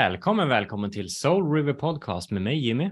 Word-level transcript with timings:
Välkommen, 0.00 0.48
välkommen 0.48 0.90
till 0.90 1.08
Soul 1.08 1.52
River 1.52 1.72
Podcast 1.72 2.30
med 2.30 2.42
mig 2.42 2.66
Jimmy. 2.66 2.90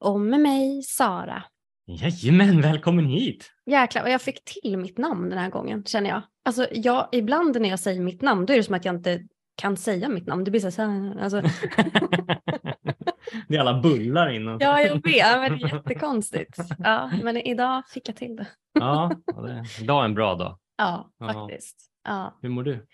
Och 0.00 0.20
med 0.20 0.40
mig 0.40 0.82
Sara. 0.82 1.42
Jajamän, 1.86 2.60
välkommen 2.60 3.06
hit! 3.06 3.50
Jäklar 3.66 4.02
vad 4.02 4.10
jag 4.10 4.22
fick 4.22 4.44
till 4.44 4.78
mitt 4.78 4.98
namn 4.98 5.30
den 5.30 5.38
här 5.38 5.50
gången 5.50 5.84
känner 5.84 6.10
jag. 6.10 6.22
Alltså 6.44 6.66
jag, 6.72 7.08
ibland 7.12 7.60
när 7.60 7.68
jag 7.68 7.78
säger 7.78 8.00
mitt 8.00 8.22
namn 8.22 8.46
då 8.46 8.52
är 8.52 8.56
det 8.56 8.62
som 8.62 8.74
att 8.74 8.84
jag 8.84 8.94
inte 8.94 9.26
kan 9.54 9.76
säga 9.76 10.08
mitt 10.08 10.26
namn. 10.26 10.44
Det 10.44 10.50
blir 10.50 10.70
så 10.70 10.82
här, 10.82 11.20
alltså. 11.20 11.40
det 13.48 13.56
är 13.56 13.60
alla 13.60 13.80
bullar 13.80 14.30
innan. 14.30 14.58
Ja, 14.60 14.80
jag 14.80 14.94
vet, 14.94 15.04
men 15.04 15.58
det 15.58 15.64
är 15.64 15.74
jättekonstigt. 15.74 16.58
Ja, 16.78 17.10
men 17.22 17.36
idag 17.36 17.82
fick 17.88 18.08
jag 18.08 18.16
till 18.16 18.36
det. 18.36 18.46
ja, 18.72 19.12
det, 19.26 19.82
idag 19.82 20.00
är 20.00 20.04
en 20.04 20.14
bra 20.14 20.34
dag. 20.34 20.58
Ja, 20.76 21.10
faktiskt. 21.18 21.76
Ja. 22.04 22.38
Hur 22.42 22.48
mår 22.48 22.62
du? 22.62 22.86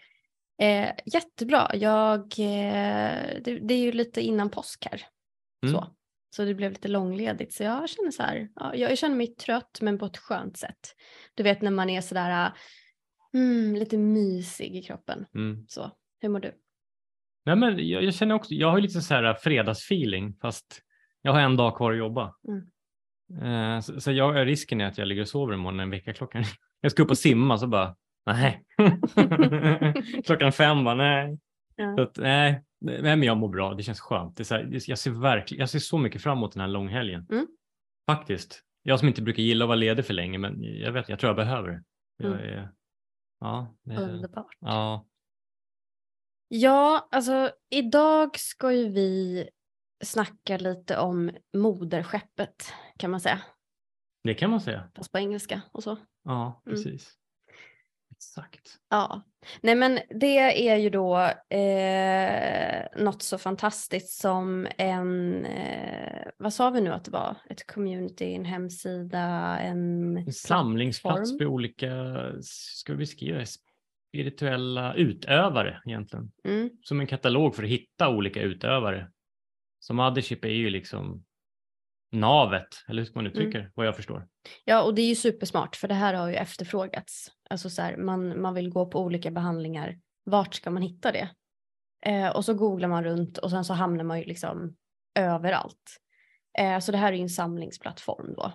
Eh, 0.59 0.91
jättebra. 1.05 1.71
Jag, 1.75 2.21
eh, 2.21 3.43
det, 3.45 3.59
det, 3.63 3.75
är 3.75 3.79
ju 3.79 3.93
lite 3.93 4.21
innan 4.21 4.51
påsk 4.51 4.87
här. 4.91 5.03
Mm. 5.63 5.75
Så. 5.75 5.87
så 6.31 6.45
det 6.45 6.55
blev 6.55 6.73
lite 6.73 6.89
långledigt. 6.89 7.55
Så 7.55 7.63
jag 7.63 7.89
känner 7.89 8.11
så 8.11 8.23
här, 8.23 8.49
ja, 8.55 8.75
jag 8.75 8.99
känner 8.99 9.17
mig 9.17 9.27
trött 9.27 9.79
men 9.81 9.99
på 9.99 10.07
ett 10.07 10.17
skönt 10.17 10.57
sätt. 10.57 10.97
Du 11.35 11.43
vet 11.43 11.63
när 11.63 11.71
man 11.71 11.91
är 11.91 12.01
sådär 12.01 12.53
mm, 13.35 13.75
lite 13.75 13.99
mysig 13.99 14.77
i 14.77 14.83
kroppen. 14.83 15.27
Mm. 15.35 15.67
Så, 15.69 15.91
hur 16.21 16.29
mår 16.29 16.41
du? 16.41 16.53
Nej, 17.45 17.57
men 17.57 17.89
jag, 17.89 18.05
jag 18.05 18.15
känner 18.15 18.35
också, 18.35 18.55
jag 18.55 18.71
har 18.71 18.81
lite 18.81 19.01
så 19.01 19.15
här 19.15 19.35
fredagsfeeling 19.35 20.35
fast 20.41 20.83
jag 21.23 21.33
har 21.33 21.41
en 21.41 21.57
dag 21.57 21.77
kvar 21.77 21.93
att 21.93 21.99
jobba. 21.99 22.35
Mm. 22.49 22.67
Eh, 23.43 23.81
så, 23.81 24.01
så 24.01 24.13
jag, 24.13 24.47
risken 24.47 24.81
är 24.81 24.87
att 24.87 24.99
jag 24.99 25.09
ligger 25.09 25.23
och 25.23 25.29
sover 25.29 25.55
imorgon 25.55 25.77
när 25.77 25.85
en 25.85 25.91
veckaklockan 25.91 26.45
Jag 26.81 26.93
ska 26.93 27.03
upp 27.03 27.11
och 27.11 27.19
simma 27.19 27.59
så 27.59 27.67
bara 27.67 27.97
Nej. 28.27 28.65
Klockan 30.25 30.53
fem 30.53 30.85
bara 30.85 30.95
nej. 30.95 31.39
Ja. 31.77 32.03
Att, 32.03 32.17
nej. 32.19 32.65
nej, 32.81 33.03
men 33.03 33.23
jag 33.23 33.37
mår 33.37 33.49
bra. 33.49 33.75
Det 33.75 33.83
känns 33.83 34.01
skönt. 34.01 34.37
Det 34.37 34.51
här, 34.51 34.81
jag, 34.87 34.99
ser 34.99 35.11
verkligen, 35.11 35.61
jag 35.61 35.71
ser 35.71 35.79
så 35.79 35.99
mycket 35.99 36.23
fram 36.23 36.39
emot 36.39 36.53
den 36.53 36.61
här 36.61 36.69
långhelgen. 36.69 37.27
Mm. 37.31 37.47
Faktiskt. 38.07 38.63
Jag 38.83 38.99
som 38.99 39.09
inte 39.09 39.23
brukar 39.23 39.43
gilla 39.43 39.65
att 39.65 39.69
vara 39.69 39.77
ledig 39.77 40.05
för 40.07 40.15
länge, 40.15 40.39
men 40.39 40.63
jag 40.63 40.93
vet, 40.93 41.09
jag 41.09 41.19
tror 41.19 41.29
jag 41.29 41.37
behöver 41.37 41.69
det. 41.69 41.83
Jag 42.17 42.33
mm. 42.33 42.69
ja, 43.41 43.75
det, 43.83 43.97
Underbart. 43.97 44.57
Ja. 44.61 45.07
ja, 46.49 47.09
alltså 47.11 47.51
idag 47.71 48.39
ska 48.39 48.73
ju 48.73 48.89
vi 48.89 49.49
snacka 50.05 50.57
lite 50.57 50.99
om 50.99 51.31
moderskeppet 51.57 52.73
kan 52.99 53.11
man 53.11 53.21
säga. 53.21 53.41
Det 54.25 54.35
kan 54.35 54.51
man 54.51 54.61
säga. 54.61 54.91
Fast 54.95 55.13
på 55.13 55.19
engelska 55.19 55.63
och 55.73 55.83
så. 55.83 55.97
Ja, 56.25 56.63
mm. 56.67 56.77
precis. 56.77 56.87
Mm. 56.87 57.26
Exakt. 58.27 58.79
Ja, 58.91 59.23
nej 59.61 59.75
men 59.75 60.01
det 60.21 60.69
är 60.69 60.77
ju 60.77 60.91
då 60.91 61.17
eh, 61.57 63.03
något 63.05 63.23
så 63.23 63.39
fantastiskt 63.39 64.21
som 64.21 64.67
en, 64.79 65.45
eh, 65.45 66.29
vad 66.39 66.53
sa 66.53 66.71
vi 66.71 66.81
nu 66.81 66.91
att 66.91 67.05
det 67.05 67.11
var, 67.11 67.37
ett 67.51 67.67
community, 67.67 68.35
en 68.35 68.45
hemsida, 68.45 69.59
en, 69.59 70.17
en 70.17 70.33
samlingsplats 70.33 71.39
för 71.39 71.47
olika, 71.47 71.89
ska 72.43 72.93
vi 72.93 72.99
beskriva 72.99 73.45
spirituella 74.17 74.95
utövare 74.95 75.83
egentligen. 75.87 76.33
Mm. 76.45 76.71
Som 76.83 77.01
en 77.01 77.07
katalog 77.07 77.55
för 77.55 77.63
att 77.63 77.69
hitta 77.69 78.09
olika 78.09 78.43
utövare. 78.43 79.11
Som 79.79 79.97
Mothership 79.97 80.45
är 80.45 80.49
ju 80.49 80.71
liksom 80.71 81.25
navet, 82.13 82.85
eller 82.89 83.03
hur 83.03 83.11
man 83.15 83.27
uttrycka 83.27 83.59
mm. 83.59 83.71
vad 83.75 83.87
jag 83.87 83.97
förstår. 83.97 84.29
Ja, 84.65 84.83
och 84.83 84.95
det 84.95 85.03
är 85.03 85.09
ju 85.09 85.15
supersmart 85.15 85.77
för 85.77 85.89
det 85.89 85.95
här 85.95 86.15
har 86.15 86.29
ju 86.29 86.35
efterfrågats. 86.35 87.31
Alltså 87.51 87.71
så 87.71 87.83
här, 87.83 87.97
man, 87.97 88.41
man 88.41 88.55
vill 88.55 88.71
gå 88.71 88.87
på 88.87 89.01
olika 89.01 89.31
behandlingar. 89.31 89.99
Vart 90.25 90.55
ska 90.55 90.71
man 90.71 90.83
hitta 90.83 91.13
det? 91.13 91.29
Eh, 92.07 92.37
och 92.37 92.45
så 92.45 92.55
googlar 92.55 92.89
man 92.89 93.05
runt 93.05 93.39
och 93.39 93.51
sen 93.51 93.65
så 93.65 93.75
hamnar 93.75 94.05
man 94.05 94.19
ju 94.19 94.25
liksom 94.25 94.77
överallt. 95.19 96.01
Eh, 96.59 96.79
så 96.79 96.93
det 96.93 96.99
här 96.99 97.13
är 97.13 97.17
ju 97.17 97.23
en 97.23 97.29
samlingsplattform 97.29 98.35
då. 98.37 98.53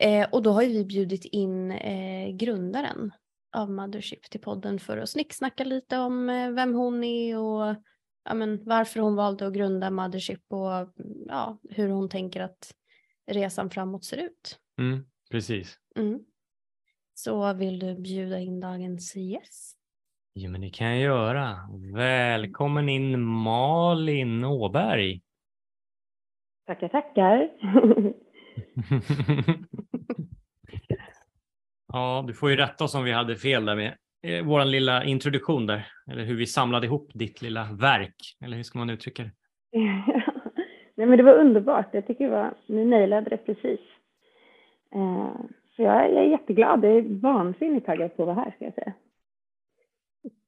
Eh, 0.00 0.28
och 0.32 0.42
då 0.42 0.52
har 0.52 0.62
ju 0.62 0.68
vi 0.68 0.84
bjudit 0.84 1.24
in 1.24 1.70
eh, 1.70 2.36
grundaren 2.36 3.12
av 3.56 3.70
Mothership 3.70 4.30
till 4.30 4.40
podden 4.40 4.78
för 4.78 4.98
att 4.98 5.08
snicksnacka 5.08 5.64
lite 5.64 5.98
om 5.98 6.28
eh, 6.30 6.50
vem 6.50 6.74
hon 6.74 7.04
är 7.04 7.38
och 7.38 7.76
ja, 8.24 8.34
men, 8.34 8.64
varför 8.64 9.00
hon 9.00 9.16
valde 9.16 9.46
att 9.46 9.54
grunda 9.54 9.90
Mothership 9.90 10.40
och 10.48 10.88
ja, 11.28 11.58
hur 11.70 11.88
hon 11.88 12.08
tänker 12.08 12.40
att 12.40 12.74
resan 13.26 13.70
framåt 13.70 14.04
ser 14.04 14.16
ut. 14.16 14.58
Mm, 14.78 15.04
precis. 15.30 15.78
Mm. 15.96 16.20
Så 17.14 17.52
vill 17.52 17.78
du 17.78 17.94
bjuda 17.94 18.38
in 18.38 18.60
dagens 18.60 19.16
gäst? 19.16 19.78
Jo, 20.34 20.50
men 20.50 20.60
det 20.60 20.70
kan 20.70 20.86
jag 20.86 20.98
göra. 20.98 21.56
Välkommen 21.94 22.88
in 22.88 23.20
Malin 23.20 24.44
Åberg. 24.44 25.20
Tackar, 26.66 26.88
tackar. 26.88 27.50
ja, 31.92 32.24
du 32.26 32.34
får 32.34 32.50
ju 32.50 32.56
rätta 32.56 32.84
oss 32.84 32.94
om 32.94 33.04
vi 33.04 33.12
hade 33.12 33.36
fel 33.36 33.64
där 33.64 33.76
med 33.76 33.96
eh, 34.22 34.44
vår 34.44 34.64
lilla 34.64 35.04
introduktion 35.04 35.66
där, 35.66 35.86
eller 36.10 36.24
hur 36.24 36.36
vi 36.36 36.46
samlade 36.46 36.86
ihop 36.86 37.10
ditt 37.14 37.42
lilla 37.42 37.72
verk, 37.72 38.36
eller 38.44 38.56
hur 38.56 38.62
ska 38.62 38.78
man 38.78 38.90
uttrycka 38.90 39.22
det? 39.22 39.30
Nej, 40.96 41.06
men 41.06 41.16
det 41.16 41.22
var 41.22 41.34
underbart. 41.34 41.88
Jag 41.92 42.06
tycker 42.06 42.24
det 42.24 42.30
var, 42.30 42.54
ni 42.66 42.84
nailade 42.84 43.30
det 43.30 43.36
precis. 43.36 43.80
Eh, 44.94 45.34
så 45.76 45.82
jag, 45.82 46.12
jag 46.12 46.24
är 46.24 46.28
jätteglad. 46.28 46.84
Jag 46.84 46.96
är 46.96 47.20
vansinnigt 47.20 47.86
taggad 47.86 48.16
på 48.16 48.22
att 48.22 48.26
vara 48.26 48.44
här 48.44 48.50
ska 48.50 48.64
jag 48.64 48.74
säga. 48.74 48.92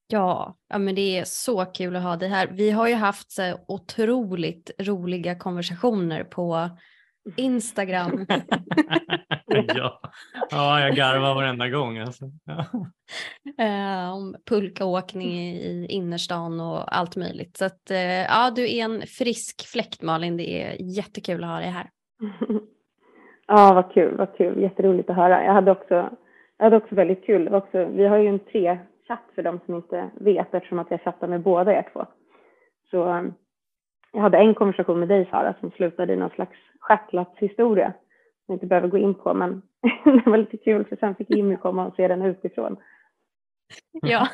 Ja, 0.08 0.56
ja, 0.68 0.78
men 0.78 0.94
det 0.94 1.18
är 1.18 1.24
så 1.24 1.64
kul 1.64 1.96
att 1.96 2.02
ha 2.02 2.16
dig 2.16 2.28
här. 2.28 2.46
Vi 2.46 2.70
har 2.70 2.88
ju 2.88 2.94
haft 2.94 3.30
så 3.30 3.58
otroligt 3.68 4.70
roliga 4.78 5.38
konversationer 5.38 6.24
på 6.24 6.70
Instagram. 7.36 8.26
ja. 9.46 10.00
ja, 10.50 10.80
jag 10.80 10.96
garvar 10.96 11.34
varenda 11.34 11.68
gång. 11.68 11.98
Alltså. 11.98 12.24
Ja. 12.44 12.66
Eh, 13.64 14.12
om 14.12 14.36
pulkaåkning 14.46 15.32
i 15.32 15.86
innerstan 15.88 16.60
och 16.60 16.96
allt 16.96 17.16
möjligt. 17.16 17.56
Så 17.56 17.64
att, 17.64 17.90
eh, 17.90 18.22
ja, 18.22 18.52
du 18.56 18.76
är 18.76 18.84
en 18.84 19.02
frisk 19.06 19.66
fläkt 19.66 20.02
Malin. 20.02 20.36
Det 20.36 20.62
är 20.62 20.76
jättekul 20.96 21.44
att 21.44 21.50
ha 21.50 21.58
dig 21.58 21.70
här. 21.70 21.90
Ja, 23.46 23.72
vad 23.74 23.92
kul, 23.92 24.16
vad 24.16 24.36
kul. 24.36 24.62
Jätteroligt 24.62 25.10
att 25.10 25.16
höra. 25.16 25.44
Jag 25.44 25.52
hade 25.52 25.70
också, 25.70 26.10
jag 26.56 26.64
hade 26.64 26.76
också 26.76 26.94
väldigt 26.94 27.24
kul. 27.24 27.54
Också, 27.54 27.84
vi 27.84 28.06
har 28.06 28.18
ju 28.18 28.28
en 28.28 28.38
tre-chatt 28.38 29.24
för 29.34 29.42
de 29.42 29.60
som 29.66 29.74
inte 29.74 30.10
vet 30.14 30.54
eftersom 30.54 30.78
att 30.78 30.90
jag 30.90 31.00
chattar 31.00 31.28
med 31.28 31.40
båda 31.40 31.72
er 31.72 31.88
två. 31.92 32.06
Så 32.90 33.04
um, 33.04 33.34
jag 34.12 34.20
hade 34.20 34.38
en 34.38 34.54
konversation 34.54 35.00
med 35.00 35.08
dig 35.08 35.28
Sara 35.30 35.54
som 35.60 35.70
slutade 35.70 36.12
i 36.12 36.16
någon 36.16 36.30
slags 36.30 36.58
stjärtlappshistoria 36.80 37.86
som 37.86 38.52
jag 38.52 38.56
inte 38.56 38.66
behöver 38.66 38.88
gå 38.88 38.98
in 38.98 39.14
på 39.14 39.34
men 39.34 39.62
det 40.04 40.30
var 40.30 40.36
lite 40.36 40.56
kul 40.56 40.84
för 40.84 40.96
sen 40.96 41.14
fick 41.14 41.30
Jimmy 41.30 41.56
komma 41.56 41.86
och 41.86 41.94
se 41.94 42.08
den 42.08 42.22
utifrån. 42.22 42.76
Ja. 44.02 44.28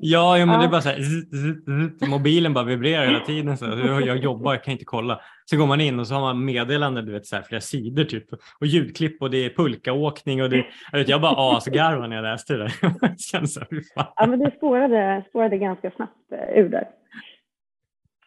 ja, 0.00 0.36
men 0.38 0.48
ja. 0.48 0.58
det 0.58 0.64
är 0.64 0.68
bara 0.68 0.80
så 0.80 0.88
här, 0.88 1.00
zzz, 1.00 1.30
zzz, 1.30 2.08
mobilen 2.08 2.54
bara 2.54 2.64
vibrerar 2.64 3.06
hela 3.06 3.20
tiden. 3.20 3.58
Så 3.58 3.64
jag 4.06 4.16
jobbar, 4.16 4.54
jag 4.54 4.64
kan 4.64 4.72
inte 4.72 4.84
kolla. 4.84 5.20
Så 5.44 5.56
går 5.56 5.66
man 5.66 5.80
in 5.80 6.00
och 6.00 6.06
så 6.06 6.14
har 6.14 6.20
man 6.20 6.44
meddelanden, 6.44 7.06
du 7.06 7.12
vet, 7.12 7.26
så 7.26 7.36
här, 7.36 7.42
flera 7.42 7.60
sidor 7.60 8.04
typ. 8.04 8.26
Och 8.60 8.66
ljudklipp 8.66 9.22
och 9.22 9.30
det 9.30 9.44
är 9.44 9.50
pulkaåkning 9.50 10.42
och 10.42 10.50
det, 10.50 10.66
jag, 10.92 10.98
vet, 10.98 11.08
jag 11.08 11.20
bara 11.20 11.56
asgarvade 11.56 12.08
när 12.08 12.16
jag 12.16 12.22
läste 12.22 12.56
det. 12.56 12.70
Känns 13.18 13.54
så, 13.54 13.60
ja, 13.94 14.26
men 14.26 14.38
det 14.38 14.50
spårade, 14.56 15.24
spårade 15.28 15.58
ganska 15.58 15.90
snabbt 15.90 16.32
eh, 16.32 16.58
ur 16.58 16.68
där. 16.68 16.88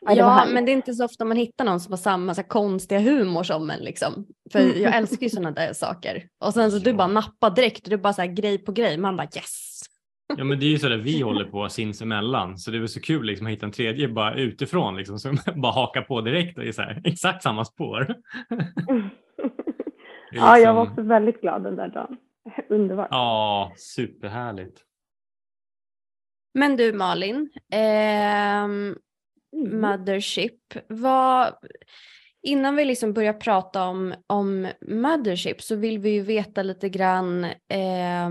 Ja, 0.02 0.14
ja 0.16 0.46
men 0.54 0.66
det 0.66 0.72
är 0.72 0.74
inte 0.74 0.94
så 0.94 1.06
ofta 1.06 1.26
man 1.26 1.38
hittar 1.38 1.66
någon 1.66 1.80
som 1.80 1.92
har 1.92 1.98
samma 1.98 2.34
så 2.34 2.42
här, 2.42 2.48
konstiga 2.48 3.00
humor 3.00 3.44
som 3.44 3.70
en. 3.70 3.80
Liksom. 3.80 4.28
För 4.52 4.60
jag 4.60 4.96
älskar 4.98 5.24
ju 5.24 5.30
sådana 5.30 5.52
där 5.52 5.74
saker. 5.74 6.24
Och 6.40 6.54
sen 6.54 6.72
så 6.72 6.78
du 6.78 6.94
bara 6.94 7.08
nappar 7.08 7.50
direkt 7.50 7.84
och 7.84 7.90
du 7.90 7.98
bara 7.98 8.14
så 8.14 8.22
här, 8.22 8.30
grej 8.30 8.58
på 8.58 8.72
grej. 8.72 8.98
Man 8.98 9.18
bara 9.18 9.28
yes. 9.36 9.67
Ja 10.28 10.44
men 10.44 10.60
det 10.60 10.66
är 10.66 10.70
ju 10.70 10.80
så 10.80 10.90
där 10.90 10.98
vi 10.98 11.22
håller 11.22 11.46
på 11.46 11.70
sinsemellan 11.70 12.58
så 12.58 12.72
det 12.72 12.78
är 12.78 12.80
väl 12.80 12.90
så 12.90 13.02
kul 13.02 13.26
liksom 13.26 13.48
att 13.48 13.54
hitta 13.54 13.66
en 13.66 13.72
tredje 13.72 14.08
bara 14.08 14.36
utifrån 14.36 14.98
liksom 14.98 15.20
som 15.20 15.38
bara 15.56 15.72
hakar 15.72 16.02
på 16.02 16.22
direkt 16.22 16.58
och 16.58 16.64
är 16.64 16.72
så 16.72 16.82
här, 16.82 17.02
exakt 17.04 17.44
samma 17.44 17.66
spår. 17.66 18.16
Liksom... 18.50 19.10
Ja 20.32 20.58
jag 20.58 20.74
var 20.74 20.82
också 20.82 21.02
väldigt 21.02 21.42
glad 21.42 21.64
den 21.64 21.76
där 21.76 21.88
dagen. 21.88 22.18
Underbart. 22.70 23.08
Ja 23.12 23.74
superhärligt. 23.76 24.84
Men 26.54 26.78
du 26.78 26.94
Malin, 26.94 27.50
eh. 27.74 28.68
Mothership, 29.66 30.60
vad 30.88 31.54
innan 32.48 32.76
vi 32.76 32.86
liksom 32.86 33.14
börjar 33.14 33.34
prata 33.34 33.88
om, 33.88 34.14
om 34.28 34.68
Mothership 34.82 35.62
så 35.62 35.76
vill 35.76 36.00
vi 36.00 36.10
ju 36.10 36.22
veta 36.22 36.64
lite 36.64 36.90
grann 36.90 37.44
eh, 37.44 38.30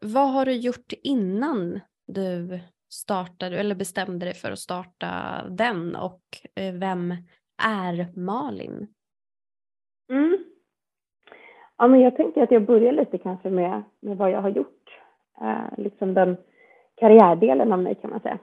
vad 0.00 0.32
har 0.32 0.44
du 0.44 0.52
gjort 0.52 0.92
innan 1.02 1.80
du 2.06 2.60
startade 2.92 3.58
eller 3.58 3.74
bestämde 3.74 4.26
dig 4.26 4.34
för 4.34 4.52
att 4.52 4.58
starta 4.58 5.08
den 5.50 5.96
och 5.96 6.20
eh, 6.54 6.74
vem 6.74 7.14
är 7.62 8.20
Malin? 8.20 8.88
Mm. 10.10 10.38
Ja, 11.76 11.88
men 11.88 12.00
jag 12.00 12.16
tänker 12.16 12.42
att 12.42 12.50
jag 12.50 12.66
börjar 12.66 12.92
lite 12.92 13.18
kanske 13.18 13.50
med, 13.50 13.82
med 14.00 14.16
vad 14.16 14.30
jag 14.30 14.42
har 14.42 14.50
gjort. 14.50 15.00
Eh, 15.40 15.78
liksom 15.78 16.14
den 16.14 16.36
karriärdelen 16.96 17.72
av 17.72 17.78
mig 17.82 17.94
kan 17.94 18.10
man 18.10 18.20
säga. 18.20 18.38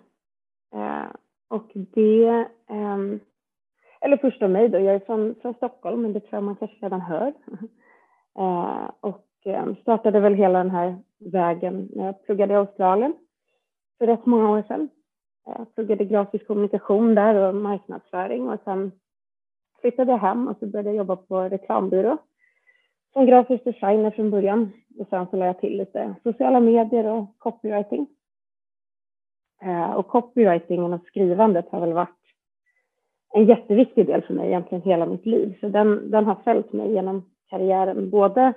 Eh, 0.74 1.12
och 1.48 1.72
det, 1.74 2.48
ehm, 2.70 3.20
eller 4.02 4.18
först 4.18 4.42
om 4.42 4.52
mig 4.52 4.70
då, 4.70 4.80
jag 4.80 4.96
är 4.96 5.00
från, 5.00 5.36
från 5.42 5.54
Stockholm, 5.54 6.02
men 6.02 6.14
det 6.14 6.20
tror 6.20 6.34
jag 6.34 6.44
man 6.44 6.56
kanske 6.56 6.86
redan 6.86 7.02
hör. 7.02 7.34
uh, 8.40 8.90
och 9.00 9.26
um, 9.46 9.76
startade 9.76 10.20
väl 10.20 10.34
hela 10.34 10.58
den 10.58 10.72
här 10.72 10.98
vägen 11.20 11.90
när 11.96 12.06
jag 12.06 12.24
pluggade 12.24 12.54
i 12.54 12.58
Australien 12.58 13.14
för 13.98 14.08
rätt 14.08 14.26
många 14.26 14.52
år 14.52 14.64
sedan. 14.68 14.90
Jag 15.46 15.76
pluggade 15.76 16.06
grafisk 16.06 16.48
kommunikation 16.48 17.16
där 17.16 17.36
och 17.36 17.56
marknadsföring 17.56 18.50
och 18.50 18.60
sen 18.64 18.92
flyttade 19.82 20.12
jag 20.12 20.20
hem 20.20 20.48
och 20.48 20.58
så 20.60 20.66
började 20.66 20.90
jag 20.90 20.98
jobba 20.98 21.16
på 21.16 21.42
reklambyrå 21.42 22.18
som 23.14 23.26
grafisk 23.26 23.64
designer 23.64 24.12
från 24.12 24.32
början 24.32 24.72
och 25.00 25.08
sen 25.10 25.28
så 25.28 25.36
lade 25.36 25.50
jag 25.50 25.60
till 25.60 25.78
lite 25.78 26.16
sociala 26.24 26.60
medier 26.60 27.06
och 27.06 27.38
copywriting. 27.38 28.08
Eh, 29.62 29.92
och 29.92 30.08
copywritingen 30.08 30.94
och 30.94 31.06
skrivandet 31.08 31.70
har 31.70 31.80
väl 31.80 31.94
varit 31.94 32.17
en 33.34 33.46
jätteviktig 33.46 34.08
del 34.08 34.22
för 34.22 34.34
mig 34.34 34.48
egentligen 34.48 34.82
hela 34.82 35.06
mitt 35.06 35.26
liv. 35.26 35.58
Så 35.60 35.68
den, 35.68 36.12
den 36.12 36.26
har 36.26 36.36
följt 36.36 36.74
mig 36.74 36.92
genom 36.92 37.26
karriären, 37.50 38.10
både 38.10 38.54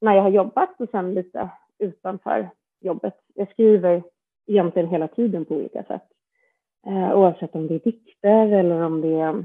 när 0.00 0.14
jag 0.14 0.22
har 0.22 0.30
jobbat 0.30 0.80
och 0.80 0.88
sen 0.90 1.14
lite 1.14 1.50
utanför 1.78 2.50
jobbet. 2.80 3.14
Jag 3.34 3.50
skriver 3.50 4.02
egentligen 4.46 4.88
hela 4.88 5.08
tiden 5.08 5.44
på 5.44 5.54
olika 5.54 5.82
sätt. 5.82 6.02
Eh, 6.86 7.18
oavsett 7.18 7.54
om 7.54 7.66
det 7.66 7.74
är 7.74 7.78
dikter 7.78 8.52
eller 8.52 8.82
om 8.82 9.00
det 9.00 9.20
är 9.20 9.44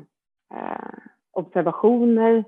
eh, 0.54 1.00
observationer. 1.32 2.44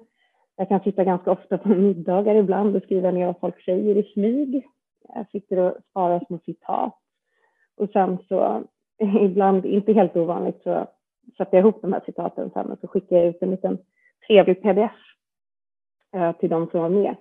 Jag 0.55 0.67
kan 0.67 0.79
sitta 0.79 1.03
ganska 1.03 1.31
ofta 1.31 1.57
på 1.57 1.69
middagar 1.69 2.35
ibland 2.35 2.75
och 2.75 2.83
skriva 2.83 3.11
ner 3.11 3.25
vad 3.25 3.39
folk 3.39 3.63
säger 3.63 3.95
i 3.97 4.03
smyg. 4.03 4.67
Jag 5.15 5.29
sitter 5.29 5.59
och 5.59 5.77
sparar 5.89 6.25
små 6.27 6.39
citat. 6.45 6.97
Och 7.77 7.89
sen 7.89 8.17
så 8.27 8.63
ibland, 9.21 9.65
inte 9.65 9.93
helt 9.93 10.15
ovanligt, 10.15 10.63
så 10.63 10.87
sätter 11.37 11.57
jag 11.57 11.61
ihop 11.61 11.81
de 11.81 11.93
här 11.93 12.01
citaten 12.05 12.49
sen 12.53 12.71
och 12.71 12.79
så 12.79 12.87
skickar 12.87 13.17
jag 13.17 13.25
ut 13.25 13.41
en 13.41 13.51
liten 13.51 13.77
trevlig 14.27 14.61
pdf 14.61 14.91
eh, 16.13 16.31
till 16.31 16.49
de 16.49 16.67
som 16.69 16.81
var 16.81 16.89
med. 16.89 17.15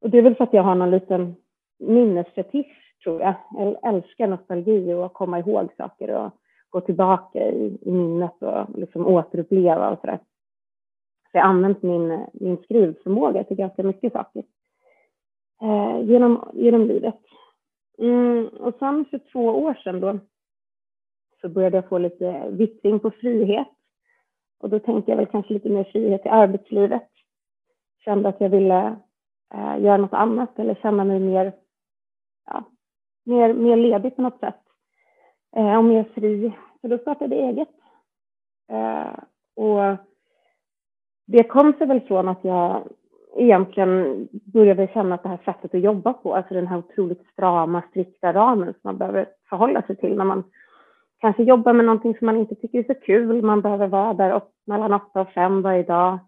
Och 0.00 0.10
det 0.10 0.18
är 0.18 0.22
väl 0.22 0.34
för 0.34 0.44
att 0.44 0.52
jag 0.52 0.62
har 0.62 0.74
någon 0.74 0.90
liten 0.90 1.36
minnesfetisch, 1.78 2.94
tror 3.04 3.20
jag. 3.20 3.34
Jag 3.52 3.94
älskar 3.94 4.26
nostalgi 4.26 4.94
och 4.94 5.06
att 5.06 5.14
komma 5.14 5.38
ihåg 5.38 5.68
saker 5.76 6.10
och 6.10 6.30
gå 6.70 6.80
tillbaka 6.80 7.48
i, 7.48 7.78
i 7.82 7.90
minnet 7.90 8.42
och 8.42 8.78
liksom 8.78 9.06
återuppleva 9.06 9.90
och 9.90 10.00
sådär. 10.00 10.18
Så 11.30 11.38
jag 11.38 11.42
har 11.42 11.50
använt 11.50 11.82
min, 11.82 12.26
min 12.32 12.56
skrivförmåga 12.56 13.44
till 13.44 13.56
ganska 13.56 13.82
mycket 13.82 14.12
saker 14.12 14.42
eh, 15.62 16.00
genom, 16.00 16.50
genom 16.54 16.86
livet. 16.86 17.18
Mm, 17.98 18.46
och 18.46 18.74
sen 18.78 19.04
för 19.04 19.20
två 19.32 19.40
år 19.40 19.74
sedan 19.74 20.00
då 20.00 20.18
så 21.40 21.48
började 21.48 21.76
jag 21.76 21.88
få 21.88 21.98
lite 21.98 22.48
vittring 22.50 23.00
på 23.00 23.10
frihet. 23.10 23.68
Och 24.58 24.70
då 24.70 24.78
tänkte 24.78 25.10
jag 25.10 25.16
väl 25.16 25.26
kanske 25.26 25.54
lite 25.54 25.68
mer 25.68 25.84
frihet 25.84 26.26
i 26.26 26.28
arbetslivet. 26.28 27.08
Kände 28.04 28.28
att 28.28 28.40
jag 28.40 28.48
ville 28.48 28.96
eh, 29.54 29.80
göra 29.80 29.96
något 29.96 30.12
annat 30.12 30.58
eller 30.58 30.74
känna 30.74 31.04
mig 31.04 31.20
mer, 31.20 31.52
ja, 32.46 32.64
mer, 33.24 33.54
mer 33.54 33.76
ledig 33.76 34.16
på 34.16 34.22
något 34.22 34.40
sätt. 34.40 34.60
Eh, 35.56 35.76
och 35.78 35.84
mer 35.84 36.04
fri. 36.14 36.52
Så 36.80 36.88
då 36.88 36.98
startade 36.98 37.36
jag 37.36 37.48
eget. 37.48 37.68
Eh, 38.68 39.18
och 39.54 39.96
det 41.26 41.44
kom 41.44 41.72
sig 41.72 41.86
väl 41.86 42.00
från 42.00 42.28
att 42.28 42.44
jag 42.44 42.88
egentligen 43.36 44.28
började 44.32 44.88
känna 44.94 45.14
att 45.14 45.22
det 45.22 45.28
här 45.28 45.40
sättet 45.44 45.74
att 45.74 45.80
jobba 45.80 46.12
på, 46.12 46.34
alltså 46.34 46.54
den 46.54 46.66
här 46.66 46.78
otroligt 46.78 47.26
strama, 47.32 47.82
strikta 47.90 48.32
ramen 48.32 48.72
som 48.72 48.80
man 48.82 48.98
behöver 48.98 49.28
förhålla 49.48 49.82
sig 49.82 49.96
till 49.96 50.16
när 50.16 50.24
man 50.24 50.44
kanske 51.20 51.42
jobbar 51.42 51.72
med 51.72 51.84
någonting 51.84 52.16
som 52.18 52.26
man 52.26 52.36
inte 52.36 52.54
tycker 52.54 52.78
är 52.78 52.94
så 52.94 53.00
kul. 53.00 53.42
Man 53.42 53.62
behöver 53.62 53.86
vara 53.86 54.14
där 54.14 54.40
mellan 54.66 54.92
åtta 54.92 55.20
och 55.20 55.32
fem 55.32 55.62
varje 55.62 55.82
dag. 55.82 56.18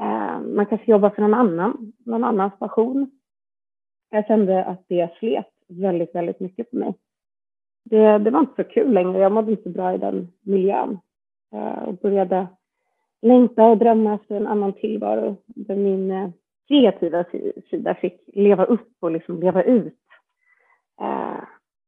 Eh, 0.00 0.40
man 0.40 0.66
kanske 0.66 0.90
jobbar 0.90 1.10
för 1.10 1.22
någon 1.22 1.34
annan, 1.34 1.92
någon 2.06 2.24
annans 2.24 2.58
passion. 2.58 3.10
Jag 4.10 4.26
kände 4.26 4.64
att 4.64 4.84
det 4.88 5.18
slet 5.18 5.48
väldigt, 5.68 6.14
väldigt 6.14 6.40
mycket 6.40 6.70
på 6.70 6.76
mig. 6.76 6.94
Det, 7.84 8.18
det 8.18 8.30
var 8.30 8.40
inte 8.40 8.64
så 8.64 8.70
kul 8.70 8.92
längre. 8.92 9.18
Jag 9.18 9.32
mådde 9.32 9.50
inte 9.50 9.68
bra 9.68 9.94
i 9.94 9.98
den 9.98 10.28
miljön 10.40 10.98
eh, 11.52 11.82
och 11.82 11.94
började 11.94 12.46
längta 13.22 13.64
och 13.64 13.78
drömma 13.78 14.14
efter 14.14 14.34
en 14.36 14.46
annan 14.46 14.72
tillvaro 14.72 15.36
där 15.46 15.76
min 15.76 16.10
eh, 16.10 16.30
kreativa 16.68 17.24
sida 17.70 17.94
fick 17.94 18.20
leva 18.26 18.64
upp 18.64 18.96
och 19.00 19.10
liksom 19.10 19.40
leva 19.40 19.62
ut. 19.62 19.98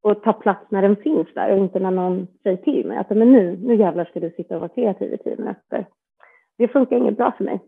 Och 0.05 0.23
ta 0.23 0.33
plats 0.33 0.71
när 0.71 0.83
den 0.83 0.97
finns 0.97 1.35
där 1.35 1.53
och 1.53 1.59
inte 1.59 1.79
när 1.79 1.91
någon 1.91 2.27
säger 2.43 2.57
till 2.57 2.87
mig 2.87 2.99
att 2.99 3.11
men 3.11 3.33
nu, 3.33 3.57
nu 3.57 3.75
jävlar 3.75 4.05
ska 4.05 4.21
du 4.21 4.31
sitta 4.31 4.55
och 4.55 4.61
vara 4.61 4.69
kreativ 4.69 5.13
i 5.13 5.19
tio 5.19 5.37
minuter. 5.37 5.87
Det 6.59 6.69
funkar 6.69 6.97
inget 6.97 7.17
bra 7.17 7.33
för 7.37 7.45
mig. 7.45 7.61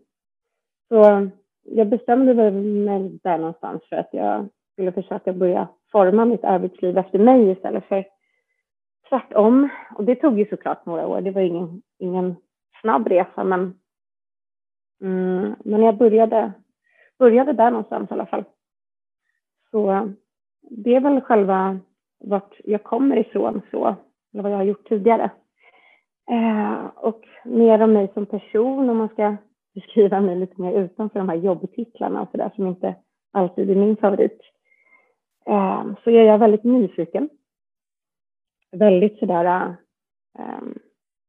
Så 0.87 1.29
jag 1.63 1.87
bestämde 1.87 2.33
mig 2.33 3.19
där 3.23 3.37
någonstans 3.37 3.83
för 3.89 3.95
att 3.95 4.09
jag 4.11 4.49
skulle 4.71 4.91
försöka 4.91 5.33
börja 5.33 5.67
forma 5.91 6.25
mitt 6.25 6.43
arbetsliv 6.43 6.97
efter 6.97 7.19
mig 7.19 7.51
istället 7.51 7.85
för 7.85 8.05
tvärtom. 9.09 9.69
Och 9.95 10.03
det 10.03 10.15
tog 10.15 10.39
ju 10.39 10.45
såklart 10.45 10.85
några 10.85 11.07
år. 11.07 11.21
Det 11.21 11.31
var 11.31 11.41
ingen, 11.41 11.81
ingen 11.97 12.35
snabb 12.81 13.07
resa, 13.07 13.43
men, 13.43 13.79
mm, 15.01 15.55
men 15.65 15.81
jag 15.81 15.97
började, 15.97 16.51
började 17.19 17.53
där 17.53 17.71
någonstans 17.71 18.11
i 18.11 18.13
alla 18.13 18.25
fall. 18.25 18.43
Så 19.71 20.09
det 20.61 20.95
är 20.95 20.99
väl 20.99 21.21
själva 21.21 21.79
vart 22.19 22.55
jag 22.63 22.83
kommer 22.83 23.17
ifrån 23.17 23.61
så, 23.71 23.95
eller 24.33 24.43
vad 24.43 24.51
jag 24.51 24.57
har 24.57 24.63
gjort 24.63 24.89
tidigare. 24.89 25.31
Eh, 26.31 26.85
och 26.95 27.27
mer 27.45 27.81
om 27.81 27.93
mig 27.93 28.11
som 28.13 28.25
person, 28.25 28.89
om 28.89 28.97
man 28.97 29.09
ska 29.09 29.35
beskriva 29.75 30.21
mig 30.21 30.35
lite 30.35 30.61
mer 30.61 30.73
utanför 30.73 31.19
de 31.19 31.29
här 31.29 31.35
jobbtitlarna 31.35 32.21
och 32.21 32.29
sådär 32.31 32.51
som 32.55 32.67
inte 32.67 32.95
alltid 33.31 33.69
är 33.69 33.75
min 33.75 33.97
favorit. 33.97 34.41
Eh, 35.45 35.85
så 36.03 36.09
är 36.09 36.23
jag 36.23 36.37
väldigt 36.37 36.63
nyfiken. 36.63 37.29
Väldigt 38.71 39.19
sådär 39.19 39.75
eh, 40.39 40.61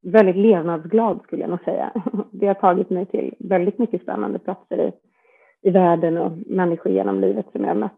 väldigt 0.02 0.36
levnadsglad 0.36 1.20
skulle 1.22 1.42
jag 1.42 1.50
nog 1.50 1.64
säga. 1.64 1.92
Det 2.32 2.46
har 2.46 2.54
tagit 2.54 2.90
mig 2.90 3.06
till 3.06 3.34
väldigt 3.38 3.78
mycket 3.78 4.02
spännande 4.02 4.38
platser 4.38 4.88
i, 4.88 4.92
i 5.68 5.70
världen 5.70 6.18
och 6.18 6.32
människor 6.46 6.92
genom 6.92 7.20
livet 7.20 7.46
som 7.52 7.60
jag 7.60 7.70
har 7.70 7.74
mött. 7.74 7.92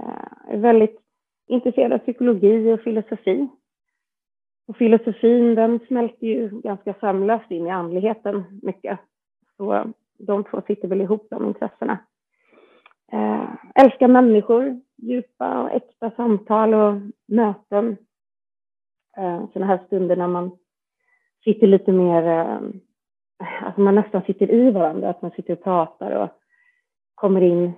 Eh, 0.00 0.58
väldigt 0.58 1.01
intresserad 1.46 1.92
av 1.92 1.98
psykologi 1.98 2.72
och 2.72 2.80
filosofi. 2.80 3.48
Och 4.68 4.76
filosofin 4.76 5.54
den 5.54 5.80
smälter 5.88 6.26
ju 6.26 6.60
ganska 6.60 6.94
sömlöst 6.94 7.50
in 7.50 7.66
i 7.66 7.70
andligheten 7.70 8.60
mycket. 8.62 9.00
Så 9.56 9.92
de 10.18 10.44
två 10.44 10.62
sitter 10.66 10.88
väl 10.88 11.00
ihop, 11.00 11.26
de 11.30 11.46
intressena. 11.46 11.98
Eh, 13.12 13.48
älskar 13.74 14.08
människor, 14.08 14.80
djupa 14.96 15.62
och 15.62 15.70
äkta 15.70 16.10
samtal 16.10 16.74
och 16.74 16.94
möten. 17.28 17.96
Eh, 19.16 19.44
sådana 19.52 19.66
här 19.66 19.84
stunder 19.86 20.16
när 20.16 20.28
man 20.28 20.50
sitter 21.44 21.66
lite 21.66 21.92
mer, 21.92 22.22
eh, 22.22 22.60
alltså 23.62 23.80
man 23.80 23.94
nästan 23.94 24.22
sitter 24.22 24.50
i 24.50 24.70
varandra, 24.70 25.10
att 25.10 25.22
man 25.22 25.30
sitter 25.30 25.52
och 25.52 25.62
pratar 25.64 26.10
och 26.10 26.28
kommer 27.14 27.40
in, 27.40 27.72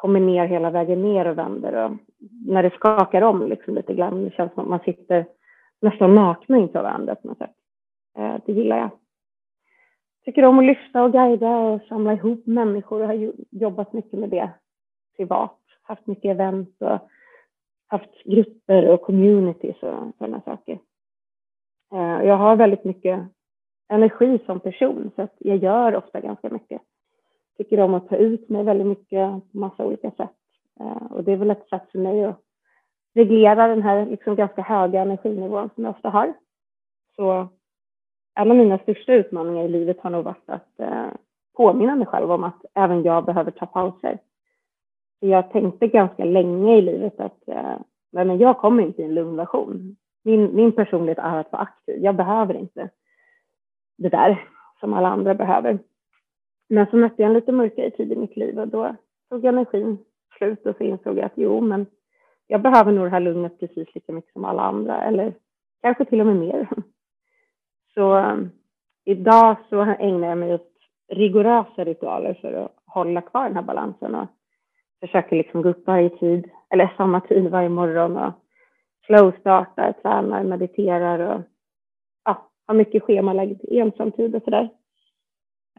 kommer 0.00 0.20
ner 0.20 0.46
hela 0.46 0.70
vägen 0.70 1.02
ner 1.02 1.26
och 1.26 1.38
vänder 1.38 1.84
och 1.84 1.92
när 2.46 2.62
det 2.62 2.70
skakar 2.70 3.22
om 3.22 3.48
liksom 3.48 3.74
lite 3.74 3.94
grann, 3.94 4.24
det 4.24 4.30
känns 4.30 4.52
som 4.54 4.62
att 4.62 4.68
man 4.68 4.80
sitter 4.80 5.26
nästan 5.80 6.14
nakna 6.14 6.58
inför 6.58 6.82
varandra 6.82 7.14
på 7.14 7.28
något 7.28 7.38
sätt. 7.38 7.54
Eh, 8.18 8.34
det 8.46 8.52
gillar 8.52 8.78
jag. 8.78 8.90
Tycker 10.24 10.44
om 10.44 10.58
att 10.58 10.64
lyfta 10.64 11.02
och 11.02 11.12
guida 11.12 11.58
och 11.58 11.82
samla 11.82 12.12
ihop 12.12 12.46
människor 12.46 13.00
och 13.00 13.06
har 13.06 13.32
jobbat 13.50 13.92
mycket 13.92 14.18
med 14.18 14.30
det 14.30 14.50
privat. 15.16 15.58
Haft 15.82 16.06
mycket 16.06 16.30
event 16.30 16.76
och 16.82 16.98
haft 17.86 18.24
grupper 18.24 18.88
och 18.88 19.02
communities 19.02 19.82
och 19.82 20.12
sådana 20.18 20.40
saker. 20.40 20.78
Eh, 21.92 22.26
jag 22.26 22.36
har 22.36 22.56
väldigt 22.56 22.84
mycket 22.84 23.20
energi 23.88 24.38
som 24.46 24.60
person 24.60 25.10
så 25.16 25.22
att 25.22 25.34
jag 25.38 25.56
gör 25.56 25.96
ofta 25.96 26.20
ganska 26.20 26.48
mycket. 26.50 26.82
Tycker 27.60 27.80
om 27.80 27.94
att 27.94 28.08
ta 28.08 28.16
ut 28.16 28.48
mig 28.48 28.64
väldigt 28.64 28.86
mycket 28.86 29.52
på 29.52 29.58
massa 29.58 29.84
olika 29.84 30.10
sätt. 30.10 30.36
Eh, 30.80 31.12
och 31.12 31.24
det 31.24 31.32
är 31.32 31.36
väl 31.36 31.50
ett 31.50 31.68
sätt 31.68 31.82
för 31.92 31.98
mig 31.98 32.24
att 32.24 32.40
reglera 33.14 33.68
den 33.68 33.82
här 33.82 34.06
liksom 34.06 34.36
ganska 34.36 34.62
höga 34.62 35.00
energinivån 35.00 35.70
som 35.74 35.84
jag 35.84 35.90
ofta 35.90 36.08
har. 36.08 36.34
Så 37.16 37.48
en 38.34 38.50
av 38.50 38.56
mina 38.56 38.78
största 38.78 39.12
utmaningar 39.12 39.64
i 39.64 39.68
livet 39.68 40.00
har 40.00 40.10
nog 40.10 40.24
varit 40.24 40.50
att 40.50 40.80
eh, 40.80 41.06
påminna 41.56 41.96
mig 41.96 42.06
själv 42.06 42.32
om 42.32 42.44
att 42.44 42.64
även 42.74 43.02
jag 43.02 43.24
behöver 43.24 43.50
ta 43.50 43.66
pauser. 43.66 44.18
Jag 45.18 45.52
tänkte 45.52 45.86
ganska 45.86 46.24
länge 46.24 46.76
i 46.76 46.80
livet 46.80 47.20
att 47.20 47.48
eh, 47.48 47.76
men 48.12 48.38
jag 48.38 48.58
kommer 48.58 48.82
inte 48.82 49.02
i 49.02 49.04
en 49.04 49.14
lugn 49.14 49.36
version. 49.36 49.96
Min, 50.24 50.56
min 50.56 50.72
personlighet 50.72 51.18
är 51.18 51.38
att 51.38 51.52
vara 51.52 51.62
aktiv. 51.62 51.98
Jag 51.98 52.16
behöver 52.16 52.54
inte 52.54 52.90
det 53.98 54.08
där 54.08 54.48
som 54.80 54.94
alla 54.94 55.08
andra 55.08 55.34
behöver. 55.34 55.78
Men 56.72 56.86
så 56.86 56.96
mötte 56.96 57.22
jag 57.22 57.28
en 57.28 57.34
lite 57.34 57.52
mörkare 57.52 57.90
tid 57.90 58.12
i 58.12 58.16
mitt 58.16 58.36
liv 58.36 58.58
och 58.58 58.68
då 58.68 58.96
tog 59.30 59.44
energin 59.44 59.98
slut 60.38 60.66
och 60.66 60.76
så 60.76 60.84
insåg 60.84 61.18
jag 61.18 61.24
att 61.24 61.32
jo, 61.34 61.60
men 61.60 61.86
jag 62.46 62.62
behöver 62.62 62.92
nog 62.92 63.04
det 63.04 63.10
här 63.10 63.20
lugnet 63.20 63.60
precis 63.60 63.94
lika 63.94 64.12
mycket 64.12 64.32
som 64.32 64.44
alla 64.44 64.62
andra 64.62 65.02
eller 65.02 65.34
kanske 65.82 66.04
till 66.04 66.20
och 66.20 66.26
med 66.26 66.36
mer. 66.36 66.68
Så 67.94 68.18
um, 68.18 68.50
idag 69.04 69.56
så 69.68 69.80
ägnar 69.80 70.28
jag 70.28 70.38
mig 70.38 70.54
åt 70.54 70.72
rigorösa 71.12 71.84
ritualer 71.84 72.34
för 72.34 72.52
att 72.52 72.72
hålla 72.86 73.20
kvar 73.20 73.44
den 73.44 73.56
här 73.56 73.62
balansen 73.62 74.14
och 74.14 74.26
försöker 75.00 75.36
liksom 75.36 75.62
gå 75.62 75.68
upp 75.68 75.86
varje 75.86 76.10
tid, 76.10 76.50
eller 76.68 76.94
samma 76.96 77.20
tid 77.20 77.50
varje 77.50 77.68
morgon 77.68 78.16
och 78.16 78.32
slowstartar, 79.06 79.92
tränar, 79.92 80.42
mediterar 80.42 81.18
och 81.18 81.42
ja, 82.24 82.50
har 82.66 82.74
mycket 82.74 83.02
schemalagd 83.02 83.60
ensamtid 83.70 84.34
och 84.34 84.42
sådär. 84.42 84.68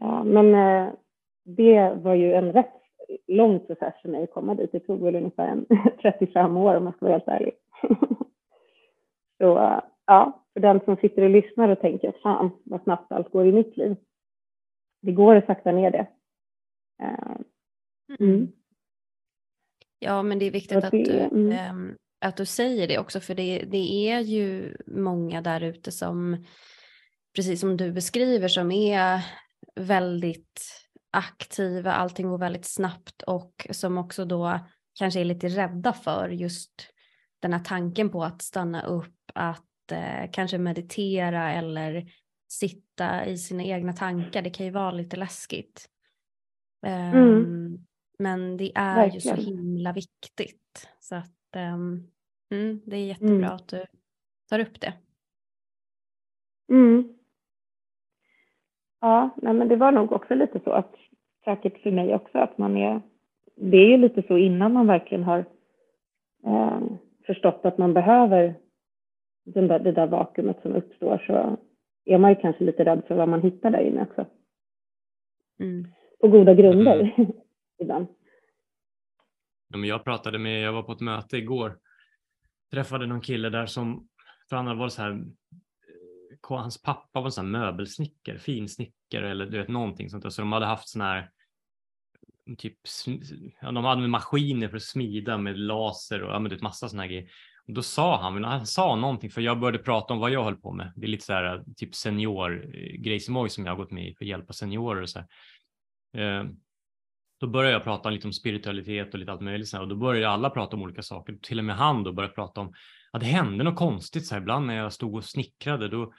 Ja, 0.00 0.24
men 0.24 0.54
eh, 0.54 0.92
det 1.44 1.92
var 2.02 2.14
ju 2.14 2.32
en 2.32 2.52
rätt 2.52 2.72
lång 3.26 3.66
process 3.66 3.94
för 4.02 4.08
mig 4.08 4.22
att 4.22 4.32
komma 4.32 4.54
dit. 4.54 4.72
Det 4.72 4.80
tog 4.80 5.02
väl 5.02 5.16
ungefär 5.16 5.48
en 5.48 5.66
35 6.02 6.56
år 6.56 6.74
om 6.74 6.84
jag 6.84 6.94
ska 6.94 7.06
vara 7.06 7.14
helt 7.14 7.28
ärlig. 7.28 7.54
Så 9.38 9.80
ja, 10.06 10.44
för 10.52 10.60
den 10.60 10.80
som 10.80 10.96
sitter 10.96 11.22
och 11.22 11.30
lyssnar 11.30 11.68
och 11.68 11.80
tänker 11.80 12.14
fan 12.22 12.50
vad 12.64 12.82
snabbt 12.82 13.12
allt 13.12 13.32
går 13.32 13.46
i 13.46 13.52
mitt 13.52 13.76
liv. 13.76 13.96
Det 15.02 15.12
går 15.12 15.36
att 15.36 15.46
sakta 15.46 15.72
ner 15.72 15.90
det. 15.90 16.06
Eh, 17.02 17.36
mm. 18.20 18.48
Ja, 19.98 20.22
men 20.22 20.38
det 20.38 20.44
är 20.44 20.50
viktigt 20.50 20.84
att, 20.84 20.90
du, 20.90 21.18
mm. 21.18 21.52
Ehm, 21.52 21.96
att 22.20 22.36
du 22.36 22.46
säger 22.46 22.88
det 22.88 22.98
också, 22.98 23.20
för 23.20 23.34
det, 23.34 23.58
det 23.58 24.08
är 24.10 24.20
ju 24.20 24.76
många 24.86 25.40
där 25.40 25.60
ute 25.60 25.92
som, 25.92 26.44
precis 27.36 27.60
som 27.60 27.76
du 27.76 27.92
beskriver, 27.92 28.48
som 28.48 28.72
är 28.72 29.20
väldigt 29.74 30.88
aktiva, 31.10 31.92
allting 31.92 32.28
går 32.28 32.38
väldigt 32.38 32.64
snabbt 32.64 33.22
och 33.22 33.66
som 33.70 33.98
också 33.98 34.24
då 34.24 34.60
kanske 34.94 35.20
är 35.20 35.24
lite 35.24 35.48
rädda 35.48 35.92
för 35.92 36.28
just 36.28 36.92
den 37.40 37.52
här 37.52 37.60
tanken 37.60 38.10
på 38.10 38.24
att 38.24 38.42
stanna 38.42 38.82
upp, 38.82 39.30
att 39.34 39.92
eh, 39.92 40.30
kanske 40.32 40.58
meditera 40.58 41.52
eller 41.52 42.12
sitta 42.48 43.26
i 43.26 43.38
sina 43.38 43.64
egna 43.64 43.92
tankar. 43.92 44.42
Det 44.42 44.50
kan 44.50 44.66
ju 44.66 44.72
vara 44.72 44.90
lite 44.90 45.16
läskigt. 45.16 45.88
Um, 46.86 46.92
mm. 46.92 47.86
Men 48.18 48.56
det 48.56 48.72
är 48.74 48.96
Verkligen. 48.96 49.36
ju 49.36 49.42
så 49.44 49.50
himla 49.50 49.92
viktigt. 49.92 50.88
Så 51.00 51.14
att 51.14 51.56
um, 51.56 52.10
mm, 52.50 52.80
det 52.86 52.96
är 52.96 53.06
jättebra 53.06 53.34
mm. 53.34 53.52
att 53.52 53.68
du 53.68 53.86
tar 54.48 54.58
upp 54.58 54.80
det. 54.80 54.94
Mm. 56.72 57.18
Ja, 59.02 59.30
nej, 59.36 59.54
men 59.54 59.68
det 59.68 59.76
var 59.76 59.92
nog 59.92 60.12
också 60.12 60.34
lite 60.34 60.60
så 60.64 60.70
att 60.70 60.94
säkert 61.44 61.82
för 61.82 61.90
mig 61.90 62.14
också 62.14 62.38
att 62.38 62.58
man 62.58 62.76
är, 62.76 63.02
det 63.56 63.76
är 63.76 63.88
ju 63.88 63.96
lite 63.96 64.22
så 64.22 64.38
innan 64.38 64.72
man 64.72 64.86
verkligen 64.86 65.24
har 65.24 65.44
eh, 66.46 66.80
förstått 67.26 67.60
att 67.62 67.78
man 67.78 67.94
behöver 67.94 68.54
den 69.44 69.68
där, 69.68 69.78
det 69.78 69.92
där 69.92 70.06
vakuumet 70.06 70.62
som 70.62 70.72
uppstår 70.72 71.24
så 71.26 71.56
är 72.04 72.18
man 72.18 72.30
ju 72.30 72.36
kanske 72.36 72.64
lite 72.64 72.84
rädd 72.84 73.02
för 73.08 73.14
vad 73.14 73.28
man 73.28 73.42
hittar 73.42 73.70
där 73.70 73.80
inne 73.80 74.02
också. 74.02 74.26
Mm. 75.60 75.86
På 76.20 76.28
goda 76.28 76.54
grunder 76.54 77.00
mm. 77.16 77.32
ibland. 77.78 78.06
Ja, 79.68 79.78
men 79.78 79.88
jag 79.88 80.04
pratade 80.04 80.38
med, 80.38 80.62
jag 80.62 80.72
var 80.72 80.82
på 80.82 80.92
ett 80.92 81.00
möte 81.00 81.36
igår, 81.36 81.78
träffade 82.70 83.06
någon 83.06 83.20
kille 83.20 83.50
där 83.50 83.66
som, 83.66 84.08
för 84.48 84.56
han 84.56 84.78
var 84.78 84.88
så 84.88 85.02
här, 85.02 85.24
hans 86.42 86.82
pappa 86.82 87.20
var 87.20 87.38
en 87.38 87.50
möbelsnickare, 87.50 88.38
finsnickare 88.38 89.30
eller 89.30 89.46
du 89.46 89.58
vet 89.58 89.68
någonting 89.68 90.10
sånt 90.10 90.22
där. 90.22 90.30
Så 90.30 90.42
de 90.42 90.52
hade 90.52 90.66
haft 90.66 90.88
sån 90.88 91.00
här 91.00 91.30
typ, 92.58 92.78
ja, 93.60 93.72
de 93.72 93.84
hade 93.84 94.08
maskiner 94.08 94.68
för 94.68 94.76
att 94.76 94.82
smida 94.82 95.38
med 95.38 95.58
laser 95.58 96.22
och 96.22 96.34
ja, 96.34 96.38
men 96.38 96.58
massa 96.60 96.88
såna 96.88 97.06
grejer. 97.06 97.28
Och 97.66 97.72
då 97.72 97.82
sa 97.82 98.20
han, 98.20 98.44
han 98.44 98.66
sa 98.66 98.96
någonting 98.96 99.30
för 99.30 99.40
jag 99.40 99.60
började 99.60 99.78
prata 99.78 100.14
om 100.14 100.20
vad 100.20 100.30
jag 100.30 100.44
höll 100.44 100.56
på 100.56 100.72
med. 100.72 100.92
Det 100.96 101.06
är 101.06 101.08
lite 101.08 101.24
så 101.24 101.32
här 101.32 101.64
typ 101.76 101.94
seniorgrejsimoj 101.94 103.46
eh, 103.46 103.48
som 103.48 103.66
jag 103.66 103.72
har 103.72 103.76
gått 103.76 103.90
med 103.90 104.08
i 104.08 104.14
för 104.14 104.24
att 104.24 104.28
hjälpa 104.28 104.52
seniorer 104.52 105.02
och 105.02 105.10
så 105.10 105.18
här. 105.18 105.28
Eh, 106.40 106.46
då 107.40 107.46
började 107.46 107.72
jag 107.72 107.84
prata 107.84 108.10
lite 108.10 108.26
om 108.26 108.32
spiritualitet 108.32 109.14
och 109.14 109.20
lite 109.20 109.32
allt 109.32 109.40
möjligt 109.40 109.68
så 109.68 109.76
här, 109.76 109.82
och 109.82 109.88
då 109.88 109.96
började 109.96 110.28
alla 110.28 110.50
prata 110.50 110.76
om 110.76 110.82
olika 110.82 111.02
saker. 111.02 111.38
Till 111.42 111.58
och 111.58 111.64
med 111.64 111.76
han 111.76 112.04
då 112.04 112.12
började 112.12 112.34
prata 112.34 112.60
om 112.60 112.72
att 113.12 113.20
det 113.20 113.26
hände 113.26 113.64
något 113.64 113.76
konstigt 113.76 114.26
så 114.26 114.34
här 114.34 114.42
ibland 114.42 114.66
när 114.66 114.76
jag 114.76 114.92
stod 114.92 115.14
och 115.14 115.24
snickrade. 115.24 115.88
Då, 115.88 116.12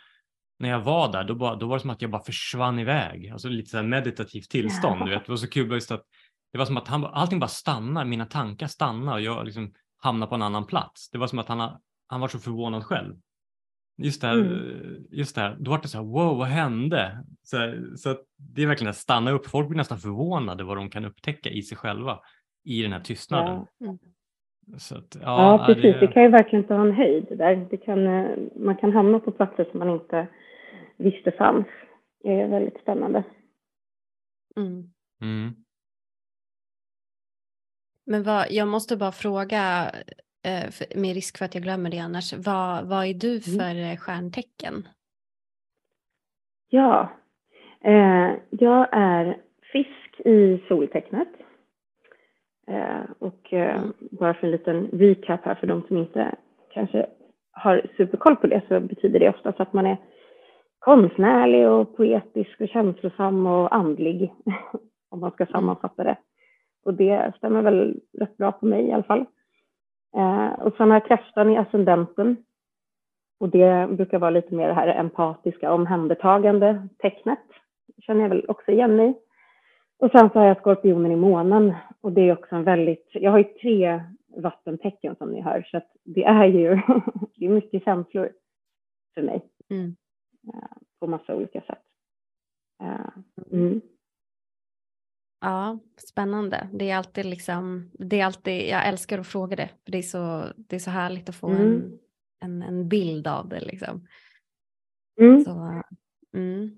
när 0.60 0.70
jag 0.70 0.80
var 0.80 1.12
där, 1.12 1.24
då, 1.24 1.36
bara, 1.36 1.56
då 1.56 1.68
var 1.68 1.76
det 1.76 1.82
som 1.82 1.90
att 1.90 2.02
jag 2.02 2.12
bara 2.12 2.24
försvann 2.24 2.80
iväg. 2.80 3.30
Alltså 3.30 3.50
lite 3.50 3.70
så 3.70 3.78
här 3.78 3.84
meditativt 3.84 4.50
tillstånd. 4.50 5.02
Ja. 5.02 5.06
Du 5.06 5.12
vet. 5.12 5.26
Det 5.26 5.32
var 5.32 5.38
så 5.38 5.50
kul 5.50 5.72
just 5.72 5.92
att 5.92 6.06
det 6.52 6.58
var 6.58 6.66
som 6.66 6.78
att 6.78 6.88
han, 6.88 7.06
allting 7.06 7.40
bara 7.40 7.48
stannar, 7.48 8.06
mina 8.06 8.26
tankar 8.26 8.68
stannar 8.68 9.14
och 9.14 9.22
jag 9.22 9.46
liksom 9.46 9.74
hamnar 9.98 10.28
på 10.28 10.36
en 10.36 10.42
annan 10.42 10.66
plats. 10.66 11.10
Det 11.10 11.18
var 11.18 11.28
som 11.28 11.40
att 11.40 11.48
han, 11.48 11.80
han 12.08 12.22
var 12.22 12.28
så 12.28 12.40
förvånad 12.40 12.84
själv. 12.84 13.16
Just 13.98 14.22
det 14.22 14.28
här, 14.28 14.36
mm. 14.36 15.06
just 15.12 15.36
det 15.36 15.42
här 15.42 15.58
då 15.60 15.72
var 15.72 15.82
det 15.82 15.88
så 15.88 15.98
här, 15.98 16.06
wow, 16.06 16.38
vad 16.38 16.48
hände? 16.48 17.26
Så, 17.44 17.58
här, 17.58 17.94
så 17.96 18.18
det 18.38 18.64
är 18.64 18.68
verkligen 18.68 18.90
att 18.90 18.98
stanna 18.98 19.32
upp. 19.32 19.48
Folk 19.48 19.68
blir 19.68 19.78
nästan 19.78 20.00
förvånade 20.00 20.64
vad 20.64 20.78
de 20.78 20.90
kan 20.90 21.06
upptäcka 21.06 21.50
i 21.50 21.62
sig 21.62 21.78
själva 21.78 22.20
i 22.64 22.82
den 22.82 22.92
här 22.92 23.00
tystnaden. 23.00 23.66
Ja. 23.78 23.86
Mm. 23.86 24.00
Att, 24.76 25.18
ja, 25.22 25.22
ja, 25.22 25.66
precis. 25.66 25.84
Det... 25.84 26.00
det... 26.00 26.08
kan 26.08 26.24
ju 26.24 26.30
verkligen 26.30 26.66
ta 26.66 26.82
en 26.82 26.92
höjd 26.92 27.28
där. 27.30 27.68
Det 27.70 27.78
kan, 27.78 28.08
eh, 28.08 28.38
man 28.56 28.76
kan 28.76 28.92
hamna 28.92 29.20
på 29.20 29.32
platser 29.32 29.68
som 29.72 29.80
man 29.80 29.90
inte 29.90 30.28
visste 30.98 31.32
fanns. 31.32 31.68
Det 32.24 32.42
är 32.42 32.48
väldigt 32.48 32.82
spännande. 32.82 33.24
Mm. 34.56 34.84
Mm. 35.22 35.56
Men 38.06 38.24
vad, 38.24 38.46
jag 38.50 38.68
måste 38.68 38.98
bara 38.98 39.12
fråga, 39.12 39.92
eh, 40.46 40.96
med 40.96 41.14
risk 41.16 41.38
för 41.38 41.46
att 41.46 41.56
jag 41.56 41.64
glömmer 41.64 41.90
det 41.90 42.00
annars, 42.00 42.34
vad, 42.34 42.88
vad 42.88 43.06
är 43.06 43.14
du 43.14 43.30
mm. 43.30 43.42
för 43.42 43.76
mm. 43.76 43.98
stjärntecken? 43.98 44.88
Ja, 46.70 47.12
eh, 47.82 48.32
jag 48.50 48.88
är 48.92 49.38
fisk 49.72 50.20
i 50.26 50.64
soltecknet. 50.68 51.28
Eh, 52.68 53.04
och 53.20 53.54
eh, 53.54 53.76
mm. 53.78 53.94
bara 54.00 54.34
för 54.34 54.48
en 54.48 54.52
liten 54.52 54.90
recap 54.94 55.46
här 55.46 55.56
för 55.56 55.68
de 55.68 55.82
som 55.88 55.98
inte 55.98 56.36
kanske 56.74 57.06
har 57.52 57.82
superkoll 57.98 58.36
på 58.36 58.48
det 58.48 58.62
så 58.68 58.80
betyder 58.80 59.20
det 59.20 59.30
oftast 59.30 59.60
att 59.60 59.74
man 59.74 59.86
är 59.86 59.98
konstnärlig 60.80 61.70
och 61.70 61.98
poetisk 61.98 62.62
och 62.62 62.70
känslosam 62.70 63.46
och 63.46 63.76
andlig 63.76 64.34
om 65.10 65.20
man 65.20 65.32
ska 65.32 65.44
mm. 65.44 65.52
sammanfatta 65.52 66.04
det. 66.04 66.18
Och 66.86 66.94
det 66.94 67.34
stämmer 67.38 67.62
väl 67.62 68.00
rätt 68.20 68.38
bra 68.38 68.52
på 68.52 68.66
mig 68.66 68.88
i 68.88 68.92
alla 68.92 69.04
fall. 69.04 69.26
Eh, 70.16 70.54
och 70.54 70.74
sen 70.78 70.92
har 70.92 70.96
jag 70.96 71.08
kräftan 71.08 71.50
i 71.50 71.58
ascendenten. 71.58 72.38
Och 73.40 73.50
det 73.50 73.90
brukar 73.92 74.20
vara 74.20 74.30
lite 74.30 74.56
mer 74.56 74.68
det 74.68 74.74
här 74.74 74.88
empatiska 74.88 75.74
omhändertagande 75.74 76.88
tecknet. 76.98 77.40
känner 77.98 78.22
jag 78.22 78.30
väl 78.30 78.46
också 78.48 78.72
igen 78.72 78.96
mig 78.96 79.14
Och 80.00 80.12
sen 80.12 80.30
så 80.30 80.40
har 80.40 80.46
jag 80.46 80.58
skorpionen 80.58 81.12
i 81.12 81.16
månen 81.16 81.74
och 82.04 82.12
det 82.12 82.22
är 82.22 82.34
också 82.34 82.56
en 82.56 82.64
väldigt, 82.64 83.10
jag 83.14 83.32
har 83.32 83.38
ju 83.38 83.44
tre 83.44 84.04
vattentecken 84.28 85.16
som 85.16 85.32
ni 85.32 85.42
hör 85.42 85.68
så 85.72 85.78
att 85.78 85.92
det 86.04 86.24
är 86.24 86.46
ju, 86.46 86.70
det 87.36 87.46
är 87.46 87.50
mycket 87.50 87.84
känslor 87.84 88.32
för 89.14 89.22
mig. 89.22 89.46
Mm. 89.70 89.96
Eh, 90.54 90.78
på 91.00 91.08
massa 91.08 91.36
olika 91.36 91.62
sätt. 91.62 91.84
Eh, 92.84 93.10
mm. 93.52 93.82
Ja, 95.42 95.80
spännande. 95.98 96.70
Det 96.74 96.90
är 96.90 96.98
alltid 96.98 97.26
liksom, 97.26 97.92
det 97.94 98.20
är 98.20 98.26
alltid, 98.26 98.70
jag 98.70 98.88
älskar 98.88 99.20
att 99.20 99.28
fråga 99.28 99.56
det, 99.56 99.68
för 99.68 99.92
det 99.92 99.98
är 99.98 100.02
så, 100.02 100.44
det 100.58 100.76
är 100.76 100.80
så 100.80 100.92
härligt 100.92 101.30
att 101.30 101.36
få 101.36 101.48
mm. 101.48 101.62
en, 101.62 102.00
en, 102.40 102.62
en, 102.62 102.90
bild 102.90 103.28
av 103.28 103.50
det 103.50 103.60
liksom. 103.60 104.08
Mm. 105.22 105.42
Så, 105.42 105.84
mm. 106.34 106.78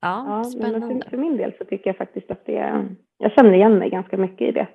Ja, 0.00 0.24
ja, 0.26 0.44
spännande. 0.44 1.04
För, 1.04 1.10
för, 1.10 1.16
min 1.16 1.36
del 1.36 1.52
så 1.58 1.64
tycker 1.64 1.86
jag 1.86 1.96
faktiskt 1.96 2.30
att 2.30 2.46
det 2.46 2.56
är, 2.56 2.96
jag 3.18 3.32
känner 3.32 3.52
igen 3.52 3.78
mig 3.78 3.90
ganska 3.90 4.16
mycket 4.16 4.48
i 4.48 4.52
det. 4.52 4.68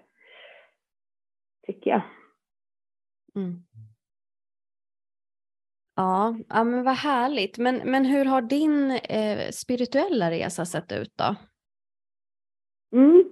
Tycker 1.68 1.90
jag. 1.90 2.02
Mm. 3.36 3.64
Ja, 5.96 6.36
ja, 6.50 6.64
men 6.64 6.84
vad 6.84 6.96
härligt. 6.96 7.58
Men, 7.58 7.82
men 7.86 8.06
hur 8.06 8.26
har 8.26 8.42
din 8.42 8.92
eh, 8.92 9.50
spirituella 9.52 10.32
resa 10.32 10.66
sett 10.66 10.92
ut 10.92 11.14
då? 11.18 11.36
Mm. 12.98 13.30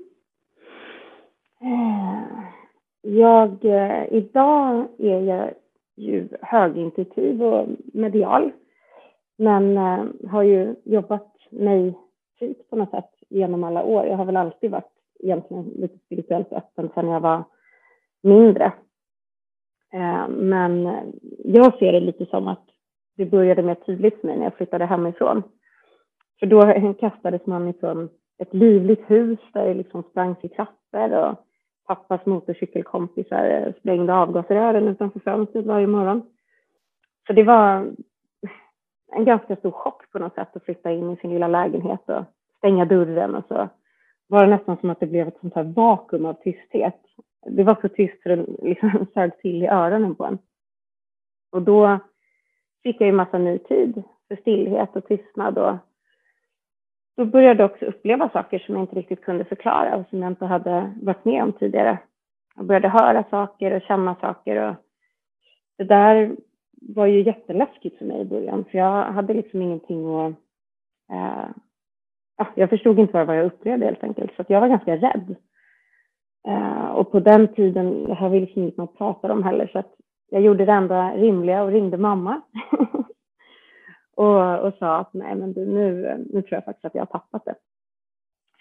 Eh, 1.62 2.44
jag, 3.02 3.66
eh, 3.66 4.14
idag 4.14 4.88
är 5.00 5.20
jag 5.22 5.54
ju 5.96 6.30
högintuitiv 6.42 7.44
och 7.44 7.68
medial, 7.94 8.52
men 9.38 9.78
eh, 9.78 10.06
har 10.30 10.44
ju 10.44 10.76
jobbat 10.84 11.36
mig 11.50 11.98
fint 12.40 12.70
på 12.70 12.76
något 12.76 12.92
sätt 12.92 13.10
genom 13.30 13.64
alla 13.64 13.84
år. 13.84 14.06
Jag 14.06 14.18
har 14.18 14.26
väl 14.26 14.38
alltid 14.38 14.72
varit 14.72 14.99
egentligen 15.20 15.64
lite 15.64 15.98
spirituellt 16.06 16.54
öppen 16.54 16.90
sedan 16.96 17.08
jag 17.08 17.20
var 17.20 17.44
mindre. 18.24 18.66
Eh, 19.94 20.28
men 20.28 20.98
jag 21.44 21.78
ser 21.78 21.92
det 21.92 22.00
lite 22.00 22.26
som 22.26 22.48
att 22.48 22.66
det 23.18 23.26
började 23.26 23.62
mer 23.62 23.76
tydligt 23.76 24.22
för 24.22 24.28
mig 24.28 24.38
när 24.38 24.44
jag 24.44 24.56
flyttade 24.56 24.86
hemifrån. 24.86 25.44
För 26.40 26.46
då 26.46 26.94
kastades 27.00 27.46
man 27.46 27.68
ifrån 27.68 28.10
ett 28.38 28.54
livligt 28.54 29.12
hus 29.12 29.40
där 29.54 29.68
det 29.68 29.74
liksom 29.74 30.04
sprangs 30.04 30.38
i 30.42 30.50
trappor 30.50 31.14
och 31.14 31.36
pappas 31.88 32.26
motorcykelkompisar 32.26 33.74
sprängde 33.80 34.14
avgasrören 34.14 34.88
utanför 34.88 35.20
fönstret 35.20 35.66
varje 35.66 35.88
morgon. 35.88 36.22
Så 37.28 37.34
det 37.34 37.44
var, 37.44 37.94
en 39.12 39.26
ganska 39.26 39.56
stor 39.56 39.72
chock 39.72 40.12
på 40.12 40.20
något 40.20 40.36
sätt 40.36 40.56
att 40.56 40.64
flytta 40.64 40.92
in 40.92 41.12
i 41.12 41.16
sin 41.16 41.30
lilla 41.30 41.48
lägenhet 41.48 42.10
och 42.10 42.24
stänga 42.58 42.86
dörren 42.86 43.36
och 43.36 43.44
så 43.48 43.70
var 44.30 44.44
det 44.44 44.50
nästan 44.50 44.78
som 44.78 44.90
att 44.90 45.00
det 45.00 45.08
blev 45.08 45.28
ett 45.28 45.40
sånt 45.42 45.56
här 45.56 45.64
vakuum 45.64 46.26
av 46.26 46.34
tysthet. 46.34 47.02
Det 47.46 47.64
var 47.64 47.78
så 47.82 47.90
tyst 47.90 48.24
så 48.24 48.30
det 48.30 48.46
liksom 48.62 49.06
sög 49.14 49.38
till 49.38 49.64
i 49.64 49.68
öronen 49.68 50.16
på 50.16 50.26
en. 50.26 50.38
Och 51.52 51.62
då 51.62 52.00
fick 52.84 53.02
jag 53.02 53.08
ju 53.08 53.14
massa 53.14 53.38
ny 53.38 53.58
tid 53.58 54.04
för 54.28 54.36
stillhet 54.36 54.96
och 54.96 55.08
tystnad 55.08 55.58
och 55.58 55.78
då 57.18 57.26
började 57.26 57.64
jag 57.64 57.72
också 57.72 57.86
uppleva 57.86 58.30
saker 58.30 58.60
som 58.60 58.76
jag 58.76 58.84
inte 58.84 58.96
riktigt 58.96 59.22
kunde 59.22 59.46
förklara 59.46 59.96
och 59.96 60.10
som 60.10 60.22
jag 60.22 60.32
inte 60.32 60.46
hade 60.46 60.94
varit 61.02 61.26
med 61.26 61.44
om 61.44 61.54
tidigare. 61.54 62.00
Jag 62.56 62.66
började 62.66 62.90
höra 62.90 63.24
saker 63.30 63.72
och 63.72 63.82
känna 63.82 64.16
saker 64.16 64.70
och 64.70 64.76
det 65.78 65.84
där 65.84 66.36
var 66.82 67.06
ju 67.06 67.22
jätteläskigt 67.22 67.98
för 67.98 68.06
mig 68.06 68.22
i 68.22 68.26
början 68.26 68.66
för 68.66 68.78
jag 68.78 69.04
hade 69.04 69.34
liksom 69.34 69.62
ingenting 69.62 70.16
att 70.16 70.34
eh, 71.12 71.50
jag 72.56 72.70
förstod 72.70 73.00
inte 73.00 73.24
vad 73.24 73.38
jag 73.38 73.46
upplevde 73.46 73.86
helt 73.86 74.04
enkelt, 74.04 74.36
så 74.36 74.46
jag 74.48 74.62
var 74.62 74.68
ganska 74.68 74.98
rädd. 74.98 75.36
Uh, 76.48 76.86
och 76.86 77.12
på 77.12 77.20
den 77.20 77.54
tiden, 77.54 78.04
det 78.04 78.14
här 78.14 78.30
var 78.30 78.40
liksom 78.40 78.62
inget 78.62 78.78
man 78.78 78.88
pratade 78.88 79.34
om 79.34 79.44
heller, 79.44 79.68
så 79.68 79.80
att 79.80 79.96
jag 80.30 80.42
gjorde 80.42 80.66
det 80.66 80.72
enda 80.72 81.16
rimliga 81.16 81.64
och 81.64 81.72
ringde 81.72 81.98
mamma. 81.98 82.42
och, 84.16 84.60
och 84.60 84.74
sa 84.74 84.98
att 84.98 85.14
nej, 85.14 85.36
men 85.36 85.54
du, 85.54 85.66
nu, 85.66 86.16
nu 86.34 86.42
tror 86.42 86.54
jag 86.54 86.66
faktiskt 86.66 86.86
att 86.86 86.96
jag 86.96 87.02
har 87.02 87.20
tappat 87.20 87.46
det. 87.46 87.56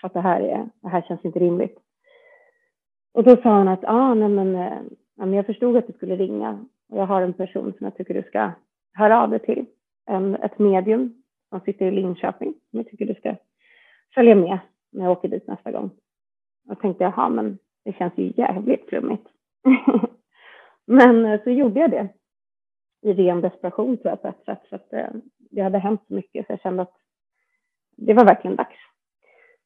För 0.00 0.06
att 0.06 0.14
det 0.14 0.20
här, 0.20 0.40
är, 0.40 0.68
det 0.82 0.88
här 0.88 1.02
känns 1.02 1.24
inte 1.24 1.38
rimligt. 1.38 1.78
Och 3.14 3.24
då 3.24 3.36
sa 3.36 3.58
hon 3.58 3.68
att 3.68 3.84
ah, 3.84 4.14
nej, 4.14 4.28
men, 4.28 4.54
eh, 4.54 4.82
ja, 5.16 5.26
men 5.26 5.32
jag 5.32 5.46
förstod 5.46 5.76
att 5.76 5.86
du 5.86 5.92
skulle 5.92 6.16
ringa 6.16 6.66
och 6.88 6.98
jag 6.98 7.06
har 7.06 7.22
en 7.22 7.32
person 7.32 7.72
som 7.78 7.84
jag 7.84 7.96
tycker 7.96 8.14
du 8.14 8.22
ska 8.22 8.50
höra 8.92 9.22
av 9.22 9.30
dig 9.30 9.38
till. 9.38 9.66
En, 10.06 10.34
ett 10.34 10.58
medium 10.58 11.22
som 11.48 11.60
sitter 11.60 11.86
i 11.86 11.90
Linköping 11.90 12.54
som 12.70 12.78
jag 12.78 12.88
tycker 12.88 13.06
du 13.06 13.14
ska 13.14 13.34
följa 14.14 14.34
med 14.34 14.58
när 14.90 15.04
jag 15.04 15.12
åker 15.12 15.28
dit 15.28 15.46
nästa 15.46 15.72
gång. 15.72 15.90
Och 16.68 16.80
tänkte, 16.80 17.04
jaha, 17.04 17.28
men 17.28 17.58
det 17.84 17.92
känns 17.92 18.12
ju 18.16 18.32
jävligt 18.36 18.88
flummigt. 18.88 19.26
men 20.86 21.24
eh, 21.24 21.42
så 21.42 21.50
gjorde 21.50 21.80
jag 21.80 21.90
det 21.90 22.08
i 23.02 23.12
ren 23.12 23.40
desperation 23.40 23.96
tror 23.96 24.10
jag 24.10 24.22
på 24.22 24.28
ett 24.28 24.44
sätt. 24.44 24.68
För 24.68 24.76
att 24.76 24.92
eh, 24.92 25.20
det 25.38 25.62
hade 25.62 25.78
hänt 25.78 26.00
så 26.08 26.14
mycket 26.14 26.46
så 26.46 26.52
jag 26.52 26.60
kände 26.60 26.82
att 26.82 26.96
det 27.96 28.14
var 28.14 28.24
verkligen 28.24 28.56
dags. 28.56 28.76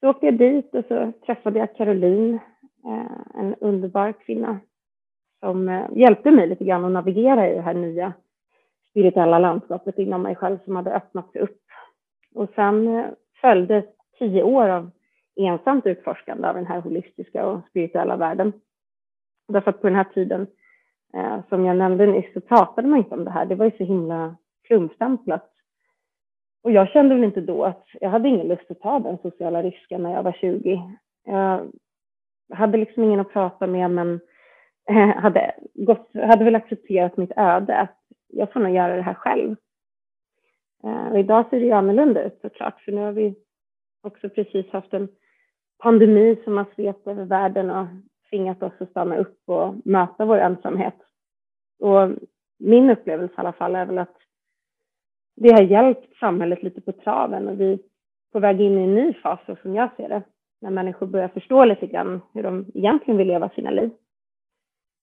Så 0.01 0.09
åkte 0.09 0.27
jag 0.27 0.39
dit 0.39 0.75
och 0.75 0.85
så 0.89 1.13
träffade 1.27 1.59
jag 1.59 1.77
Caroline, 1.77 2.35
eh, 2.85 3.41
en 3.41 3.55
underbar 3.55 4.13
kvinna 4.13 4.61
som 5.41 5.87
hjälpte 5.95 6.31
mig 6.31 6.47
lite 6.47 6.65
grann 6.65 6.85
att 6.85 6.93
navigera 6.93 7.51
i 7.51 7.55
det 7.55 7.61
här 7.61 7.75
nya 7.75 8.13
spirituella 8.91 9.39
landskapet 9.39 9.99
inom 9.99 10.23
mig 10.23 10.37
själv 10.37 10.59
som 10.65 10.77
hade 10.77 10.95
öppnat 10.95 11.33
sig 11.33 11.41
upp. 11.41 11.59
Och 12.35 12.51
sen 12.55 13.07
följde 13.41 13.85
tio 14.19 14.43
år 14.43 14.69
av 14.69 14.91
ensamt 15.37 15.87
utforskande 15.87 16.49
av 16.49 16.55
den 16.55 16.67
här 16.67 16.81
holistiska 16.81 17.47
och 17.47 17.61
spirituella 17.71 18.17
världen. 18.17 18.53
Därför 19.49 19.71
att 19.71 19.81
på 19.81 19.87
den 19.87 19.97
här 19.97 20.07
tiden, 20.15 20.47
eh, 21.15 21.41
som 21.49 21.65
jag 21.65 21.77
nämnde 21.77 22.07
nyss, 22.07 22.33
så 22.33 22.41
pratade 22.41 22.89
man 22.89 22.99
inte 22.99 23.15
om 23.15 23.25
det 23.25 23.31
här. 23.31 23.47
Det 23.47 23.55
var 23.55 23.65
ju 23.65 23.71
så 23.71 23.85
himla 23.85 24.37
klumpstämplat. 24.65 25.49
Och 26.63 26.73
jag 26.73 26.89
kände 26.89 27.15
väl 27.15 27.25
inte 27.25 27.41
då 27.41 27.65
att 27.65 27.87
jag 28.01 28.11
hade 28.11 28.29
ingen 28.29 28.49
lust 28.49 28.71
att 28.71 28.81
ta 28.81 28.99
den 28.99 29.19
sociala 29.19 29.63
risken 29.63 30.03
när 30.03 30.13
jag 30.13 30.23
var 30.23 30.33
20. 30.33 30.83
Jag 31.25 31.71
hade 32.57 32.79
liksom 32.79 33.05
ingen 33.05 33.21
att 33.21 33.33
prata 33.33 33.67
med, 33.67 33.91
men 33.91 34.21
eh, 34.91 35.09
hade, 35.09 35.55
gått, 35.75 36.11
hade 36.15 36.45
väl 36.45 36.55
accepterat 36.55 37.17
mitt 37.17 37.33
öde, 37.37 37.77
att 37.77 37.99
jag 38.29 38.53
får 38.53 38.61
nog 38.61 38.75
göra 38.75 38.97
det 38.97 39.03
här 39.03 39.15
själv. 39.15 39.57
Eh, 40.85 41.13
och 41.13 41.19
idag 41.19 41.45
ser 41.51 41.61
det 41.61 41.67
ju 41.67 41.73
annorlunda 41.73 42.23
ut 42.23 42.39
såklart, 42.43 42.81
för 42.81 42.93
nu 42.93 43.01
har 43.01 43.13
vi 43.13 43.35
också 44.03 44.29
precis 44.29 44.71
haft 44.71 44.95
en 44.95 45.09
pandemi 45.79 46.37
som 46.45 46.57
har 46.57 46.67
svept 46.75 47.07
över 47.07 47.25
världen 47.25 47.71
och 47.71 47.87
tvingat 48.31 48.63
oss 48.63 48.73
att 48.79 48.91
stanna 48.91 49.17
upp 49.17 49.39
och 49.47 49.75
möta 49.85 50.25
vår 50.25 50.39
ensamhet. 50.39 50.95
Och 51.79 52.11
min 52.59 52.91
upplevelse 52.91 53.35
i 53.35 53.41
alla 53.41 53.53
fall 53.53 53.75
är 53.75 53.87
väl 53.87 53.99
att 53.99 54.17
det 55.37 55.53
har 55.53 55.63
hjälpt 55.63 56.17
samhället 56.17 56.63
lite 56.63 56.81
på 56.81 56.93
traven 56.93 57.49
och 57.49 57.61
vi 57.61 57.73
är 57.73 57.79
på 58.33 58.41
väg 58.41 58.61
in 58.61 58.79
i 58.79 58.83
en 58.83 58.95
ny 58.95 59.13
fas 59.13 59.41
som 59.63 59.75
jag 59.75 59.97
ser 59.97 60.09
det. 60.09 60.23
När 60.61 60.71
människor 60.71 61.07
börjar 61.07 61.29
förstå 61.29 61.65
lite 61.65 61.87
grann 61.87 62.21
hur 62.35 62.43
de 62.43 62.67
egentligen 62.75 63.19
vill 63.19 63.29
leva 63.29 63.49
sina 63.49 63.71
liv. 63.71 63.91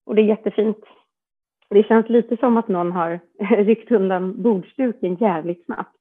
Och 0.06 0.16
det 0.16 0.22
är 0.22 0.26
jättefint. 0.26 0.86
Det 1.70 1.84
känns 1.84 2.10
lite 2.10 2.38
som 2.38 2.58
att 2.58 2.68
någon 2.68 2.92
har 2.92 3.20
ryckt 3.40 3.92
undan 3.92 4.42
bordsduken 4.42 5.16
jävligt 5.16 5.66
snabbt. 5.66 5.99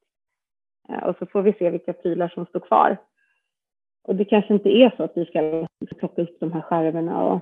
Eh, 0.89 1.03
och 1.03 1.17
så 1.19 1.27
får 1.27 1.43
vi 1.43 1.53
se 1.53 1.71
vilka 1.71 1.93
prylar 1.93 2.29
som 2.29 2.47
står 2.47 2.61
kvar. 2.61 2.97
Och 4.09 4.15
det 4.15 4.25
kanske 4.25 4.55
inte 4.55 4.69
är 4.69 4.95
så 4.97 5.03
att 5.03 5.17
vi 5.17 5.25
ska 5.25 5.67
plocka 5.99 6.23
upp 6.23 6.41
de 6.41 6.53
här 6.53 6.61
skärvorna 6.61 7.25
och 7.25 7.41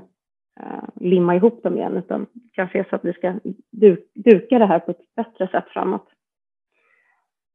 uh, 0.61 0.89
limma 0.95 1.37
ihop 1.37 1.63
dem 1.63 1.77
igen, 1.77 1.97
utan 1.97 2.27
det 2.33 2.51
kanske 2.53 2.79
är 2.79 2.87
så 2.91 2.97
att 2.97 3.05
vi 3.05 3.13
ska 3.13 3.35
du 3.71 4.07
duka 4.15 4.59
det 4.59 4.67
här 4.67 4.79
på 4.79 4.91
ett 4.91 5.15
bättre 5.17 5.49
sätt 5.49 5.65
framåt. 5.69 6.09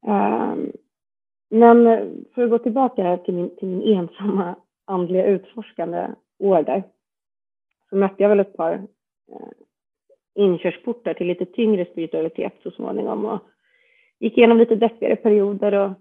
Uh, 0.08 0.56
men 1.50 1.86
för 2.34 2.44
att 2.44 2.50
gå 2.50 2.58
tillbaka 2.58 3.18
till 3.18 3.34
min, 3.34 3.56
till 3.56 3.68
min 3.68 3.98
ensamma 3.98 4.56
andliga 4.86 5.26
utforskande 5.26 6.08
år 6.40 6.64
där, 6.64 6.84
så 7.90 7.96
mötte 7.96 8.24
jag 8.24 8.30
väl 8.30 8.40
ett 8.40 8.58
par 8.58 8.74
eh, 8.74 8.80
uh, 9.36 9.52
inkörsportar 10.36 11.14
till 11.14 11.28
lite 11.28 11.46
tyngre 11.46 11.86
spiritualitet 11.86 12.54
så 12.64 12.72
småningom 12.72 13.26
och 13.26 13.40
gick 14.22 14.38
igenom 14.38 14.58
lite 14.58 14.76
deppigare 14.76 15.16
perioder 15.16 15.74
och 15.74 15.92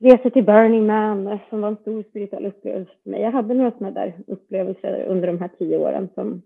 reste 0.00 0.30
till 0.30 0.44
Burning 0.44 0.86
Man 0.86 1.38
som 1.48 1.60
var 1.60 1.68
en 1.68 1.76
stor 1.76 2.02
spirituell 2.02 2.46
upplevelse 2.46 2.92
för 3.02 3.10
mig. 3.10 3.20
Jag 3.20 3.32
hade 3.32 3.54
några 3.54 3.70
sådana 3.70 3.90
där 3.90 4.14
upplevelser 4.26 5.04
under 5.08 5.26
de 5.26 5.38
här 5.38 5.50
tio 5.58 5.78
åren 5.78 6.08
som 6.14 6.42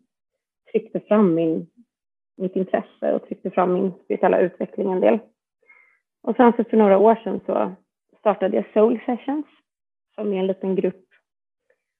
tryckte 0.72 1.00
fram 1.00 1.34
min, 1.34 1.66
mitt 2.36 2.56
intresse 2.56 3.14
och 3.14 3.26
tryckte 3.26 3.50
fram 3.50 3.72
min 3.72 3.92
spirituella 4.04 4.40
utveckling 4.40 4.92
en 4.92 5.00
del. 5.00 5.18
Och 6.22 6.36
sen 6.36 6.52
så 6.56 6.64
för 6.64 6.76
några 6.76 6.98
år 6.98 7.14
sedan 7.14 7.40
så 7.46 7.72
startade 8.18 8.56
jag 8.56 8.64
Soul 8.72 9.00
Sessions 9.06 9.46
som 10.14 10.32
är 10.32 10.38
en 10.38 10.46
liten 10.46 10.74
grupp 10.74 11.04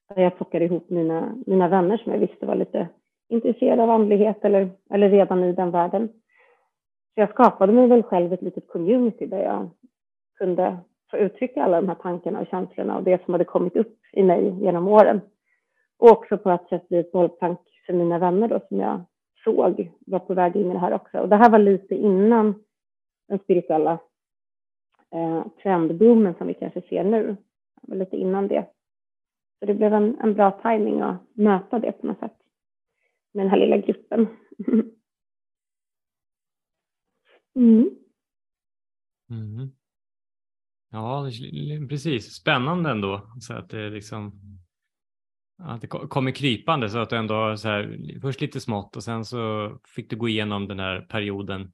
där 0.08 0.22
jag 0.22 0.36
plockade 0.36 0.64
ihop 0.64 0.90
mina, 0.90 1.36
mina 1.46 1.68
vänner 1.68 1.96
som 1.96 2.12
jag 2.12 2.18
visste 2.18 2.46
var 2.46 2.54
lite 2.54 2.88
intresserade 3.28 3.82
av 3.82 3.90
andlighet 3.90 4.44
eller, 4.44 4.70
eller 4.90 5.10
redan 5.10 5.44
i 5.44 5.52
den 5.52 5.70
världen. 5.70 6.08
Så 7.18 7.22
jag 7.22 7.30
skapade 7.30 7.72
mig 7.72 7.86
väl 7.86 8.02
själv 8.02 8.32
ett 8.32 8.42
litet 8.42 8.68
community 8.68 9.26
där 9.26 9.42
jag 9.42 9.70
kunde 10.38 10.78
få 11.10 11.16
uttrycka 11.16 11.64
alla 11.64 11.80
de 11.80 11.88
här 11.88 11.94
tankarna 11.94 12.40
och 12.40 12.46
känslorna 12.46 12.96
och 12.96 13.02
det 13.02 13.24
som 13.24 13.34
hade 13.34 13.44
kommit 13.44 13.76
upp 13.76 13.98
i 14.12 14.22
mig 14.22 14.56
genom 14.60 14.88
åren. 14.88 15.20
Och 15.96 16.10
också 16.10 16.38
på 16.38 16.50
ett 16.50 16.68
sätt 16.68 16.88
bli 16.88 16.98
ett 16.98 17.12
bollplank 17.12 17.58
för 17.86 17.92
mina 17.92 18.18
vänner 18.18 18.48
då 18.48 18.60
som 18.68 18.80
jag 18.80 19.00
såg 19.44 19.90
var 20.06 20.18
på 20.18 20.34
väg 20.34 20.56
in 20.56 20.70
i 20.70 20.72
det 20.72 20.78
här 20.78 20.92
också. 20.92 21.18
Och 21.18 21.28
det 21.28 21.36
här 21.36 21.50
var 21.50 21.58
lite 21.58 21.94
innan 21.94 22.54
den 23.28 23.38
spirituella 23.38 23.98
eh, 25.14 25.46
trendboomen 25.62 26.34
som 26.38 26.46
vi 26.46 26.54
kanske 26.54 26.80
ser 26.80 27.04
nu. 27.04 27.36
Det 27.82 27.90
var 27.90 27.96
lite 27.96 28.16
innan 28.16 28.48
det. 28.48 28.66
Så 29.58 29.66
det 29.66 29.74
blev 29.74 29.94
en, 29.94 30.16
en 30.20 30.34
bra 30.34 30.50
timing 30.50 31.00
att 31.00 31.16
möta 31.32 31.78
det 31.78 31.92
på 31.92 32.06
något 32.06 32.18
sätt 32.18 32.36
med 33.32 33.44
den 33.44 33.50
här 33.50 33.58
lilla 33.58 33.76
gruppen. 33.76 34.26
Mm. 37.58 37.90
Mm. 39.30 39.70
Ja, 40.90 41.30
precis. 41.88 42.34
Spännande 42.34 42.90
ändå. 42.90 43.32
Så 43.40 43.54
att 43.54 43.70
det 43.70 43.90
liksom 43.90 44.40
att 45.62 45.80
det 45.80 45.86
kommer 45.86 46.30
krypande 46.30 46.90
så 46.90 46.98
att 46.98 47.10
du 47.10 47.16
ändå 47.16 47.56
så 47.56 47.68
här, 47.68 48.18
först 48.20 48.40
lite 48.40 48.60
smått 48.60 48.96
och 48.96 49.04
sen 49.04 49.24
så 49.24 49.72
fick 49.94 50.10
du 50.10 50.16
gå 50.16 50.28
igenom 50.28 50.68
den 50.68 50.78
här 50.78 51.00
perioden, 51.00 51.72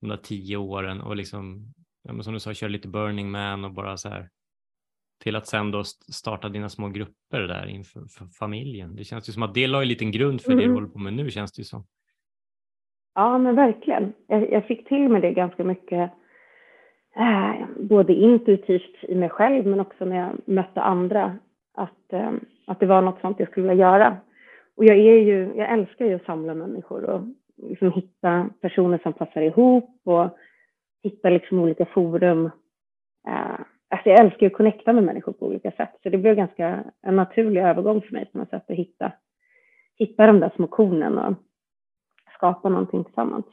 de 0.00 0.08
där 0.08 0.16
tio 0.16 0.56
åren 0.56 1.00
och 1.00 1.16
liksom, 1.16 1.74
ja, 2.02 2.22
som 2.22 2.32
du 2.32 2.40
sa, 2.40 2.54
köra 2.54 2.70
lite 2.70 2.88
Burning 2.88 3.30
Man 3.30 3.64
och 3.64 3.72
bara 3.72 3.96
så 3.96 4.08
här 4.08 4.30
till 5.18 5.36
att 5.36 5.46
sen 5.46 5.70
då 5.70 5.84
starta 6.12 6.48
dina 6.48 6.68
små 6.68 6.88
grupper 6.88 7.40
där 7.40 7.66
inför 7.66 8.28
familjen. 8.38 8.96
Det 8.96 9.04
känns 9.04 9.28
ju 9.28 9.32
som 9.32 9.42
att 9.42 9.54
det 9.54 9.66
la 9.66 9.82
en 9.82 9.88
liten 9.88 10.10
grund 10.10 10.40
för 10.40 10.52
mm. 10.52 10.58
det 10.58 10.64
du 10.64 10.70
mm. 10.70 10.74
håller 10.74 10.92
på 10.92 10.98
med 10.98 11.14
nu 11.14 11.30
känns 11.30 11.52
det 11.52 11.60
ju 11.60 11.64
som. 11.64 11.86
Ja, 13.16 13.38
men 13.38 13.54
verkligen. 13.54 14.12
Jag, 14.26 14.52
jag 14.52 14.64
fick 14.64 14.88
till 14.88 15.08
mig 15.08 15.20
det 15.20 15.32
ganska 15.32 15.64
mycket, 15.64 16.10
eh, 17.16 17.66
både 17.76 18.12
intuitivt 18.12 19.04
i 19.04 19.14
mig 19.14 19.28
själv 19.28 19.66
men 19.66 19.80
också 19.80 20.04
när 20.04 20.16
jag 20.16 20.36
mötte 20.44 20.80
andra, 20.80 21.38
att, 21.74 22.12
eh, 22.12 22.32
att 22.66 22.80
det 22.80 22.86
var 22.86 23.02
något 23.02 23.20
sånt 23.20 23.40
jag 23.40 23.48
skulle 23.48 23.68
vilja 23.68 23.86
göra. 23.86 24.16
Och 24.76 24.84
jag, 24.84 24.96
är 24.96 25.18
ju, 25.18 25.52
jag 25.54 25.72
älskar 25.72 26.04
ju 26.04 26.14
att 26.14 26.24
samla 26.24 26.54
människor 26.54 27.04
och 27.04 27.20
liksom 27.56 27.92
hitta 27.92 28.50
personer 28.60 28.98
som 29.02 29.12
passar 29.12 29.40
ihop 29.40 30.00
och 30.04 30.38
hitta 31.02 31.30
liksom 31.30 31.58
olika 31.58 31.86
forum. 31.86 32.46
Eh, 33.28 33.60
alltså 33.90 34.08
jag 34.08 34.20
älskar 34.20 34.46
att 34.46 34.52
connecta 34.52 34.92
med 34.92 35.04
människor 35.04 35.32
på 35.32 35.46
olika 35.46 35.70
sätt, 35.70 35.98
så 36.02 36.08
det 36.08 36.18
blev 36.18 36.36
ganska 36.36 36.84
en 37.02 37.16
naturlig 37.16 37.60
övergång 37.62 38.02
för 38.02 38.12
mig 38.12 38.26
på 38.32 38.38
något 38.38 38.50
sätt 38.50 38.70
att 38.70 38.76
hitta, 38.76 39.12
hitta 39.98 40.26
de 40.26 40.40
där 40.40 40.52
små 40.56 40.66
kornen 40.66 41.18
och 41.18 41.34
skapa 42.36 42.68
någonting 42.68 43.04
tillsammans. 43.04 43.46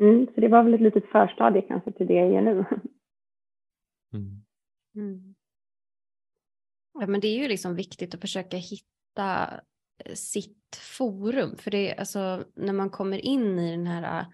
Mm, 0.00 0.26
så 0.34 0.40
det 0.40 0.48
var 0.48 0.62
väl 0.62 0.74
ett 0.74 0.80
litet 0.80 1.10
förstadie 1.12 1.62
kanske 1.62 1.92
till 1.92 2.06
det 2.06 2.14
jag 2.14 2.32
gör 2.32 2.40
nu. 2.40 2.64
Mm. 4.12 4.44
Mm. 4.94 5.34
Ja, 7.00 7.06
men 7.06 7.20
det 7.20 7.28
är 7.28 7.42
ju 7.42 7.48
liksom 7.48 7.74
viktigt 7.74 8.14
att 8.14 8.20
försöka 8.20 8.56
hitta 8.56 9.60
eh, 10.04 10.14
sitt 10.14 10.76
forum. 10.96 11.56
För 11.56 11.70
det 11.70 11.90
är 11.90 12.00
alltså 12.00 12.44
när 12.54 12.72
man 12.72 12.90
kommer 12.90 13.18
in 13.18 13.58
i 13.58 13.70
den 13.70 13.86
här 13.86 14.26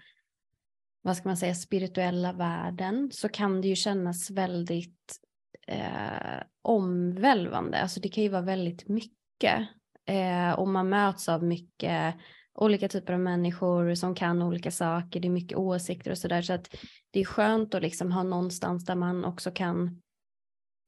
vad 1.02 1.16
ska 1.16 1.28
man 1.28 1.36
säga, 1.36 1.54
spirituella 1.54 2.32
världen 2.32 3.10
så 3.12 3.28
kan 3.28 3.60
det 3.60 3.68
ju 3.68 3.76
kännas 3.76 4.30
väldigt 4.30 5.20
eh, 5.66 6.42
omvälvande. 6.62 7.78
Alltså 7.78 8.00
det 8.00 8.08
kan 8.08 8.24
ju 8.24 8.28
vara 8.28 8.42
väldigt 8.42 8.88
mycket 8.88 9.68
eh, 10.06 10.52
och 10.52 10.68
man 10.68 10.88
möts 10.88 11.28
av 11.28 11.42
mycket 11.42 12.14
olika 12.54 12.88
typer 12.88 13.12
av 13.12 13.20
människor 13.20 13.94
som 13.94 14.14
kan 14.14 14.42
olika 14.42 14.70
saker. 14.70 15.20
Det 15.20 15.28
är 15.28 15.30
mycket 15.30 15.58
åsikter 15.58 16.10
och 16.10 16.18
sådär 16.18 16.42
så 16.42 16.52
att 16.52 16.76
det 17.10 17.20
är 17.20 17.24
skönt 17.24 17.74
att 17.74 17.82
liksom 17.82 18.12
ha 18.12 18.22
någonstans 18.22 18.84
där 18.84 18.94
man 18.94 19.24
också 19.24 19.50
kan 19.50 20.02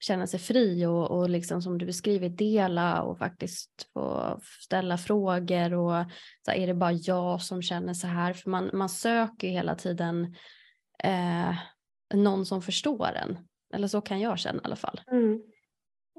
känna 0.01 0.27
sig 0.27 0.41
fri 0.41 0.87
och, 0.87 1.11
och 1.11 1.31
liksom 1.31 1.63
som 1.63 1.79
du 1.79 1.87
beskriver 1.87 2.29
dela 2.29 3.03
och 3.03 3.19
faktiskt 3.19 3.91
få 3.93 4.39
ställa 4.61 4.99
frågor 4.99 5.75
och 5.75 6.05
så 6.45 6.51
här, 6.51 6.59
är 6.59 6.67
det 6.67 6.75
bara 6.75 6.93
jag 6.93 7.43
som 7.43 7.63
känner 7.63 7.95
så 7.95 8.07
här? 8.07 8.33
För 8.33 8.51
man, 8.51 8.71
man 8.73 8.89
söker 8.89 9.49
hela 9.49 9.75
tiden 9.75 10.35
eh, 11.05 11.55
någon 12.15 12.47
som 12.47 12.63
förstår 12.63 13.09
en. 13.13 13.39
Eller 13.75 13.89
så 13.89 14.01
kan 14.01 14.21
jag 14.21 14.39
känna 14.39 14.59
i 14.59 14.65
alla 14.65 14.77
fall. 14.77 15.01
Mm. 15.11 15.43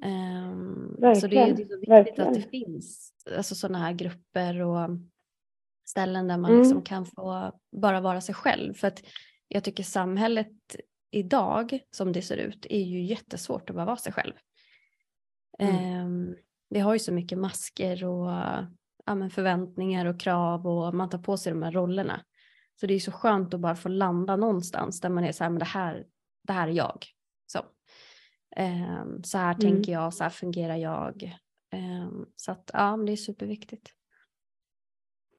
Um, 0.05 1.15
så 1.15 1.27
det 1.27 1.37
är, 1.37 1.53
det 1.53 1.61
är 1.61 1.67
så 1.67 1.77
viktigt 1.77 1.89
Verkligen. 1.89 2.27
att 2.27 2.33
det 2.33 2.41
finns 2.41 3.13
alltså, 3.37 3.55
sådana 3.55 3.79
här 3.79 3.93
grupper 3.93 4.61
och 4.61 4.89
ställen 5.89 6.27
där 6.27 6.37
man 6.37 6.51
mm. 6.51 6.61
liksom 6.61 6.81
kan 6.81 7.05
få 7.05 7.51
bara 7.81 8.01
vara 8.01 8.21
sig 8.21 8.35
själv. 8.35 8.73
För 8.73 8.87
att 8.87 9.03
jag 9.47 9.63
tycker 9.63 9.83
samhället 9.83 10.75
idag 11.11 11.79
som 11.91 12.11
det 12.11 12.21
ser 12.21 12.37
ut 12.37 12.65
är 12.69 12.83
ju 12.83 13.03
jättesvårt 13.03 13.69
att 13.69 13.75
bara 13.75 13.85
vara 13.85 13.97
sig 13.97 14.13
själv. 14.13 14.33
Mm. 15.59 16.05
Um, 16.05 16.35
vi 16.69 16.79
har 16.79 16.93
ju 16.93 16.99
så 16.99 17.13
mycket 17.13 17.37
masker 17.37 18.03
och 18.03 18.29
ja, 19.05 19.29
förväntningar 19.31 20.05
och 20.05 20.19
krav 20.19 20.67
och 20.67 20.95
man 20.95 21.09
tar 21.09 21.19
på 21.19 21.37
sig 21.37 21.53
de 21.53 21.63
här 21.63 21.71
rollerna. 21.71 22.25
Så 22.79 22.87
det 22.87 22.93
är 22.93 22.99
så 22.99 23.11
skönt 23.11 23.53
att 23.53 23.59
bara 23.59 23.75
få 23.75 23.89
landa 23.89 24.35
någonstans 24.35 25.01
där 25.01 25.09
man 25.09 25.23
är 25.23 25.31
så 25.31 25.43
här, 25.43 25.51
men 25.51 25.59
det 25.59 25.65
här, 25.65 26.05
det 26.43 26.53
här 26.53 26.67
är 26.67 26.71
jag. 26.71 27.05
Så, 27.45 27.59
um, 28.57 29.23
så 29.23 29.37
här 29.37 29.53
mm. 29.53 29.59
tänker 29.59 29.91
jag, 29.91 30.13
så 30.13 30.23
här 30.23 30.29
fungerar 30.29 30.75
jag. 30.75 31.37
Um, 31.75 32.25
så 32.35 32.51
att 32.51 32.71
ja, 32.73 32.97
det 33.05 33.11
är 33.11 33.15
superviktigt. 33.15 33.96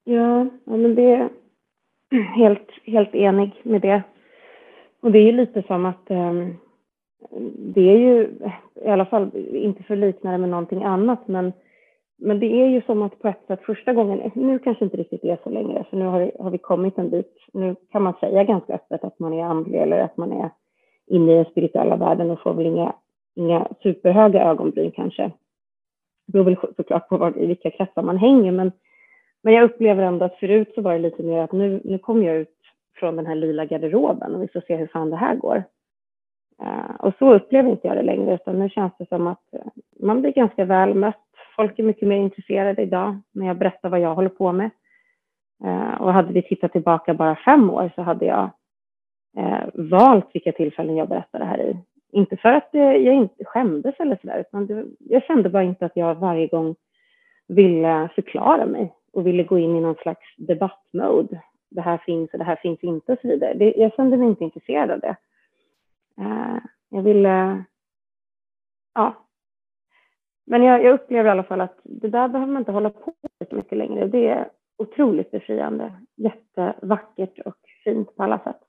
Ja, 0.08 0.46
ja 0.64 0.76
men 0.76 0.94
det 0.94 1.14
är 1.14 1.28
helt, 2.34 2.70
helt 2.84 3.14
enig 3.14 3.60
med 3.62 3.80
det. 3.80 4.02
Och 5.00 5.12
det 5.12 5.18
är 5.18 5.22
ju 5.22 5.32
lite 5.32 5.62
som 5.62 5.86
att 5.86 6.10
um, 6.10 6.56
det 7.74 7.80
är 7.80 7.98
ju, 7.98 8.30
i 8.84 8.88
alla 8.88 9.06
fall 9.06 9.30
inte 9.52 9.82
för 9.82 9.96
liknande 9.96 10.38
med 10.38 10.48
någonting 10.48 10.82
annat, 10.82 11.28
men, 11.28 11.52
men 12.18 12.40
det 12.40 12.46
är 12.46 12.66
ju 12.66 12.82
som 12.82 13.02
att 13.02 13.18
på 13.18 13.28
ett 13.28 13.46
sätt 13.46 13.60
första 13.62 13.92
gången, 13.92 14.30
nu 14.34 14.58
kanske 14.58 14.84
inte 14.84 14.96
riktigt 14.96 15.24
är 15.24 15.38
så 15.42 15.50
längre, 15.50 15.84
för 15.90 15.96
nu 15.96 16.04
har, 16.04 16.32
har 16.38 16.50
vi 16.50 16.58
kommit 16.58 16.98
en 16.98 17.10
bit, 17.10 17.36
nu 17.52 17.76
kan 17.92 18.02
man 18.02 18.14
säga 18.20 18.44
ganska 18.44 18.74
öppet 18.74 19.04
att 19.04 19.18
man 19.18 19.32
är 19.32 19.44
andlig 19.44 19.78
eller 19.78 19.98
att 19.98 20.16
man 20.16 20.32
är 20.32 20.50
inne 21.06 21.32
i 21.32 21.34
den 21.34 21.44
spirituella 21.44 21.96
världen 21.96 22.30
och 22.30 22.40
får 22.40 22.54
väl 22.54 22.66
inga, 22.66 22.94
inga 23.34 23.68
superhöga 23.82 24.44
ögonbryn 24.44 24.90
kanske. 24.90 25.32
Det 26.26 26.32
beror 26.32 26.44
väl 26.44 26.56
såklart 26.76 27.08
på 27.08 27.16
var, 27.16 27.38
i 27.38 27.46
vilka 27.46 27.70
kretsar 27.70 28.02
man 28.02 28.16
hänger, 28.16 28.52
men, 28.52 28.72
men 29.42 29.54
jag 29.54 29.64
upplever 29.64 30.02
ändå 30.02 30.24
att 30.24 30.38
förut 30.38 30.72
så 30.74 30.82
var 30.82 30.92
det 30.92 30.98
lite 30.98 31.22
mer 31.22 31.38
att 31.38 31.52
nu, 31.52 31.80
nu 31.84 31.98
kommer 31.98 32.26
jag 32.26 32.36
ut 32.36 32.58
från 32.98 33.16
den 33.16 33.26
här 33.26 33.34
lila 33.34 33.64
garderoben 33.64 34.34
och 34.34 34.42
vi 34.42 34.48
får 34.48 34.60
se 34.60 34.76
hur 34.76 34.86
fan 34.86 35.10
det 35.10 35.16
här 35.16 35.34
går. 35.34 35.64
Uh, 36.62 36.94
och 36.98 37.14
så 37.18 37.34
upplever 37.34 37.70
inte 37.70 37.88
jag 37.88 37.96
det 37.96 38.02
längre, 38.02 38.34
utan 38.34 38.58
nu 38.58 38.68
känns 38.68 38.92
det 38.98 39.08
som 39.08 39.26
att 39.26 39.54
eh, 39.54 39.60
man 40.00 40.20
blir 40.20 40.32
ganska 40.32 40.64
väl 40.64 40.94
mött. 40.94 41.24
Folk 41.56 41.78
är 41.78 41.82
mycket 41.82 42.08
mer 42.08 42.16
intresserade 42.16 42.82
idag 42.82 43.20
när 43.32 43.46
jag 43.46 43.58
berättar 43.58 43.88
vad 43.88 44.00
jag 44.00 44.14
håller 44.14 44.28
på 44.28 44.52
med. 44.52 44.70
Uh, 45.64 46.02
och 46.02 46.12
hade 46.12 46.32
vi 46.32 46.42
tittat 46.42 46.72
tillbaka 46.72 47.14
bara 47.14 47.36
fem 47.36 47.70
år 47.70 47.90
så 47.94 48.02
hade 48.02 48.24
jag 48.26 48.50
valt 49.74 50.26
vilka 50.32 50.52
tillfällen 50.52 50.96
jag 50.96 51.08
berättade 51.08 51.44
här 51.44 51.60
i. 51.60 51.76
Inte 52.12 52.36
för 52.36 52.48
att 52.48 52.68
jag 52.72 53.14
inte 53.14 53.44
skämdes 53.44 53.94
eller 53.98 54.18
sådär, 54.20 54.38
utan 54.40 54.66
det, 54.66 54.84
jag 54.98 55.24
kände 55.24 55.48
bara 55.48 55.62
inte 55.62 55.86
att 55.86 55.96
jag 55.96 56.14
varje 56.14 56.46
gång 56.46 56.74
ville 57.48 58.08
förklara 58.14 58.66
mig 58.66 58.94
och 59.12 59.26
ville 59.26 59.44
gå 59.44 59.58
in 59.58 59.76
i 59.76 59.80
någon 59.80 59.94
slags 59.94 60.36
debattmode 60.36 61.42
det 61.70 61.80
här 61.80 61.98
finns 61.98 62.32
och 62.32 62.38
det 62.38 62.44
här 62.44 62.56
finns 62.56 62.82
inte 62.82 63.12
och 63.12 63.18
så 63.22 63.28
vidare. 63.28 63.54
Det, 63.54 63.74
jag 63.76 63.94
kände 63.94 64.16
mig 64.16 64.28
inte 64.28 64.44
intresserad 64.44 64.90
av 64.90 65.00
det. 65.00 65.16
Uh, 66.20 66.58
jag 66.88 67.02
ville, 67.02 67.64
ja. 68.94 69.28
Men 70.46 70.62
jag, 70.62 70.84
jag, 70.84 70.94
upplever 70.94 71.28
i 71.28 71.32
alla 71.32 71.44
fall 71.44 71.60
att 71.60 71.80
det 71.84 72.08
där 72.08 72.28
behöver 72.28 72.52
man 72.52 72.62
inte 72.62 72.72
hålla 72.72 72.90
på 72.90 73.14
med 73.38 73.48
så 73.48 73.56
mycket 73.56 73.78
längre. 73.78 74.06
Det 74.06 74.28
är 74.28 74.50
otroligt 74.76 75.30
befriande, 75.30 75.92
jättevackert 76.16 77.38
och 77.38 77.56
fint 77.84 78.16
på 78.16 78.22
alla 78.22 78.38
sätt. 78.38 78.60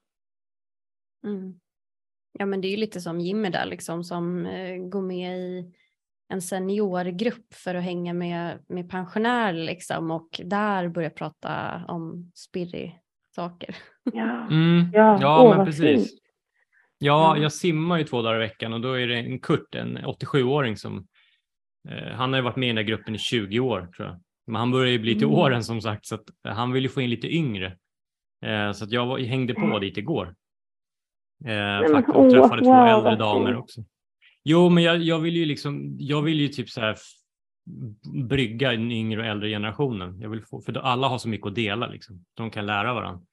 Mm. 1.23 1.59
Ja 2.31 2.45
men 2.45 2.61
det 2.61 2.67
är 2.67 2.71
ju 2.71 2.77
lite 2.77 3.01
som 3.01 3.19
Jimmy 3.19 3.49
där 3.49 3.65
liksom 3.65 4.03
som 4.03 4.45
eh, 4.45 4.77
går 4.77 5.01
med 5.01 5.37
i 5.37 5.73
en 6.29 6.41
seniorgrupp 6.41 7.53
för 7.53 7.75
att 7.75 7.83
hänga 7.83 8.13
med, 8.13 8.59
med 8.67 8.89
pensionärer 8.89 9.63
liksom 9.63 10.11
och 10.11 10.41
där 10.43 10.87
börja 10.87 11.09
prata 11.09 11.81
om 11.87 12.31
spirrig 12.35 12.99
saker. 13.35 13.75
Ja, 14.13 14.47
mm. 14.51 14.91
ja, 14.93 15.17
ja 15.21 15.43
Åh, 15.43 15.57
men 15.57 15.65
precis. 15.65 16.09
Fint. 16.09 16.21
Ja, 16.97 17.37
jag 17.37 17.53
simmar 17.53 17.97
ju 17.97 18.03
två 18.03 18.21
dagar 18.21 18.35
i 18.35 18.39
veckan 18.39 18.73
och 18.73 18.81
då 18.81 18.93
är 18.93 19.07
det 19.07 19.15
en 19.15 19.39
Kurt, 19.39 19.75
en 19.75 19.97
87-åring 19.97 20.77
som 20.77 21.07
eh, 21.89 22.13
han 22.13 22.33
har 22.33 22.37
ju 22.37 22.43
varit 22.43 22.55
med 22.55 22.65
i 22.65 22.69
den 22.69 22.75
där 22.75 22.83
gruppen 22.83 23.15
i 23.15 23.17
20 23.17 23.59
år 23.59 23.89
tror 23.95 24.07
jag. 24.07 24.19
Men 24.47 24.55
han 24.55 24.71
börjar 24.71 24.91
ju 24.91 24.99
bli 24.99 25.13
till 25.13 25.23
mm. 25.23 25.35
åren 25.35 25.63
som 25.63 25.81
sagt 25.81 26.05
så 26.05 26.15
att 26.15 26.29
han 26.43 26.71
vill 26.71 26.83
ju 26.83 26.89
få 26.89 27.01
in 27.01 27.09
lite 27.09 27.27
yngre. 27.27 27.77
Eh, 28.45 28.71
så 28.71 28.83
att 28.83 28.91
jag 28.91 29.05
var, 29.05 29.19
hängde 29.19 29.53
på 29.53 29.65
mm. 29.65 29.81
dit 29.81 29.97
igår. 29.97 30.35
Eh, 31.45 31.91
faktiskt, 31.91 32.17
och 32.17 32.31
träffade 32.31 32.63
två 32.63 32.85
äldre 32.85 33.15
damer 33.15 33.55
också. 33.55 33.81
Jo, 34.43 34.69
men 34.69 34.83
jag, 34.83 35.01
jag 35.01 35.19
vill 35.19 35.35
ju 35.35 35.45
liksom, 35.45 35.95
jag 35.99 36.21
vill 36.21 36.39
ju 36.39 36.47
typ 36.47 36.69
så 36.69 36.81
här 36.81 36.95
brygga 38.29 38.71
den 38.71 38.91
yngre 38.91 39.21
och 39.21 39.27
äldre 39.27 39.49
generationen. 39.49 40.19
Jag 40.21 40.29
vill 40.29 40.45
få, 40.45 40.61
för 40.61 40.77
alla 40.77 41.07
har 41.07 41.17
så 41.17 41.29
mycket 41.29 41.47
att 41.47 41.55
dela, 41.55 41.87
liksom. 41.87 42.25
de 42.33 42.51
kan 42.51 42.65
lära 42.65 42.93
varandra. 42.93 43.25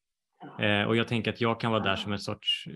Eh, 0.60 0.82
och 0.82 0.96
jag 0.96 1.08
tänker 1.08 1.32
att 1.32 1.40
jag 1.40 1.60
kan 1.60 1.72
vara 1.72 1.82
där 1.82 1.96
som 1.96 2.12
en 2.12 2.18
sorts, 2.18 2.66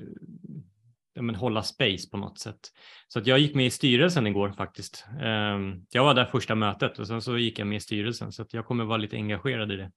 eh, 1.17 1.23
men, 1.23 1.35
hålla 1.35 1.63
space 1.63 2.11
på 2.11 2.17
något 2.17 2.39
sätt. 2.39 2.61
Så 3.09 3.19
att 3.19 3.27
jag 3.27 3.39
gick 3.39 3.55
med 3.55 3.67
i 3.67 3.71
styrelsen 3.71 4.27
igår 4.27 4.53
faktiskt. 4.53 5.07
Eh, 5.21 5.59
jag 5.91 6.05
var 6.05 6.15
där 6.15 6.25
första 6.25 6.55
mötet 6.55 6.99
och 6.99 7.07
sen 7.07 7.23
så 7.23 7.39
gick 7.39 7.59
jag 7.59 7.67
med 7.67 7.77
i 7.77 7.81
styrelsen 7.81 8.33
så 8.33 8.43
att 8.43 8.55
jag 8.55 8.67
kommer 8.67 8.85
vara 8.85 8.99
lite 8.99 9.17
engagerad 9.17 9.73
i 9.73 9.77
det. 9.77 9.93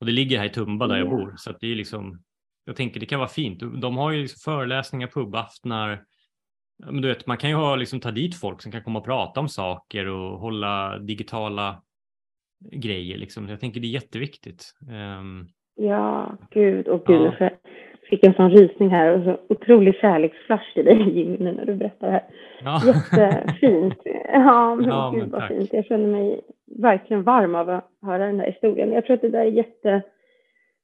Och 0.00 0.06
det 0.06 0.12
ligger 0.12 0.38
här 0.38 0.46
i 0.46 0.50
Tumba 0.50 0.86
där 0.86 0.96
jag 0.96 1.10
bor 1.10 1.34
så 1.36 1.50
att 1.50 1.60
det 1.60 1.66
är 1.66 1.74
liksom, 1.74 2.22
jag 2.64 2.76
tänker 2.76 3.00
det 3.00 3.06
kan 3.06 3.18
vara 3.18 3.28
fint. 3.28 3.60
De 3.60 3.96
har 3.96 4.10
ju 4.10 4.28
föreläsningar, 4.28 5.06
pubaftnar, 5.06 6.04
men 6.86 7.02
du 7.02 7.08
vet, 7.08 7.26
man 7.26 7.36
kan 7.36 7.50
ju 7.50 7.56
ha, 7.56 7.76
liksom, 7.76 8.00
ta 8.00 8.10
dit 8.10 8.34
folk 8.34 8.62
som 8.62 8.72
kan 8.72 8.82
komma 8.82 8.98
och 8.98 9.04
prata 9.04 9.40
om 9.40 9.48
saker 9.48 10.08
och 10.08 10.38
hålla 10.38 10.98
digitala 10.98 11.82
grejer. 12.72 13.18
Liksom. 13.18 13.48
Jag 13.48 13.60
tänker 13.60 13.80
det 13.80 13.86
är 13.86 13.90
jätteviktigt. 13.90 14.74
Um, 15.18 15.48
ja, 15.74 16.36
gud 16.50 16.88
och 16.88 17.06
gud. 17.06 17.32
Ja. 17.38 17.50
Jag 18.00 18.18
fick 18.18 18.24
en 18.24 18.34
sån 18.34 18.50
rysning 18.50 18.90
här 18.90 19.18
och 19.18 19.24
så 19.24 19.54
otrolig 19.54 19.94
kärleksflash 19.94 20.78
i 20.78 20.82
dig 20.82 21.18
Jimmy 21.18 21.52
när 21.52 21.64
du 21.66 21.74
berättar 21.74 22.06
det 22.06 22.12
här. 22.12 22.24
Ja. 22.64 22.80
Jättefint. 22.86 23.98
Ja, 24.32 24.74
men 24.74 24.88
ja, 24.88 25.10
gud 25.14 25.20
men 25.22 25.30
vad 25.30 25.40
tack. 25.40 25.48
fint. 25.48 25.72
Jag 25.72 25.86
känner 25.86 26.06
mig 26.06 26.40
verkligen 26.78 27.22
varm 27.22 27.54
av 27.54 27.70
att 27.70 27.90
höra 28.02 28.26
den 28.26 28.40
här 28.40 28.46
historien. 28.46 28.92
Jag 28.92 29.06
tror 29.06 29.14
att 29.14 29.22
det 29.22 29.28
där 29.28 29.40
är 29.40 29.44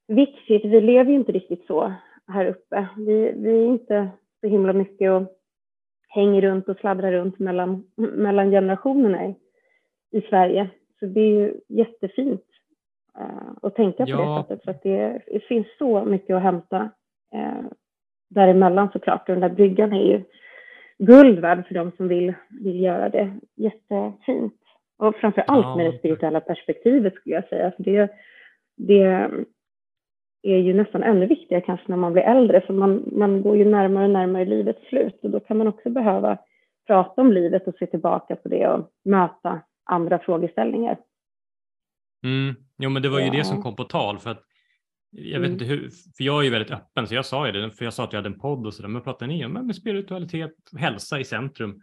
jätteviktigt. 0.08 0.64
Vi 0.64 0.80
lever 0.80 1.10
ju 1.10 1.16
inte 1.16 1.32
riktigt 1.32 1.66
så 1.66 1.92
här 2.32 2.46
uppe. 2.46 2.86
Vi, 2.96 3.32
vi 3.36 3.62
är 3.62 3.66
inte 3.66 4.08
så 4.40 4.46
himla 4.46 4.72
mycket 4.72 5.10
och 5.10 5.35
hänger 6.08 6.42
runt 6.42 6.68
och 6.68 6.76
sladdrar 6.76 7.12
runt 7.12 7.38
mellan, 7.38 7.84
mellan 7.96 8.50
generationerna 8.50 9.26
i, 9.26 9.34
i 10.10 10.20
Sverige. 10.20 10.70
Så 11.00 11.06
det 11.06 11.20
är 11.20 11.40
ju 11.40 11.54
jättefint 11.68 12.44
uh, 13.18 13.52
att 13.62 13.74
tänka 13.74 14.04
på 14.04 14.10
ja. 14.10 14.36
det 14.38 14.42
sättet 14.42 14.64
för 14.64 14.70
att 14.70 14.82
det, 14.82 15.20
det, 15.26 15.40
finns 15.40 15.66
så 15.78 16.04
mycket 16.04 16.36
att 16.36 16.42
hämta 16.42 16.90
uh, 17.34 17.66
däremellan 18.28 18.88
såklart. 18.92 19.28
Och 19.28 19.34
den 19.34 19.40
där 19.40 19.56
bryggan 19.56 19.92
är 19.92 20.04
ju 20.04 20.22
guld 20.98 21.38
värd 21.38 21.66
för 21.66 21.74
de 21.74 21.92
som 21.96 22.08
vill, 22.08 22.34
vill 22.48 22.80
göra 22.80 23.08
det. 23.08 23.36
Jättefint. 23.54 24.54
Och 24.98 25.16
framför 25.16 25.44
allt 25.46 25.66
ja. 25.66 25.76
med 25.76 25.92
det 25.92 25.98
spirituella 25.98 26.40
perspektivet 26.40 27.14
skulle 27.14 27.34
jag 27.34 27.48
säga. 27.48 27.72
För 27.76 27.82
det, 27.82 28.10
det, 28.76 29.30
är 30.46 30.58
ju 30.58 30.74
nästan 30.74 31.02
ännu 31.02 31.26
viktigare 31.26 31.62
kanske 31.62 31.86
när 31.88 31.96
man 31.96 32.12
blir 32.12 32.22
äldre, 32.22 32.60
för 32.60 32.74
man, 32.74 33.04
man 33.12 33.42
går 33.42 33.56
ju 33.56 33.64
närmare 33.64 34.04
och 34.04 34.10
närmare 34.10 34.44
livets 34.44 34.88
slut 34.88 35.18
och 35.22 35.30
då 35.30 35.40
kan 35.40 35.58
man 35.58 35.68
också 35.68 35.90
behöva 35.90 36.38
prata 36.86 37.20
om 37.20 37.32
livet 37.32 37.66
och 37.66 37.74
se 37.78 37.86
tillbaka 37.86 38.36
på 38.36 38.48
det 38.48 38.68
och 38.68 38.90
möta 39.04 39.60
andra 39.84 40.18
frågeställningar. 40.18 40.98
Mm. 42.24 42.54
Jo, 42.78 42.90
men 42.90 43.02
det 43.02 43.08
var 43.08 43.18
ju 43.18 43.26
ja. 43.26 43.32
det 43.32 43.44
som 43.44 43.62
kom 43.62 43.76
på 43.76 43.84
tal 43.84 44.18
för 44.18 44.30
att 44.30 44.42
jag 45.10 45.40
vet 45.40 45.48
mm. 45.48 45.52
inte 45.52 45.64
hur, 45.64 45.90
för 46.16 46.24
jag 46.24 46.40
är 46.40 46.44
ju 46.44 46.50
väldigt 46.50 46.70
öppen 46.70 47.06
så 47.06 47.14
jag 47.14 47.26
sa 47.26 47.46
ju 47.46 47.52
det, 47.52 47.70
för 47.70 47.84
jag 47.84 47.94
sa 47.94 48.04
att 48.04 48.12
vi 48.12 48.16
hade 48.16 48.28
en 48.28 48.38
podd 48.38 48.66
och 48.66 48.74
sådär, 48.74 48.88
men 48.88 49.02
pratade 49.02 49.32
ni 49.32 49.44
om 49.44 49.52
med 49.52 49.76
spiritualitet, 49.76 50.54
hälsa 50.78 51.20
i 51.20 51.24
centrum. 51.24 51.82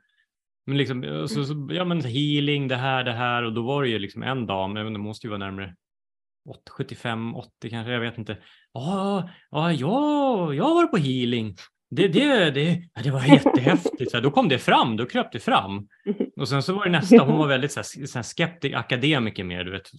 Men 0.65 0.78
liksom, 0.78 1.28
så, 1.28 1.43
så, 1.43 1.67
ja 1.71 1.86
men 1.86 2.02
healing, 2.02 2.67
det 2.67 2.76
här, 2.76 3.04
det 3.04 3.12
här 3.12 3.43
och 3.43 3.54
då 3.54 3.62
var 3.62 3.84
det 3.84 3.89
ju 3.89 3.99
liksom 3.99 4.23
en 4.23 4.45
dam, 4.45 4.73
det 4.73 4.84
måste 4.84 5.28
ju 5.28 5.30
vara 5.30 5.39
närmare 5.39 5.76
75, 6.71 7.36
80 7.36 7.69
kanske, 7.69 7.91
jag 7.91 7.99
vet 7.99 8.17
inte. 8.17 8.38
Ja, 8.73 9.29
ja, 9.51 9.71
ja 9.71 10.53
jag 10.53 10.63
har 10.63 10.75
varit 10.75 10.91
på 10.91 10.97
healing. 10.97 11.56
Det, 11.95 12.08
det, 12.08 12.51
det, 12.51 12.82
det 13.03 13.12
var 13.12 13.25
jättehäftigt. 13.25 14.12
Så 14.12 14.19
då 14.19 14.32
kom 14.32 14.49
det 14.49 14.60
fram, 14.60 14.97
då 14.97 15.06
kröp 15.06 15.32
det 15.32 15.39
fram. 15.39 15.88
Och 16.39 16.49
sen 16.49 16.63
så 16.63 16.73
var 16.73 16.86
det 16.86 16.91
nästa, 16.91 17.23
hon 17.23 17.38
var 17.38 17.47
väldigt 17.47 17.71
så 17.71 17.79
här, 17.79 18.06
så 18.06 18.17
här 18.17 18.23
skeptisk, 18.23 18.75
akademiker 18.75 19.43
mer, 19.43 19.63
du 19.63 19.71
vet. 19.71 19.89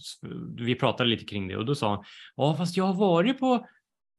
Vi 0.57 0.75
pratade 0.75 1.09
lite 1.09 1.25
kring 1.25 1.47
det 1.47 1.57
och 1.57 1.65
då 1.65 1.75
sa 1.75 1.95
hon, 1.95 2.05
ja 2.35 2.55
fast 2.55 2.77
jag 2.77 2.83
har 2.83 2.93
varit 2.93 3.39
på 3.39 3.65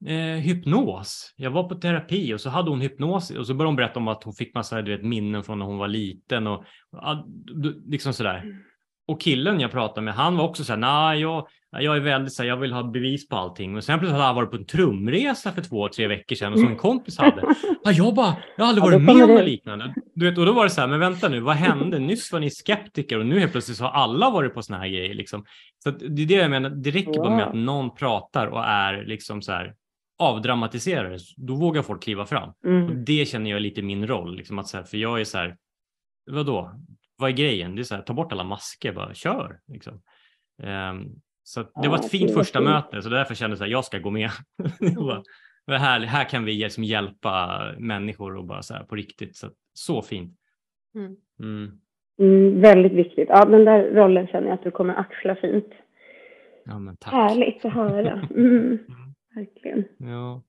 eh, 0.07 0.17
hypnos. 0.17 1.35
Jag 1.37 1.51
var 1.51 1.69
på 1.69 1.75
terapi 1.75 2.35
och 2.35 2.41
så 2.41 2.51
hade 2.51 2.71
hon 2.71 2.81
hypnos 2.81 3.31
och 3.31 3.47
så 3.47 3.55
började 3.55 3.69
hon 3.69 3.77
berätta 3.77 4.01
om 4.01 4.09
att 4.09 4.23
hon 4.23 4.35
fick 4.35 4.55
massa 4.55 4.83
du 4.83 4.97
vet, 4.97 5.05
minnen 5.05 5.45
från 5.45 5.59
när 5.59 5.67
hon 5.67 5.79
var 5.79 5.89
liten 5.89 6.47
och 6.47 6.65
liksom 7.87 8.12
sådär. 8.12 8.45
Och 9.09 9.21
killen 9.21 9.61
jag 9.61 9.71
pratade 9.71 10.05
med, 10.05 10.14
han 10.14 10.37
var 10.37 10.45
också 10.45 10.64
så 10.64 10.73
här, 10.73 10.81
nej, 10.81 11.21
jag, 11.21 11.49
jag 11.71 11.97
är 11.97 12.01
väldigt 12.01 12.33
så 12.33 12.42
här, 12.42 12.49
jag 12.49 12.57
vill 12.57 12.73
ha 12.73 12.83
bevis 12.83 13.29
på 13.29 13.37
allting. 13.37 13.77
Och 13.77 13.85
sen 13.85 13.99
plötsligt 13.99 14.12
hade 14.12 14.25
han 14.25 14.35
varit 14.35 14.51
på 14.51 14.57
en 14.57 14.66
trumresa 14.66 15.53
för 15.53 15.62
två, 15.62 15.88
tre 15.88 16.07
veckor 16.07 16.37
sedan 16.37 16.53
och 16.53 16.59
som 16.59 16.69
en 16.69 16.77
kompis 16.77 17.19
hade. 17.19 17.42
Ja, 17.85 17.92
jag 17.92 18.14
bara, 18.14 18.37
jag 18.57 18.64
har 18.64 18.69
aldrig 18.69 18.85
varit 18.85 19.03
med 19.03 19.25
om 19.25 19.31
något 19.31 19.45
liknande. 19.45 19.95
Du 20.14 20.31
vet, 20.31 20.38
och 20.38 20.47
då 20.47 20.53
var 20.53 20.64
det 20.64 20.71
så 20.71 20.81
här, 20.81 20.88
men 20.88 21.01
vänta 21.01 21.29
nu, 21.29 21.40
vad 21.40 21.57
hände? 21.57 21.99
Nyss 21.99 22.33
var 22.33 22.40
ni 22.40 22.51
skeptiker 22.51 23.19
och 23.19 23.27
nu 23.27 23.40
helt 23.40 23.53
plötsligt 23.53 23.79
så 23.79 23.85
har 23.85 23.90
alla 23.90 24.31
varit 24.31 24.55
på 24.55 24.62
såna 24.62 24.79
här 24.79 24.88
grejer. 24.88 25.14
Liksom. 25.14 25.45
Så 25.83 25.90
det 25.90 26.23
är 26.23 26.27
det 26.27 26.35
jag 26.35 26.51
menar, 26.51 26.71
det 26.71 26.90
räcker 26.90 27.21
bara 27.21 27.37
med 27.37 27.45
att 27.45 27.55
någon 27.55 27.95
pratar 27.95 28.47
och 28.47 28.64
är 28.64 29.05
liksom 29.05 29.42
så 29.42 29.53
här 29.53 29.75
avdramatiserare, 30.19 31.19
då 31.37 31.55
vågar 31.55 31.83
folk 31.83 32.03
kliva 32.03 32.27
fram. 32.27 32.53
Mm. 32.66 32.87
Och 32.87 32.97
det 32.97 33.29
känner 33.29 33.51
jag 33.51 33.57
är 33.57 33.61
lite 33.61 33.83
min 33.83 34.07
roll, 34.07 34.37
liksom 34.37 34.59
att 34.59 34.69
så 34.69 34.77
här, 34.77 34.85
för 34.85 34.97
jag 34.97 35.21
är 35.21 35.25
så 35.25 35.38
här, 35.38 35.57
vadå, 36.31 36.73
vad 37.16 37.31
är 37.31 37.35
grejen? 37.35 37.74
Det 37.74 37.83
är 37.83 37.85
så 37.85 37.94
här, 37.94 38.02
ta 38.02 38.12
bort 38.12 38.33
alla 38.33 38.44
masker, 38.44 38.92
bara 38.92 39.14
kör. 39.14 39.61
Liksom. 39.66 40.02
Um, 40.62 41.20
så 41.42 41.62
det 41.83 41.88
var 41.88 41.96
ett 41.96 42.11
fint 42.11 42.35
första 42.35 42.61
möte, 42.61 43.02
så 43.02 43.09
därför 43.09 43.35
kände 43.35 43.57
jag 43.57 43.64
att 43.64 43.70
jag 43.70 43.85
ska 43.85 43.98
gå 43.98 44.11
med. 44.11 44.31
det 45.66 45.79
här, 45.79 46.00
här 46.00 46.24
kan 46.24 46.44
vi 46.44 46.52
liksom 46.52 46.85
hjälpa 46.85 47.64
människor 47.79 48.37
och 48.37 48.44
bara 48.44 48.62
så 48.62 48.74
på 48.88 48.94
riktigt. 48.94 49.37
Så, 49.37 49.50
så 49.72 50.02
fint. 50.02 50.38
Mm. 50.94 51.16
Mm. 51.40 51.81
Mm, 52.18 52.61
väldigt 52.61 52.92
viktigt. 52.92 53.29
Ja, 53.29 53.44
den 53.44 53.64
där 53.64 53.90
rollen 53.90 54.26
känner 54.26 54.46
jag 54.46 54.55
att 54.55 54.64
du 54.64 54.70
kommer 54.70 54.94
axla 54.94 55.35
fint. 55.35 55.72
Ja, 56.64 56.79
men 56.79 56.96
tack. 56.96 57.12
Härligt 57.12 57.64
att 57.64 57.72
höra. 57.72 58.29
Mm. 58.37 58.79
Verkligen. 59.35 59.85
Ja. 59.98 60.42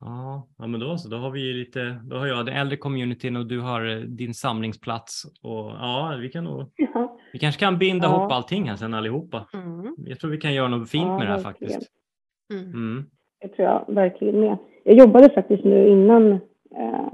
Ja, 0.00 0.48
ja 0.58 0.66
men 0.66 0.80
då 0.80 0.96
så. 0.98 1.08
Då 1.08 1.16
har 1.16 1.30
vi 1.30 1.52
lite, 1.52 2.00
då 2.04 2.16
har 2.16 2.26
jag 2.26 2.46
den 2.46 2.56
äldre 2.56 2.76
communityn 2.76 3.36
och 3.36 3.46
du 3.46 3.60
har 3.60 3.88
eh, 3.88 3.96
din 3.96 4.34
samlingsplats 4.34 5.24
och 5.42 5.70
ja, 5.70 6.18
vi 6.20 6.28
kan 6.28 6.44
nog, 6.44 6.70
ja. 6.76 7.18
vi 7.32 7.38
kanske 7.38 7.60
kan 7.60 7.78
binda 7.78 8.06
ja. 8.06 8.16
ihop 8.16 8.32
allting 8.32 8.68
här 8.68 8.76
sen 8.76 8.94
allihopa. 8.94 9.46
Mm. 9.54 9.94
Jag 9.98 10.20
tror 10.20 10.30
vi 10.30 10.38
kan 10.38 10.54
göra 10.54 10.68
något 10.68 10.90
fint 10.90 11.06
ja, 11.06 11.18
med 11.18 11.26
det 11.26 11.30
här 11.30 11.42
verkligen. 11.42 11.72
faktiskt. 11.72 11.92
Mm. 12.52 12.72
Mm. 12.72 13.04
Det 13.40 13.48
tror 13.48 13.68
jag 13.68 13.84
verkligen 13.94 14.40
med. 14.40 14.56
Jag 14.84 14.96
jobbade 14.96 15.30
faktiskt 15.30 15.64
nu 15.64 15.88
innan, 15.88 16.32
eh, 16.76 17.12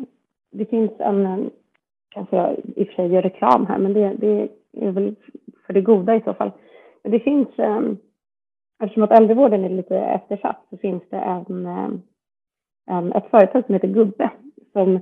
det 0.53 0.66
finns 0.66 0.90
en, 0.99 1.51
kanske 2.09 2.37
jag 2.37 2.57
i 2.77 2.83
och 2.83 2.87
för 2.87 2.94
sig 2.94 3.12
gör 3.12 3.23
reklam 3.23 3.66
här, 3.66 3.79
men 3.79 3.92
det, 3.92 4.14
det 4.18 4.49
är 4.73 4.90
väl 4.90 5.14
för 5.66 5.73
det 5.73 5.81
goda 5.81 6.16
i 6.16 6.20
så 6.20 6.35
fall. 6.35 6.51
Men 7.03 7.12
det 7.12 7.20
finns, 7.20 7.49
eh, 7.59 7.81
eftersom 8.83 9.03
att 9.03 9.12
äldrevården 9.12 9.64
är 9.64 9.68
lite 9.68 9.99
eftersatt 9.99 10.66
så 10.70 10.77
finns 10.77 11.03
det 11.11 11.16
en 11.16 11.66
eh, 11.66 11.88
Ehm, 12.90 13.12
ett 13.12 13.31
företag 13.31 13.66
som 13.66 13.75
heter 13.75 13.88
Gubbe 13.88 14.31
som 14.73 15.01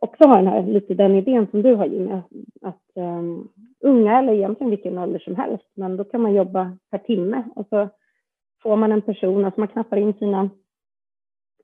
också 0.00 0.28
har 0.28 0.36
den 0.36 0.46
här, 0.46 0.62
lite 0.62 0.94
den 0.94 1.14
idén 1.14 1.46
som 1.50 1.62
du 1.62 1.74
har 1.74 1.86
Jimmy, 1.86 2.20
att 2.62 2.90
um, 2.94 3.48
unga 3.80 4.18
eller 4.18 4.32
egentligen 4.32 4.70
vilken 4.70 4.98
ålder 4.98 5.18
som 5.18 5.36
helst, 5.36 5.66
men 5.74 5.96
då 5.96 6.04
kan 6.04 6.20
man 6.20 6.34
jobba 6.34 6.76
per 6.90 6.98
timme. 6.98 7.42
Och 7.54 7.66
så 7.68 7.88
får 8.62 8.76
man 8.76 8.92
en 8.92 9.02
person, 9.02 9.44
alltså 9.44 9.60
man 9.60 9.68
knappar 9.68 9.96
in 9.96 10.14
sina 10.14 10.50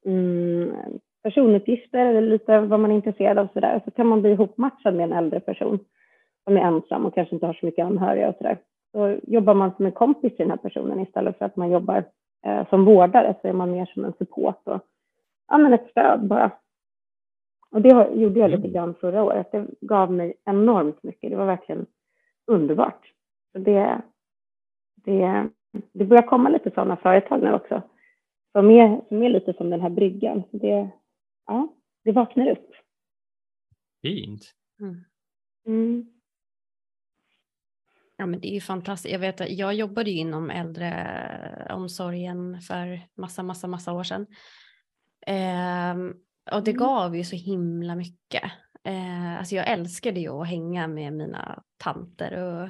um, 0.04 0.74
personuppgifter 1.22 2.06
eller 2.06 2.20
lite 2.20 2.60
vad 2.60 2.80
man 2.80 2.90
är 2.90 2.94
intresserad 2.94 3.38
av 3.38 3.48
sådär, 3.52 3.82
så 3.84 3.90
kan 3.90 4.06
man 4.06 4.22
bli 4.22 4.30
ihopmatchad 4.30 4.94
med 4.94 5.04
en 5.04 5.18
äldre 5.18 5.40
person 5.40 5.78
som 6.44 6.56
är 6.56 6.60
ensam 6.60 7.06
och 7.06 7.14
kanske 7.14 7.34
inte 7.34 7.46
har 7.46 7.54
så 7.54 7.66
mycket 7.66 7.86
anhöriga 7.86 8.28
och 8.28 8.36
sådär. 8.36 8.58
Så 8.92 9.18
jobbar 9.22 9.54
man 9.54 9.72
som 9.76 9.86
en 9.86 9.92
kompis 9.92 10.36
till 10.36 10.48
den 10.48 10.50
här 10.50 10.68
personen. 10.68 11.00
Istället 11.00 11.38
för 11.38 11.44
att 11.44 11.56
man 11.56 11.70
jobbar 11.70 12.04
eh, 12.46 12.68
som 12.68 12.84
vårdare 12.84 13.34
så 13.42 13.48
är 13.48 13.52
man 13.52 13.70
mer 13.70 13.86
som 13.86 14.04
en 14.04 14.12
support 14.18 14.60
och 14.64 14.80
ja, 15.48 15.58
men 15.58 15.72
ett 15.72 15.90
stöd 15.90 16.26
bara. 16.26 16.50
Och 17.70 17.82
det 17.82 18.14
gjorde 18.14 18.40
jag 18.40 18.50
lite 18.50 18.62
mm. 18.62 18.72
grann 18.72 18.94
förra 18.94 19.22
året. 19.22 19.52
Det 19.52 19.66
gav 19.80 20.12
mig 20.12 20.34
enormt 20.44 21.02
mycket. 21.02 21.30
Det 21.30 21.36
var 21.36 21.46
verkligen 21.46 21.86
underbart. 22.46 23.12
Så 23.52 23.58
det, 23.58 24.02
det, 24.94 25.48
det 25.92 26.04
börjar 26.04 26.26
komma 26.26 26.48
lite 26.48 26.70
sådana 26.70 26.96
företag 26.96 27.42
nu 27.42 27.52
också. 27.52 27.82
Som 28.52 28.70
är, 28.70 29.00
som 29.08 29.22
är 29.22 29.28
lite 29.28 29.52
som 29.52 29.70
den 29.70 29.80
här 29.80 29.90
bryggan. 29.90 30.42
Så 30.50 30.56
det, 30.56 30.90
ja, 31.46 31.68
det 32.04 32.12
vaknar 32.12 32.50
upp. 32.50 32.70
Fint. 34.02 34.42
Mm. 34.80 35.04
Mm. 35.66 36.06
Ja 38.16 38.26
men 38.26 38.40
det 38.40 38.48
är 38.48 38.54
ju 38.54 38.60
fantastiskt. 38.60 39.12
Jag 39.12 39.18
vet 39.18 39.58
jag 39.58 39.74
jobbade 39.74 40.10
ju 40.10 40.18
inom 40.18 40.50
äldreomsorgen 40.50 42.60
för 42.60 43.00
massa, 43.14 43.42
massa, 43.42 43.66
massa 43.66 43.92
år 43.92 44.02
sedan. 44.02 44.26
Eh, 45.26 45.94
och 46.52 46.62
det 46.64 46.70
mm. 46.70 46.78
gav 46.78 47.16
ju 47.16 47.24
så 47.24 47.36
himla 47.36 47.94
mycket. 47.94 48.44
Eh, 48.84 49.38
alltså 49.38 49.54
jag 49.54 49.68
älskade 49.68 50.20
ju 50.20 50.28
att 50.28 50.48
hänga 50.48 50.88
med 50.88 51.12
mina 51.12 51.62
tanter 51.78 52.42
och 52.42 52.68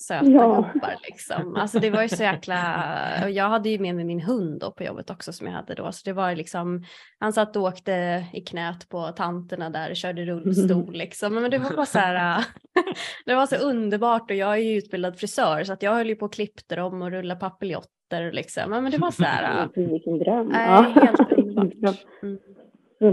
söta 0.00 0.26
ja. 0.26 0.70
gubbar 0.72 0.96
liksom. 1.02 1.56
Alltså 1.60 1.78
det 1.78 1.90
var 1.90 2.02
ju 2.02 2.08
så 2.08 2.22
jäkla, 2.22 2.84
och 3.24 3.30
jag 3.30 3.48
hade 3.48 3.68
ju 3.68 3.78
med 3.78 3.94
mig 3.94 4.04
min 4.04 4.20
hund 4.20 4.60
då 4.60 4.72
på 4.72 4.84
jobbet 4.84 5.10
också 5.10 5.32
som 5.32 5.46
jag 5.46 5.54
hade 5.54 5.74
då. 5.74 5.92
Så 5.92 6.00
det 6.04 6.12
var 6.12 6.34
liksom, 6.34 6.84
han 7.18 7.32
satt 7.32 7.56
och 7.56 7.62
åkte 7.62 8.26
i 8.32 8.40
knät 8.40 8.88
på 8.88 9.08
tanterna 9.08 9.70
där 9.70 9.90
och 9.90 9.96
körde 9.96 10.24
rullstol 10.24 10.92
liksom. 10.92 11.34
Men 11.34 11.50
det 11.50 11.58
var 11.58 11.76
bara 11.76 11.86
så 11.86 11.98
här, 11.98 12.44
det 13.26 13.34
var 13.34 13.46
så 13.46 13.56
underbart 13.56 14.30
och 14.30 14.36
jag 14.36 14.52
är 14.52 14.62
ju 14.62 14.78
utbildad 14.78 15.18
frisör 15.18 15.64
så 15.64 15.72
att 15.72 15.82
jag 15.82 15.94
höll 15.94 16.08
ju 16.08 16.16
på 16.16 16.26
och 16.26 16.32
klippte 16.32 16.76
dem 16.76 17.02
och 17.02 17.10
rulla 17.10 17.36
papiljotter 17.36 17.99
liksom. 18.12 18.70
Men 18.70 18.90
det 18.90 18.98
var 18.98 19.10
så 19.10 19.24
här. 19.24 19.68
Vilken 19.74 20.18
dröm. 20.18 20.50
Äh, 20.50 20.60
ja. 20.60 20.92
Helt 20.94 21.32
underbart. 21.38 21.96
Mm. 22.22 22.38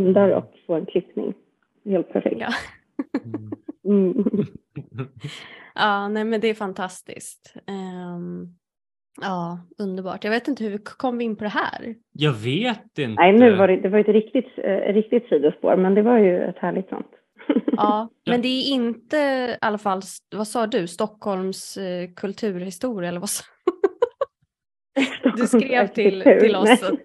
Hundar 0.05 0.29
och 0.29 0.53
få 0.67 0.75
en 0.75 0.86
klippning. 0.86 1.33
Helt 1.86 2.13
perfekt. 2.13 2.38
Ja. 2.39 2.49
Mm. 3.88 4.23
ja, 5.75 6.07
nej 6.07 6.23
men 6.25 6.41
det 6.41 6.47
är 6.47 6.53
fantastiskt. 6.53 7.53
Um, 8.15 8.55
ja, 9.21 9.60
underbart. 9.77 10.23
Jag 10.23 10.31
vet 10.31 10.47
inte 10.47 10.63
hur 10.63 10.71
vi 10.71 10.77
kom 10.77 11.21
in 11.21 11.36
på 11.36 11.43
det 11.43 11.49
här. 11.49 11.95
Jag 12.12 12.33
vet 12.33 12.97
inte. 12.97 13.21
Nej, 13.21 13.33
nu 13.33 13.55
var 13.55 13.67
det, 13.67 13.77
det 13.77 13.89
var 13.89 13.99
ett 13.99 14.07
riktigt, 14.07 14.47
eh, 14.57 14.93
riktigt 14.93 15.29
sidospår, 15.29 15.75
men 15.75 15.95
det 15.95 16.01
var 16.01 16.17
ju 16.17 16.43
ett 16.43 16.57
härligt 16.57 16.89
sånt. 16.89 17.12
ja, 17.71 18.10
men 18.25 18.41
det 18.41 18.47
är 18.47 18.71
inte 18.73 19.17
i 19.17 19.55
alla 19.62 19.77
fall, 19.77 20.01
vad 20.36 20.47
sa 20.47 20.67
du, 20.67 20.88
Stockholms 20.88 21.77
eh, 21.77 22.10
kulturhistoria 22.15 23.10
eller 23.10 23.19
vad 23.19 23.29
sa 23.29 23.43
du? 25.38 25.47
skrev 25.47 25.88
till, 25.88 26.21
till 26.21 26.55
oss 26.55 26.83
att 26.83 26.99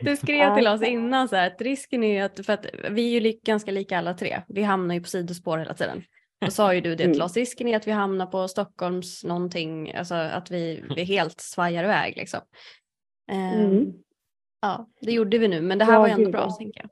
du 0.02 0.16
skrev 0.16 0.56
till 0.56 0.68
oss 0.68 0.82
innan 0.82 1.28
så 1.28 1.36
här, 1.36 1.46
att 1.46 1.60
risken 1.60 2.04
är 2.04 2.12
ju 2.12 2.18
att, 2.18 2.46
för 2.46 2.52
att 2.52 2.66
vi 2.90 3.16
är 3.16 3.20
ju 3.20 3.38
ganska 3.44 3.70
lika 3.70 3.98
alla 3.98 4.14
tre, 4.14 4.42
vi 4.48 4.62
hamnar 4.62 4.94
ju 4.94 5.00
på 5.00 5.08
sidospår 5.08 5.58
hela 5.58 5.74
tiden. 5.74 6.02
Då 6.44 6.50
sa 6.50 6.74
ju 6.74 6.80
du 6.80 6.90
det 6.90 6.96
till 6.96 7.12
mm. 7.12 7.24
oss, 7.24 7.36
risken 7.36 7.68
är 7.68 7.76
att 7.76 7.86
vi 7.86 7.92
hamnar 7.92 8.26
på 8.26 8.48
Stockholms 8.48 9.24
någonting, 9.24 9.94
alltså 9.94 10.14
att 10.14 10.50
vi, 10.50 10.84
vi 10.96 11.04
helt 11.04 11.40
svajar 11.40 11.84
iväg 11.84 12.16
liksom. 12.16 12.40
Um, 13.32 13.38
mm. 13.38 13.92
Ja, 14.60 14.88
det 15.00 15.12
gjorde 15.12 15.38
vi 15.38 15.48
nu, 15.48 15.60
men 15.60 15.78
det 15.78 15.84
här 15.84 15.92
ja, 15.92 15.98
var 15.98 16.06
ju 16.06 16.12
ändå 16.12 16.30
bra, 16.30 16.50
tänker 16.50 16.80
jag. 16.80 16.90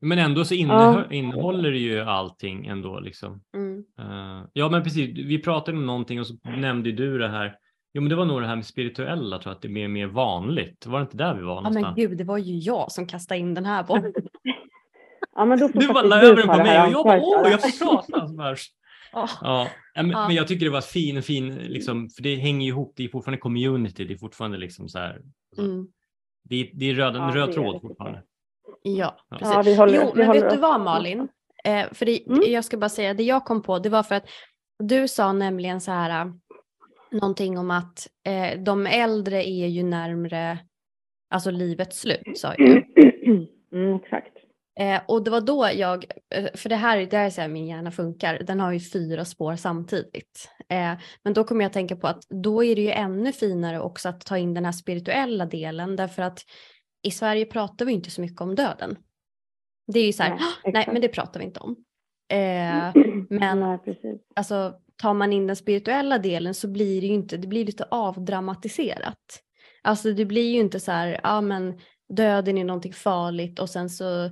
Men 0.00 0.18
ändå 0.18 0.44
så 0.44 0.54
innehåller, 0.54 1.06
ja. 1.10 1.16
innehåller 1.16 1.70
det 1.70 1.78
ju 1.78 2.00
allting 2.00 2.66
ändå 2.66 3.00
liksom. 3.00 3.42
Mm. 3.56 3.78
Uh, 3.78 4.46
ja 4.52 4.68
men 4.68 4.82
precis, 4.82 5.18
vi 5.18 5.42
pratade 5.42 5.76
om 5.76 5.86
någonting 5.86 6.20
och 6.20 6.26
så 6.26 6.34
nämnde 6.44 6.92
du 6.92 7.18
det 7.18 7.28
här 7.28 7.56
Jo, 7.92 8.02
men 8.02 8.08
det 8.08 8.16
var 8.16 8.24
nog 8.24 8.40
det 8.40 8.46
här 8.46 8.56
med 8.56 8.66
spirituella, 8.66 9.38
tror 9.38 9.50
jag, 9.50 9.56
att 9.56 9.62
det 9.62 9.68
är 9.68 9.72
mer, 9.72 9.88
mer 9.88 10.06
vanligt. 10.06 10.86
Var 10.86 10.98
det 10.98 11.02
inte 11.02 11.16
där 11.16 11.34
vi 11.34 11.42
var 11.42 11.54
någonstans? 11.54 11.84
Ja, 11.84 11.94
men 11.96 12.08
gud, 12.08 12.18
det 12.18 12.24
var 12.24 12.38
ju 12.38 12.58
jag 12.58 12.92
som 12.92 13.06
kastade 13.06 13.40
in 13.40 13.54
den 13.54 13.64
här 13.64 13.84
bollen. 13.84 14.12
ja, 15.36 15.44
men 15.44 15.58
då 15.58 15.68
du 15.68 15.88
bara 15.88 16.02
la 16.02 16.22
över 16.22 16.36
den 16.36 16.46
på 16.46 16.56
mig 16.56 16.82
och 16.82 16.92
jag 16.92 17.04
bara, 17.04 17.20
åh, 17.20 17.50
jag 17.50 17.62
får 17.62 17.84
prata. 17.84 18.26
Oh. 19.12 19.30
Ja, 19.40 19.68
men, 19.94 20.10
ja. 20.10 20.26
men 20.26 20.36
jag 20.36 20.48
tycker 20.48 20.66
det 20.66 20.72
var 20.72 20.80
fin, 20.80 21.22
fin, 21.22 21.54
liksom, 21.54 22.08
för 22.08 22.22
det 22.22 22.36
hänger 22.36 22.68
ihop, 22.68 22.92
det 22.96 23.04
är 23.04 23.08
fortfarande 23.08 23.40
community, 23.40 24.04
det 24.04 24.14
är 24.14 24.18
fortfarande 24.18 24.58
liksom 24.58 24.88
så 24.88 24.98
här. 24.98 25.20
Alltså, 25.50 25.72
mm. 25.72 25.86
det, 26.44 26.56
är, 26.56 26.70
det 26.74 26.90
är 26.90 26.94
röd, 26.94 27.16
en 27.16 27.22
ja, 27.22 27.34
röd 27.34 27.52
tråd 27.52 27.80
fortfarande. 27.80 28.22
Ja, 28.82 29.16
precis. 29.30 29.54
Ja, 29.54 29.62
vi 29.62 29.76
håller, 29.76 29.94
jo, 29.94 30.12
vi 30.14 30.26
men 30.26 30.32
vet 30.32 30.50
du 30.50 30.56
vad 30.56 30.80
Malin? 30.80 31.28
Eh, 31.64 31.86
för 31.92 32.06
det, 32.06 32.26
mm. 32.26 32.52
jag 32.52 32.64
ska 32.64 32.76
bara 32.76 32.88
säga, 32.88 33.14
det 33.14 33.22
jag 33.22 33.44
kom 33.44 33.62
på, 33.62 33.78
det 33.78 33.88
var 33.88 34.02
för 34.02 34.14
att 34.14 34.28
du 34.78 35.08
sa 35.08 35.32
nämligen 35.32 35.80
så 35.80 35.90
här, 35.90 36.32
någonting 37.12 37.58
om 37.58 37.70
att 37.70 38.08
eh, 38.26 38.60
de 38.60 38.86
äldre 38.86 39.48
är 39.48 39.66
ju 39.66 39.82
närmre 39.82 40.58
alltså 41.30 41.50
livets 41.50 42.00
slut 42.00 42.38
sa 42.38 42.54
jag. 42.58 42.84
Mm, 43.72 43.96
exakt. 43.96 44.36
Eh, 44.80 45.00
och 45.08 45.24
det 45.24 45.30
var 45.30 45.40
då 45.40 45.68
jag, 45.74 46.04
eh, 46.34 46.48
för 46.54 46.68
det 46.68 46.76
här, 46.76 47.06
det 47.06 47.16
här 47.16 47.26
är 47.26 47.30
så 47.30 47.40
här 47.40 47.48
min 47.48 47.66
hjärna 47.66 47.90
funkar, 47.90 48.38
den 48.38 48.60
har 48.60 48.72
ju 48.72 48.80
fyra 48.80 49.24
spår 49.24 49.56
samtidigt. 49.56 50.50
Eh, 50.68 50.92
men 51.22 51.34
då 51.34 51.44
kommer 51.44 51.64
jag 51.64 51.72
tänka 51.72 51.96
på 51.96 52.06
att 52.06 52.22
då 52.28 52.64
är 52.64 52.76
det 52.76 52.82
ju 52.82 52.90
ännu 52.90 53.32
finare 53.32 53.80
också 53.80 54.08
att 54.08 54.20
ta 54.20 54.38
in 54.38 54.54
den 54.54 54.64
här 54.64 54.72
spirituella 54.72 55.46
delen 55.46 55.96
därför 55.96 56.22
att 56.22 56.38
i 57.02 57.10
Sverige 57.10 57.46
pratar 57.46 57.84
vi 57.84 57.92
inte 57.92 58.10
så 58.10 58.20
mycket 58.20 58.40
om 58.40 58.54
döden. 58.54 58.96
Det 59.92 60.00
är 60.00 60.06
ju 60.06 60.12
så 60.12 60.22
här, 60.22 60.30
nej, 60.64 60.72
nej 60.72 60.88
men 60.92 61.02
det 61.02 61.08
pratar 61.08 61.40
vi 61.40 61.46
inte 61.46 61.60
om. 61.60 61.76
Eh, 62.32 62.92
men 63.30 63.60
nej, 63.60 63.78
alltså 64.36 64.74
tar 65.00 65.14
man 65.14 65.32
in 65.32 65.46
den 65.46 65.56
spirituella 65.56 66.18
delen 66.18 66.54
så 66.54 66.68
blir 66.68 67.00
det 67.00 67.06
ju 67.06 67.12
inte, 67.12 67.36
det 67.36 67.46
blir 67.46 67.64
lite 67.64 67.84
avdramatiserat. 67.90 69.42
Alltså 69.82 70.12
det 70.12 70.24
blir 70.24 70.52
ju 70.52 70.60
inte 70.60 70.80
så 70.80 70.92
här, 70.92 71.20
ja 71.22 71.40
men 71.40 71.80
döden 72.08 72.58
är 72.58 72.64
någonting 72.64 72.92
farligt 72.92 73.58
och 73.58 73.70
sen 73.70 73.90
så 73.90 74.24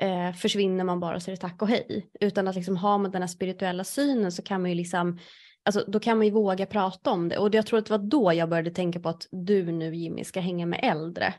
eh, 0.00 0.32
försvinner 0.36 0.84
man 0.84 1.00
bara 1.00 1.20
så 1.20 1.30
är 1.30 1.34
det 1.34 1.40
tack 1.40 1.62
och 1.62 1.68
hej. 1.68 2.10
Utan 2.20 2.48
att 2.48 2.54
liksom 2.54 2.76
har 2.76 2.98
man 2.98 3.10
den 3.10 3.22
här 3.22 3.28
spirituella 3.28 3.84
synen 3.84 4.32
så 4.32 4.42
kan 4.42 4.60
man 4.62 4.70
ju 4.70 4.76
liksom, 4.76 5.18
alltså 5.64 5.84
då 5.86 6.00
kan 6.00 6.16
man 6.18 6.26
ju 6.26 6.32
våga 6.32 6.66
prata 6.66 7.10
om 7.10 7.28
det. 7.28 7.38
Och 7.38 7.54
jag 7.54 7.66
tror 7.66 7.78
att 7.78 7.86
det 7.86 7.98
var 7.98 8.06
då 8.08 8.32
jag 8.32 8.48
började 8.48 8.70
tänka 8.70 9.00
på 9.00 9.08
att 9.08 9.28
du 9.30 9.72
nu 9.72 9.94
Jimmy 9.94 10.24
ska 10.24 10.40
hänga 10.40 10.66
med 10.66 10.80
äldre. 10.82 11.34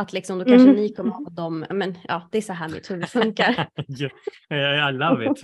Att 0.00 0.12
liksom 0.12 0.38
då 0.38 0.44
kanske 0.44 0.68
mm. 0.68 0.76
ni 0.76 0.88
kommer 0.88 1.10
ha 1.10 1.30
dem, 1.30 1.64
men 1.70 1.94
ja 2.08 2.28
det 2.30 2.38
är 2.38 2.42
så 2.42 2.52
här 2.52 2.68
mitt 2.68 2.90
huvud 2.90 3.08
funkar. 3.08 3.68
I 4.88 4.92
love 4.92 5.30
it. 5.30 5.42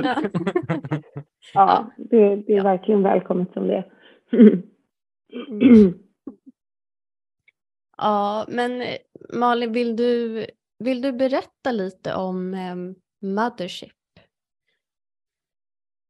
ja, 1.55 1.91
det, 1.97 2.37
det 2.37 2.57
är 2.57 2.63
verkligen 2.63 3.03
välkommet 3.03 3.53
som 3.53 3.67
det 3.67 3.85
mm. 4.33 4.63
Ja, 7.97 8.47
men 8.49 8.83
Malin, 9.33 9.73
vill 9.73 9.97
du, 9.97 10.47
vill 10.79 11.03
du 11.03 11.13
berätta 11.13 11.73
lite 11.73 12.15
om 12.15 12.55
um, 12.55 12.95
Mothership? 13.35 13.93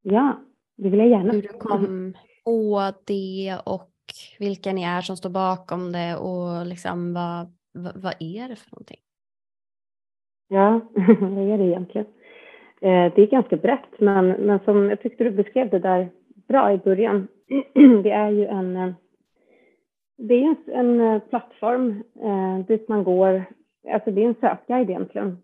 Ja, 0.01 0.41
det 0.77 0.89
vill 0.89 0.99
jag 0.99 1.09
gärna. 1.09 1.33
Hur 1.33 1.41
du 1.41 1.47
kom 1.47 2.13
på 2.45 2.93
det 3.05 3.57
och 3.65 3.91
vilka 4.39 4.73
ni 4.73 4.83
är 4.83 5.01
som 5.01 5.17
står 5.17 5.29
bakom 5.29 5.91
det 5.91 6.15
och 6.15 6.65
liksom 6.65 7.13
vad, 7.13 7.56
vad, 7.83 7.97
vad 7.97 8.13
är 8.19 8.49
det 8.49 8.55
för 8.55 8.71
någonting? 8.71 8.99
Ja, 10.47 10.81
vad 11.21 11.49
är 11.49 11.57
det 11.57 11.63
egentligen? 11.63 12.07
Eh, 12.81 13.13
det 13.15 13.21
är 13.21 13.27
ganska 13.27 13.57
brett, 13.57 13.99
men, 13.99 14.27
men 14.27 14.59
som 14.59 14.89
jag 14.89 15.01
tyckte 15.01 15.23
du 15.23 15.31
beskrev 15.31 15.69
det 15.69 15.79
där 15.79 16.09
bra 16.47 16.73
i 16.73 16.77
början. 16.77 17.27
det 18.03 18.11
är 18.11 18.29
ju 18.29 18.45
en 18.45 18.75
eh, 18.75 18.93
det 20.17 20.33
är 20.33 20.47
en 20.47 20.57
en 20.67 21.01
eh, 21.01 21.19
plattform 21.19 22.03
eh, 22.23 22.65
dit 22.67 22.87
man 22.87 23.03
går, 23.03 23.43
alltså 23.93 24.11
det 24.11 24.23
är 24.23 24.27
en 24.27 24.35
sökguide 24.41 24.89
egentligen. 24.89 25.37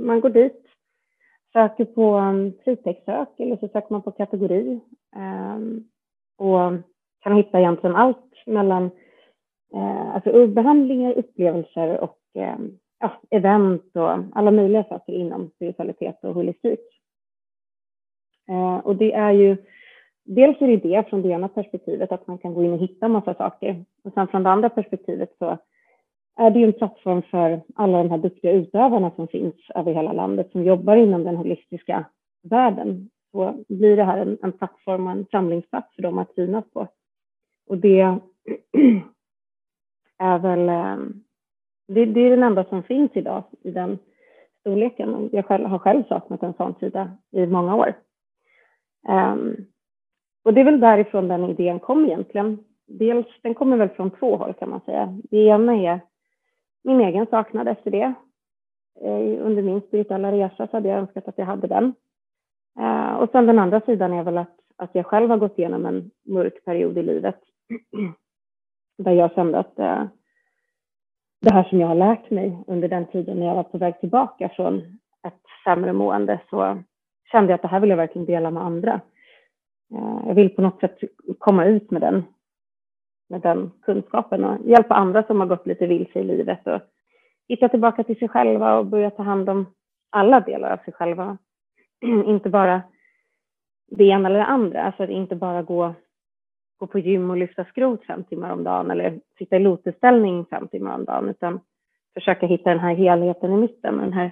Man 0.00 0.20
går 0.20 0.30
dit, 0.30 0.66
söker 1.52 1.84
på 1.84 2.14
mm, 2.14 2.36
um, 2.36 2.52
fritextsök 2.64 3.28
eller 3.38 3.56
så 3.56 3.68
söker 3.68 3.92
man 3.92 4.02
på 4.02 4.10
kategori 4.10 4.80
eh, 5.16 5.58
och 6.38 6.72
kan 7.20 7.36
hitta 7.36 7.58
egentligen 7.58 7.96
allt 7.96 8.46
mellan 8.46 8.90
Eh, 9.74 10.14
alltså 10.14 10.46
behandlingar, 10.46 11.18
upplevelser 11.18 12.00
och 12.00 12.18
eh, 12.34 12.56
ja, 13.00 13.12
event 13.30 13.96
och 13.96 14.10
alla 14.32 14.50
möjliga 14.50 14.84
saker 14.84 15.12
inom 15.12 15.50
spiritualitet 15.54 16.24
och 16.24 16.34
holistik. 16.34 16.80
Eh, 18.48 18.76
och 18.76 18.96
det 18.96 19.12
är 19.12 19.32
ju 19.32 19.56
dels 20.24 20.60
är 20.60 20.66
det 20.66 20.76
det 20.76 21.08
från 21.08 21.22
det 21.22 21.28
ena 21.28 21.48
perspektivet 21.48 22.12
att 22.12 22.26
man 22.26 22.38
kan 22.38 22.54
gå 22.54 22.64
in 22.64 22.72
och 22.72 22.78
hitta 22.78 23.08
massa 23.08 23.34
saker. 23.34 23.84
Och 24.04 24.12
sen 24.12 24.28
från 24.28 24.42
det 24.42 24.50
andra 24.50 24.68
perspektivet 24.68 25.34
så 25.38 25.58
är 26.36 26.50
det 26.50 26.58
ju 26.58 26.64
en 26.64 26.72
plattform 26.72 27.22
för 27.22 27.60
alla 27.74 27.98
de 27.98 28.10
här 28.10 28.18
duktiga 28.18 28.52
utövarna 28.52 29.10
som 29.10 29.28
finns 29.28 29.54
över 29.74 29.94
hela 29.94 30.12
landet 30.12 30.52
som 30.52 30.64
jobbar 30.64 30.96
inom 30.96 31.24
den 31.24 31.36
holistiska 31.36 32.04
världen. 32.42 33.10
Så 33.32 33.64
blir 33.68 33.96
det 33.96 34.04
här 34.04 34.18
en, 34.18 34.38
en 34.42 34.52
plattform 34.52 35.06
och 35.06 35.12
en 35.12 35.26
samlingsplats 35.30 35.94
för 35.94 36.02
dem 36.02 36.18
att 36.18 36.34
synas 36.34 36.64
på. 36.72 36.88
Och 37.68 37.78
det 37.78 38.18
är 40.18 40.38
väl 40.38 40.68
ehm, 40.68 41.22
det, 41.88 42.04
det, 42.04 42.20
är 42.20 42.30
den 42.30 42.42
enda 42.42 42.64
som 42.64 42.82
finns 42.82 43.10
idag 43.14 43.44
i 43.62 43.70
den 43.70 43.98
storleken. 44.60 45.28
Jag 45.32 45.46
själv, 45.46 45.66
har 45.66 45.78
själv 45.78 46.04
saknat 46.04 46.42
en 46.42 46.54
sån 46.54 46.74
sida 46.80 47.10
i 47.30 47.46
många 47.46 47.74
år. 47.74 47.94
Um, 49.08 49.56
och 50.44 50.54
det 50.54 50.60
är 50.60 50.64
väl 50.64 50.80
därifrån 50.80 51.28
den 51.28 51.44
idén 51.44 51.80
kom 51.80 52.04
egentligen. 52.04 52.58
Dels, 52.86 53.26
den 53.42 53.54
kommer 53.54 53.76
väl 53.76 53.88
från 53.88 54.10
två 54.10 54.36
håll 54.36 54.54
kan 54.54 54.70
man 54.70 54.80
säga. 54.80 55.18
Det 55.30 55.36
ena 55.36 55.76
är 55.76 56.00
min 56.84 57.00
egen 57.00 57.26
saknad 57.26 57.68
efter 57.68 57.90
det. 57.90 58.14
Eh, 59.00 59.46
under 59.46 59.62
min 59.62 59.80
spirituella 59.80 60.32
resa 60.32 60.66
så 60.66 60.76
hade 60.76 60.88
jag 60.88 60.98
önskat 60.98 61.28
att 61.28 61.38
jag 61.38 61.46
hade 61.46 61.66
den. 61.66 61.94
Uh, 62.80 63.14
och 63.14 63.30
sen 63.30 63.46
den 63.46 63.58
andra 63.58 63.80
sidan 63.80 64.12
är 64.12 64.22
väl 64.22 64.38
att, 64.38 64.56
att 64.76 64.90
jag 64.94 65.06
själv 65.06 65.30
har 65.30 65.36
gått 65.36 65.58
igenom 65.58 65.86
en 65.86 66.10
mörk 66.26 66.64
period 66.64 66.98
i 66.98 67.02
livet. 67.02 67.38
Där 68.98 69.12
jag 69.12 69.34
kände 69.34 69.58
att 69.58 69.78
eh, 69.78 70.04
det 71.40 71.52
här 71.52 71.64
som 71.64 71.80
jag 71.80 71.88
har 71.88 71.94
lärt 71.94 72.30
mig 72.30 72.64
under 72.66 72.88
den 72.88 73.06
tiden 73.06 73.38
när 73.38 73.46
jag 73.46 73.54
var 73.54 73.62
på 73.62 73.78
väg 73.78 74.00
tillbaka 74.00 74.48
från 74.48 74.78
ett 75.26 75.42
sämre 75.64 75.92
mående 75.92 76.40
så 76.50 76.82
kände 77.32 77.52
jag 77.52 77.54
att 77.54 77.62
det 77.62 77.68
här 77.68 77.80
vill 77.80 77.90
jag 77.90 77.96
verkligen 77.96 78.26
dela 78.26 78.50
med 78.50 78.62
andra. 78.62 79.00
Eh, 79.94 80.26
jag 80.26 80.34
vill 80.34 80.50
på 80.50 80.62
något 80.62 80.80
sätt 80.80 80.98
komma 81.38 81.64
ut 81.64 81.90
med 81.90 82.02
den, 82.02 82.24
med 83.28 83.40
den 83.40 83.70
kunskapen 83.82 84.44
och 84.44 84.66
hjälpa 84.66 84.94
andra 84.94 85.22
som 85.22 85.40
har 85.40 85.46
gått 85.46 85.66
lite 85.66 85.86
vilse 85.86 86.18
i 86.18 86.24
livet 86.24 86.66
och 86.66 86.80
hitta 87.48 87.68
tillbaka 87.68 88.04
till 88.04 88.18
sig 88.18 88.28
själva 88.28 88.78
och 88.78 88.86
börja 88.86 89.10
ta 89.10 89.22
hand 89.22 89.48
om 89.48 89.66
alla 90.10 90.40
delar 90.40 90.70
av 90.70 90.76
sig 90.76 90.92
själva. 90.92 91.38
inte 92.26 92.50
bara 92.50 92.82
det 93.90 94.04
ena 94.04 94.28
eller 94.28 94.38
det 94.38 94.44
andra, 94.44 94.82
alltså 94.82 95.02
att 95.02 95.10
inte 95.10 95.36
bara 95.36 95.62
gå, 95.62 95.94
gå 96.78 96.86
på 96.86 96.98
gym 96.98 97.30
och 97.30 97.36
lyfta 97.36 97.64
skrot 97.64 98.04
fem 98.06 98.24
timmar 98.24 98.50
om 98.50 98.64
dagen 98.64 98.90
eller 98.90 99.20
sitta 99.38 99.56
i 99.56 99.58
lotusställning 99.58 100.44
fem 100.44 100.68
timmar 100.68 100.94
om 100.94 101.04
dagen, 101.04 101.28
utan 101.28 101.60
försöka 102.14 102.46
hitta 102.46 102.70
den 102.70 102.78
här 102.80 102.94
helheten 102.94 103.52
i 103.52 103.56
mitten, 103.56 103.98
den 103.98 104.12
här 104.12 104.30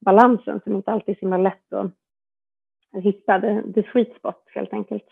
balansen 0.00 0.60
som 0.64 0.76
inte 0.76 0.90
alltid 0.90 1.14
är 1.14 1.18
så 1.18 1.20
himla 1.20 1.36
lätt 1.36 1.72
att 1.72 3.02
hitta, 3.02 3.40
the 3.74 3.82
sweet 3.92 4.16
spot 4.16 4.42
helt 4.54 4.72
enkelt. 4.72 5.04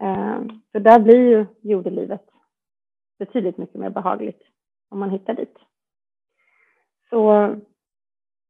Eh, 0.00 0.40
så 0.72 0.78
där 0.78 1.00
blir 1.00 1.18
ju 1.18 1.46
jordelivet 1.60 2.24
betydligt 3.18 3.58
mycket 3.58 3.80
mer 3.80 3.90
behagligt 3.90 4.42
om 4.88 4.98
man 4.98 5.10
hittar 5.10 5.34
dit. 5.34 5.58
Så 7.10 7.54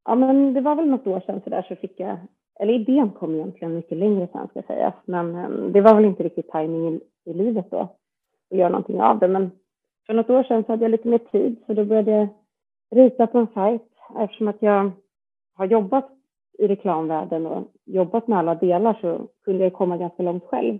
ja, 0.04 0.14
men 0.14 0.54
det 0.54 0.60
var 0.60 0.74
väl 0.74 0.88
något 0.88 1.06
år 1.06 1.20
sedan 1.20 1.40
så 1.44 1.50
där 1.50 1.62
så 1.62 1.76
fick 1.76 2.00
jag, 2.00 2.18
eller 2.60 2.72
idén 2.72 3.10
kom 3.10 3.34
egentligen 3.34 3.74
mycket 3.74 3.98
längre 3.98 4.28
sedan 4.32 4.48
ska 4.48 4.62
sägas, 4.62 4.94
men 5.04 5.34
ehm, 5.34 5.72
det 5.72 5.80
var 5.80 5.94
väl 5.94 6.04
inte 6.04 6.22
riktigt 6.22 6.48
tajmingen 6.48 7.00
i, 7.28 7.34
livet 7.34 7.70
då 7.70 7.88
och 8.50 8.56
göra 8.56 8.68
någonting 8.68 9.00
av 9.00 9.18
det. 9.18 9.28
Men 9.28 9.50
för 10.06 10.14
något 10.14 10.30
år 10.30 10.42
sedan 10.42 10.64
så 10.64 10.72
hade 10.72 10.84
jag 10.84 10.90
lite 10.90 11.08
mer 11.08 11.18
tid 11.18 11.56
så 11.66 11.74
då 11.74 11.84
började 11.84 12.10
jag 12.10 12.28
rita 12.90 13.26
på 13.26 13.38
en 13.38 13.46
sajt 13.54 13.88
eftersom 14.18 14.48
att 14.48 14.62
jag 14.62 14.90
har 15.54 15.66
jobbat 15.66 16.10
i 16.58 16.68
reklamvärlden 16.68 17.46
och 17.46 17.72
jobbat 17.84 18.28
med 18.28 18.38
alla 18.38 18.54
delar 18.54 18.98
så 19.00 19.28
kunde 19.44 19.64
jag 19.64 19.72
komma 19.72 19.96
ganska 19.96 20.22
långt 20.22 20.44
själv. 20.44 20.78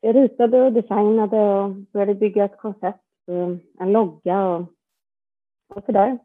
Jag 0.00 0.16
ritade 0.16 0.62
och 0.62 0.72
designade 0.72 1.54
och 1.54 1.70
började 1.70 2.14
bygga 2.14 2.44
ett 2.44 2.58
koncept, 2.58 3.04
en 3.78 3.92
logga 3.92 4.48
och, 4.48 4.60
och 5.74 5.84
sådär. 5.84 6.18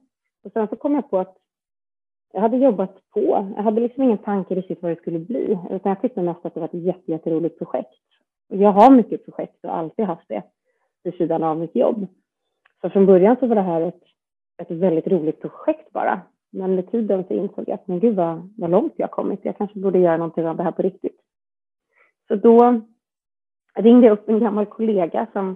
Och 0.43 0.51
sen 0.51 0.67
så 0.67 0.75
kom 0.75 0.95
jag 0.95 1.09
på 1.09 1.17
att 1.17 1.37
jag 2.33 2.41
hade 2.41 2.57
jobbat 2.57 3.09
på. 3.09 3.53
Jag 3.55 3.63
hade 3.63 3.81
liksom 3.81 4.03
ingen 4.03 4.17
tanke 4.17 4.55
riktigt 4.55 4.81
vad 4.81 4.91
det 4.91 4.95
skulle 4.95 5.19
bli, 5.19 5.59
utan 5.69 5.89
jag 5.89 6.01
tyckte 6.01 6.21
mest 6.21 6.45
att 6.45 6.53
det 6.53 6.59
var 6.59 6.67
ett 6.67 6.73
jätte, 6.73 7.11
jätteroligt 7.11 7.57
projekt. 7.57 8.03
Jag 8.47 8.71
har 8.71 8.91
mycket 8.91 9.25
projekt 9.25 9.65
och 9.65 9.75
alltid 9.75 10.05
haft 10.05 10.27
det 10.27 10.43
vid 11.03 11.13
sidan 11.13 11.43
av 11.43 11.57
mitt 11.57 11.75
jobb. 11.75 12.07
Så 12.81 12.89
från 12.89 13.05
början 13.05 13.37
så 13.39 13.47
var 13.47 13.55
det 13.55 13.61
här 13.61 13.81
ett, 13.81 14.03
ett 14.57 14.71
väldigt 14.71 15.07
roligt 15.07 15.41
projekt 15.41 15.91
bara. 15.91 16.21
Men 16.51 16.75
med 16.75 16.91
tiden 16.91 17.23
så 17.27 17.33
insåg 17.33 17.63
jag 17.67 17.73
att 17.73 17.87
men 17.87 17.99
gud 17.99 18.15
vad, 18.15 18.53
vad 18.57 18.69
långt 18.69 18.93
jag 18.95 19.11
kommit. 19.11 19.39
Jag 19.43 19.57
kanske 19.57 19.79
borde 19.79 19.99
göra 19.99 20.17
någonting 20.17 20.47
av 20.47 20.57
det 20.57 20.63
här 20.63 20.71
på 20.71 20.81
riktigt. 20.81 21.19
Så 22.27 22.35
då 22.35 22.81
ringde 23.75 24.07
jag 24.07 24.13
upp 24.13 24.29
en 24.29 24.39
gammal 24.39 24.65
kollega 24.65 25.27
som 25.33 25.55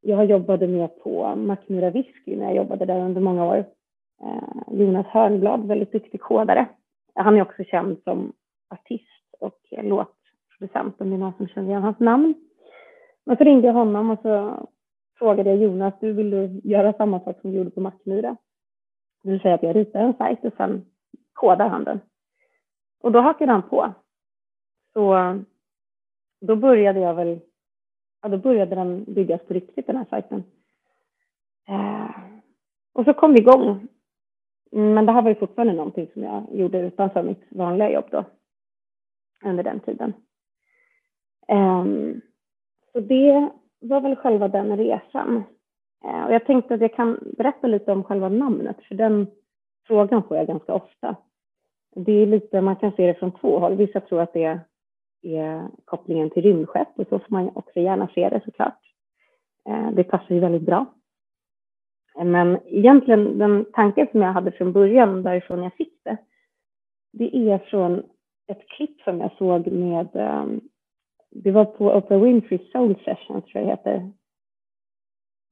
jag 0.00 0.24
jobbade 0.24 0.68
med 0.68 0.98
på 1.02 1.36
Mackmyra 1.36 1.90
Whisky 1.90 2.36
när 2.36 2.44
jag 2.44 2.56
jobbade 2.56 2.84
där 2.84 3.00
under 3.00 3.20
många 3.20 3.44
år. 3.44 3.64
Eh, 4.22 4.78
Jonas 4.78 5.06
Hörnblad, 5.06 5.66
väldigt 5.66 5.92
duktig 5.92 6.20
kodare. 6.20 6.68
Han 7.14 7.36
är 7.36 7.42
också 7.42 7.64
känd 7.64 8.02
som 8.04 8.32
artist 8.68 9.34
och 9.40 9.58
låtproducent 10.60 11.00
om 11.00 11.10
det 11.10 11.16
är 11.16 11.18
någon 11.18 11.36
som 11.36 11.48
känner 11.48 11.68
igen 11.68 11.82
hans 11.82 11.98
namn. 11.98 12.34
Men 13.24 13.36
så 13.36 13.44
ringde 13.44 13.66
jag 13.66 13.74
honom 13.74 14.10
och 14.10 14.18
så 14.22 14.66
frågade 15.18 15.50
jag 15.50 15.58
Jonas, 15.58 15.94
du 16.00 16.12
vill 16.12 16.30
du 16.30 16.60
göra 16.64 16.92
samma 16.92 17.20
sak 17.20 17.40
som 17.40 17.50
du 17.50 17.58
gjorde 17.58 17.70
på 17.70 17.80
Mackmyra? 17.80 18.36
Det 19.22 19.30
vill 19.30 19.40
säga 19.40 19.54
att 19.54 19.62
jag 19.62 19.76
ritar 19.76 20.00
en 20.00 20.16
sajt 20.16 20.44
och 20.44 20.52
sen 20.56 20.86
kodar 21.32 21.68
han 21.68 21.84
den. 21.84 22.00
Och 23.00 23.12
då 23.12 23.20
hakade 23.20 23.52
han 23.52 23.62
på. 23.62 23.94
Så 24.92 25.38
då 26.40 26.56
började 26.56 27.00
jag 27.00 27.14
väl 27.14 27.40
ja, 28.22 28.28
då 28.28 28.38
började 28.38 28.74
den 28.74 29.04
byggas 29.04 29.40
på 29.46 29.54
riktigt, 29.54 29.86
den 29.86 29.96
här 29.96 30.06
sajten. 30.10 30.44
Eh, 31.68 32.10
och 32.92 33.04
så 33.04 33.14
kom 33.14 33.32
vi 33.32 33.40
igång. 33.40 33.88
Men 34.72 35.06
det 35.06 35.12
här 35.12 35.22
var 35.22 35.28
ju 35.28 35.34
fortfarande 35.34 35.74
någonting 35.74 36.08
som 36.12 36.22
jag 36.22 36.46
gjorde 36.52 36.78
utanför 36.78 37.22
mitt 37.22 37.44
vanliga 37.50 37.90
jobb 37.90 38.04
då, 38.10 38.24
under 39.44 39.62
den 39.62 39.80
tiden. 39.80 40.12
Ehm, 41.50 42.20
så 42.92 43.00
det 43.00 43.50
var 43.80 44.00
väl 44.00 44.16
själva 44.16 44.48
den 44.48 44.76
resan. 44.76 45.42
Eh, 46.04 46.24
och 46.24 46.32
jag 46.34 46.46
tänkte 46.46 46.74
att 46.74 46.80
jag 46.80 46.94
kan 46.94 47.18
berätta 47.36 47.66
lite 47.66 47.92
om 47.92 48.04
själva 48.04 48.28
namnet, 48.28 48.76
för 48.88 48.94
den 48.94 49.26
frågan 49.86 50.22
får 50.22 50.36
jag 50.36 50.46
ganska 50.46 50.74
ofta. 50.74 51.16
Det 51.96 52.12
är 52.12 52.26
lite, 52.26 52.60
man 52.60 52.76
kan 52.76 52.92
se 52.92 53.06
det 53.06 53.14
från 53.14 53.32
två 53.32 53.58
håll. 53.58 53.76
Vissa 53.76 54.00
tror 54.00 54.20
att 54.20 54.32
det 54.32 54.60
är 55.22 55.68
kopplingen 55.84 56.30
till 56.30 56.42
rymdskepp 56.42 56.88
och 56.98 57.06
så 57.08 57.18
får 57.18 57.26
man 57.28 57.50
också 57.54 57.80
gärna 57.80 58.08
se 58.14 58.28
det 58.28 58.40
såklart. 58.44 58.80
Eh, 59.68 59.90
det 59.90 60.04
passar 60.04 60.34
ju 60.34 60.40
väldigt 60.40 60.62
bra. 60.62 60.86
Men 62.24 62.58
egentligen 62.66 63.38
den 63.38 63.66
tanken 63.72 64.06
som 64.10 64.22
jag 64.22 64.32
hade 64.32 64.52
från 64.52 64.72
början, 64.72 65.22
därifrån 65.22 65.62
jag 65.62 65.74
fick 65.74 66.04
det, 66.04 66.16
det 67.12 67.36
är 67.36 67.58
från 67.58 68.02
ett 68.46 68.68
klipp 68.68 69.00
som 69.00 69.20
jag 69.20 69.32
såg 69.38 69.66
med, 69.66 70.08
ehm, 70.16 70.60
det 71.30 71.50
var 71.50 71.64
på 71.64 71.92
Oprah 71.96 72.20
Winfrey 72.20 72.58
Soul 72.72 72.94
Sessions 73.04 73.44
tror 73.44 73.46
jag 73.54 73.64
det 73.64 73.70
heter. 73.70 74.12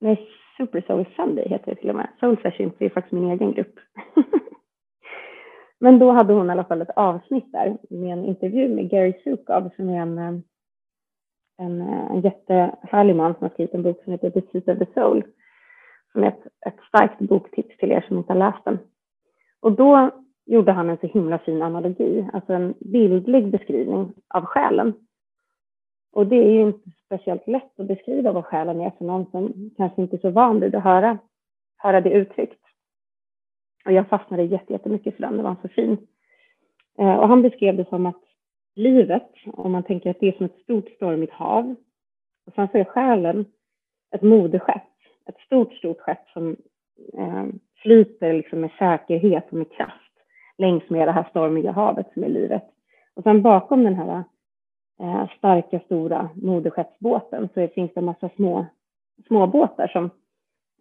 Nej, 0.01 0.29
Super 0.57 0.81
Soul 0.87 1.07
Sunday 1.17 1.49
heter 1.49 1.75
det 1.75 1.81
till 1.81 1.91
och 1.91 1.97
med. 1.97 2.09
Soul 2.21 2.37
Sessions 2.43 2.75
är 2.79 2.89
faktiskt 2.89 3.13
min 3.13 3.31
egen 3.31 3.53
grupp. 3.53 3.75
Men 5.81 5.99
då 5.99 6.11
hade 6.11 6.33
hon 6.33 6.49
i 6.49 6.53
alla 6.53 6.65
fall 6.65 6.83
ett 6.83 6.97
avsnitt 6.97 7.53
där 7.53 7.79
med 7.91 8.13
en 8.13 8.25
intervju 8.25 8.69
med 8.69 8.91
Gary 8.91 9.13
Sukov 9.25 9.71
som 9.77 9.89
är 9.89 10.01
en, 10.01 10.19
eh, 10.19 10.41
en, 11.59 11.81
eh, 11.81 12.11
en 12.11 12.21
jättehärlig 12.21 13.17
man 13.17 13.35
som 13.35 13.43
har 13.43 13.51
skrivit 13.51 13.75
en 13.75 13.83
bok 13.83 14.05
som 14.05 14.13
heter 14.13 14.31
The 14.31 14.41
Seat 14.41 14.69
of 14.69 14.79
the 14.79 14.93
Soul. 14.95 15.25
Som 16.13 16.23
är 16.23 16.29
ett, 16.29 16.47
ett 16.67 16.81
starkt 16.89 17.19
boktips 17.19 17.77
till 17.77 17.93
er 17.93 18.05
som 18.09 18.19
inte 18.19 18.33
har 18.33 18.39
läst 18.39 18.65
den. 18.65 18.79
Och 19.61 19.73
då 19.73 20.11
gjorde 20.47 20.73
han 20.73 20.91
en 20.91 20.99
så 20.99 21.07
himla 21.07 21.39
fin 21.39 21.63
analogi, 21.63 22.29
alltså 22.33 22.53
en 22.53 22.75
bildlig 22.81 23.51
beskrivning 23.51 24.13
av 24.29 24.45
själen. 24.45 24.95
Och 26.19 26.27
det 26.27 26.37
är 26.37 26.51
ju 26.51 26.61
inte 26.61 26.91
speciellt 27.07 27.47
lätt 27.47 27.81
att 27.81 27.87
beskriva 27.87 28.33
vad 28.33 28.45
själen 28.45 28.81
är 28.81 28.91
för 28.91 29.05
någon 29.05 29.31
som 29.31 29.71
kanske 29.77 30.03
inte 30.03 30.17
är 30.17 30.21
så 30.21 30.31
van 30.31 30.61
vid 30.61 30.75
att 30.75 30.85
höra, 30.85 31.19
höra 31.77 32.01
det 32.01 32.11
uttryckt. 32.11 32.61
Och 33.85 33.93
jag 33.93 34.09
fastnade 34.09 34.43
jättemycket 34.43 35.17
för 35.17 35.23
den, 35.23 35.37
den 35.37 35.45
var 35.45 35.57
så 35.63 35.69
fin. 35.69 36.07
Eh, 36.99 37.15
och 37.15 37.29
han 37.29 37.43
beskrev 37.43 37.77
det 37.77 37.89
som 37.89 38.07
att 38.07 38.23
livet, 38.75 39.31
om 39.47 39.73
man 39.73 39.83
tänker 39.83 40.11
att 40.11 40.21
det 40.21 40.29
är 40.29 40.33
som 40.33 40.47
ett 40.47 40.63
stort 40.63 40.89
stormigt 40.89 41.33
hav, 41.33 41.75
och 42.47 42.55
sen 42.55 42.69
så 42.73 42.79
är 42.79 42.85
själen 42.85 43.45
ett 44.15 44.23
moderskepp, 44.23 44.93
ett 45.27 45.39
stort, 45.47 45.75
stort 45.75 46.01
skepp 46.01 46.29
som 46.33 46.57
eh, 47.19 47.47
flyter 47.83 48.33
liksom 48.33 48.61
med 48.61 48.71
säkerhet 48.79 49.47
och 49.51 49.59
med 49.59 49.73
kraft 49.73 50.13
längs 50.59 50.91
med 50.91 51.09
det 51.09 51.13
här 51.13 51.27
stormiga 51.31 51.73
havet 51.73 52.07
som 52.13 52.25
är 52.25 52.29
livet. 52.29 52.65
Och 53.15 53.23
sen 53.23 53.43
bakom 53.43 53.85
den 53.85 53.95
här 53.95 54.25
eh, 55.01 55.29
starka, 55.39 55.81
stora 55.81 56.29
moderskeppsbåten 56.35 57.49
så 57.55 57.69
finns 57.69 57.95
det 57.95 58.01
en 58.01 58.05
massa 58.05 58.29
små, 58.37 58.67
små 59.27 59.47
båtar 59.47 59.89
som 59.89 60.11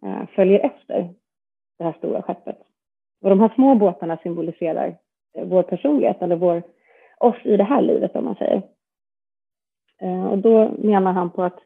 eh, 0.02 0.28
följer 0.34 0.60
efter 0.60 1.14
det 1.78 1.84
här 1.84 1.92
stora 1.92 2.22
skeppet. 2.22 2.58
Och 3.22 3.30
de 3.30 3.40
här 3.40 3.52
små 3.54 3.74
båtarna 3.74 4.16
symboliserar 4.22 4.96
eh, 5.34 5.44
vår 5.44 5.62
personlighet 5.62 6.22
eller 6.22 6.36
vår, 6.36 6.62
oss 7.18 7.36
i 7.44 7.56
det 7.56 7.64
här 7.64 7.82
livet 7.82 8.16
om 8.16 8.24
man 8.24 8.34
säger. 8.34 8.62
Eh, 10.00 10.26
och 10.26 10.38
då 10.38 10.70
menar 10.78 11.12
han 11.12 11.30
på 11.30 11.42
att 11.42 11.58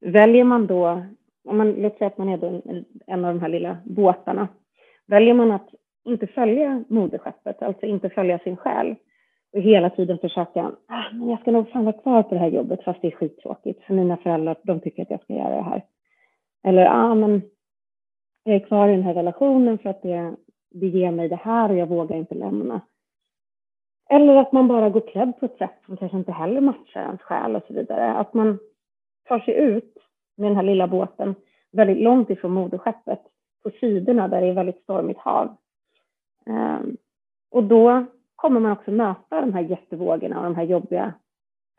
väljer 0.00 0.44
man 0.44 0.66
då, 0.66 1.04
om 1.44 1.56
man, 1.56 1.72
låt 1.72 1.98
säga 1.98 2.08
att 2.08 2.18
man 2.18 2.28
är 2.28 2.38
då 2.38 2.46
en, 2.46 2.84
en 3.06 3.24
av 3.24 3.34
de 3.34 3.40
här 3.40 3.48
lilla 3.48 3.76
båtarna, 3.84 4.48
väljer 5.06 5.34
man 5.34 5.52
att 5.52 5.68
inte 6.04 6.26
följa 6.26 6.84
moderskeppet, 6.88 7.62
alltså 7.62 7.86
inte 7.86 8.10
följa 8.10 8.38
sin 8.38 8.56
själ 8.56 8.96
och 9.52 9.60
hela 9.60 9.90
tiden 9.90 10.18
försöka, 10.18 10.72
ah, 10.88 11.12
men 11.12 11.28
jag 11.28 11.40
ska 11.40 11.50
nog 11.50 11.70
fan 11.70 11.84
vara 11.84 12.00
kvar 12.00 12.22
på 12.22 12.34
det 12.34 12.40
här 12.40 12.50
jobbet 12.50 12.84
fast 12.84 13.02
det 13.02 13.08
är 13.08 13.16
skittråkigt 13.16 13.84
för 13.84 13.94
mina 13.94 14.16
föräldrar, 14.16 14.56
de 14.62 14.80
tycker 14.80 15.02
att 15.02 15.10
jag 15.10 15.22
ska 15.22 15.32
göra 15.34 15.56
det 15.56 15.62
här. 15.62 15.84
Eller, 16.64 16.86
ah, 16.86 17.14
men 17.14 17.42
jag 18.44 18.54
är 18.54 18.60
kvar 18.60 18.88
i 18.88 18.92
den 18.92 19.02
här 19.02 19.14
relationen 19.14 19.78
för 19.78 19.90
att 19.90 20.02
det, 20.02 20.36
det 20.70 20.86
ger 20.86 21.10
mig 21.10 21.28
det 21.28 21.36
här 21.36 21.70
och 21.70 21.76
jag 21.76 21.86
vågar 21.86 22.16
inte 22.16 22.34
lämna. 22.34 22.80
Eller 24.10 24.36
att 24.36 24.52
man 24.52 24.68
bara 24.68 24.90
går 24.90 25.08
klädd 25.08 25.32
på 25.40 25.46
ett 25.46 25.58
sätt 25.58 25.74
som 25.86 25.96
kanske 25.96 26.18
inte 26.18 26.32
heller 26.32 26.60
matchar 26.60 27.00
ens 27.02 27.20
själ 27.20 27.56
och 27.56 27.62
så 27.66 27.74
vidare. 27.74 28.12
Att 28.12 28.34
man 28.34 28.58
tar 29.28 29.38
sig 29.38 29.54
ut 29.54 29.94
med 30.36 30.50
den 30.50 30.56
här 30.56 30.62
lilla 30.62 30.88
båten 30.88 31.34
väldigt 31.72 31.98
långt 31.98 32.30
ifrån 32.30 32.52
moderskeppet 32.52 33.20
på 33.62 33.70
sidorna 33.70 34.28
där 34.28 34.40
det 34.40 34.46
är 34.46 34.52
väldigt 34.52 34.82
stormigt 34.82 35.20
hav. 35.20 35.56
Ehm, 36.46 36.96
och 37.50 37.64
då 37.64 38.06
kommer 38.36 38.60
man 38.60 38.72
också 38.72 38.90
möta 38.90 39.40
de 39.40 39.52
här 39.54 39.62
jättevågorna 39.62 40.38
och 40.38 40.44
de 40.44 40.54
här 40.54 40.64
jobbiga 40.64 41.14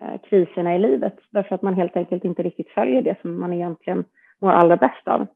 eh, 0.01 0.22
kriserna 0.22 0.76
i 0.76 0.80
livet 0.80 1.16
därför 1.30 1.55
att 1.55 1.62
man 1.62 1.74
helt 1.74 1.97
enkelt 1.97 2.26
inte 2.26 2.43
riktigt 2.43 2.70
följer 2.70 3.01
det 3.01 3.22
som 3.22 3.39
man 3.39 3.53
egentligen 3.53 4.05
mår 4.39 4.51
allra 4.51 4.78
bäst 4.78 5.08
av. 5.08 5.28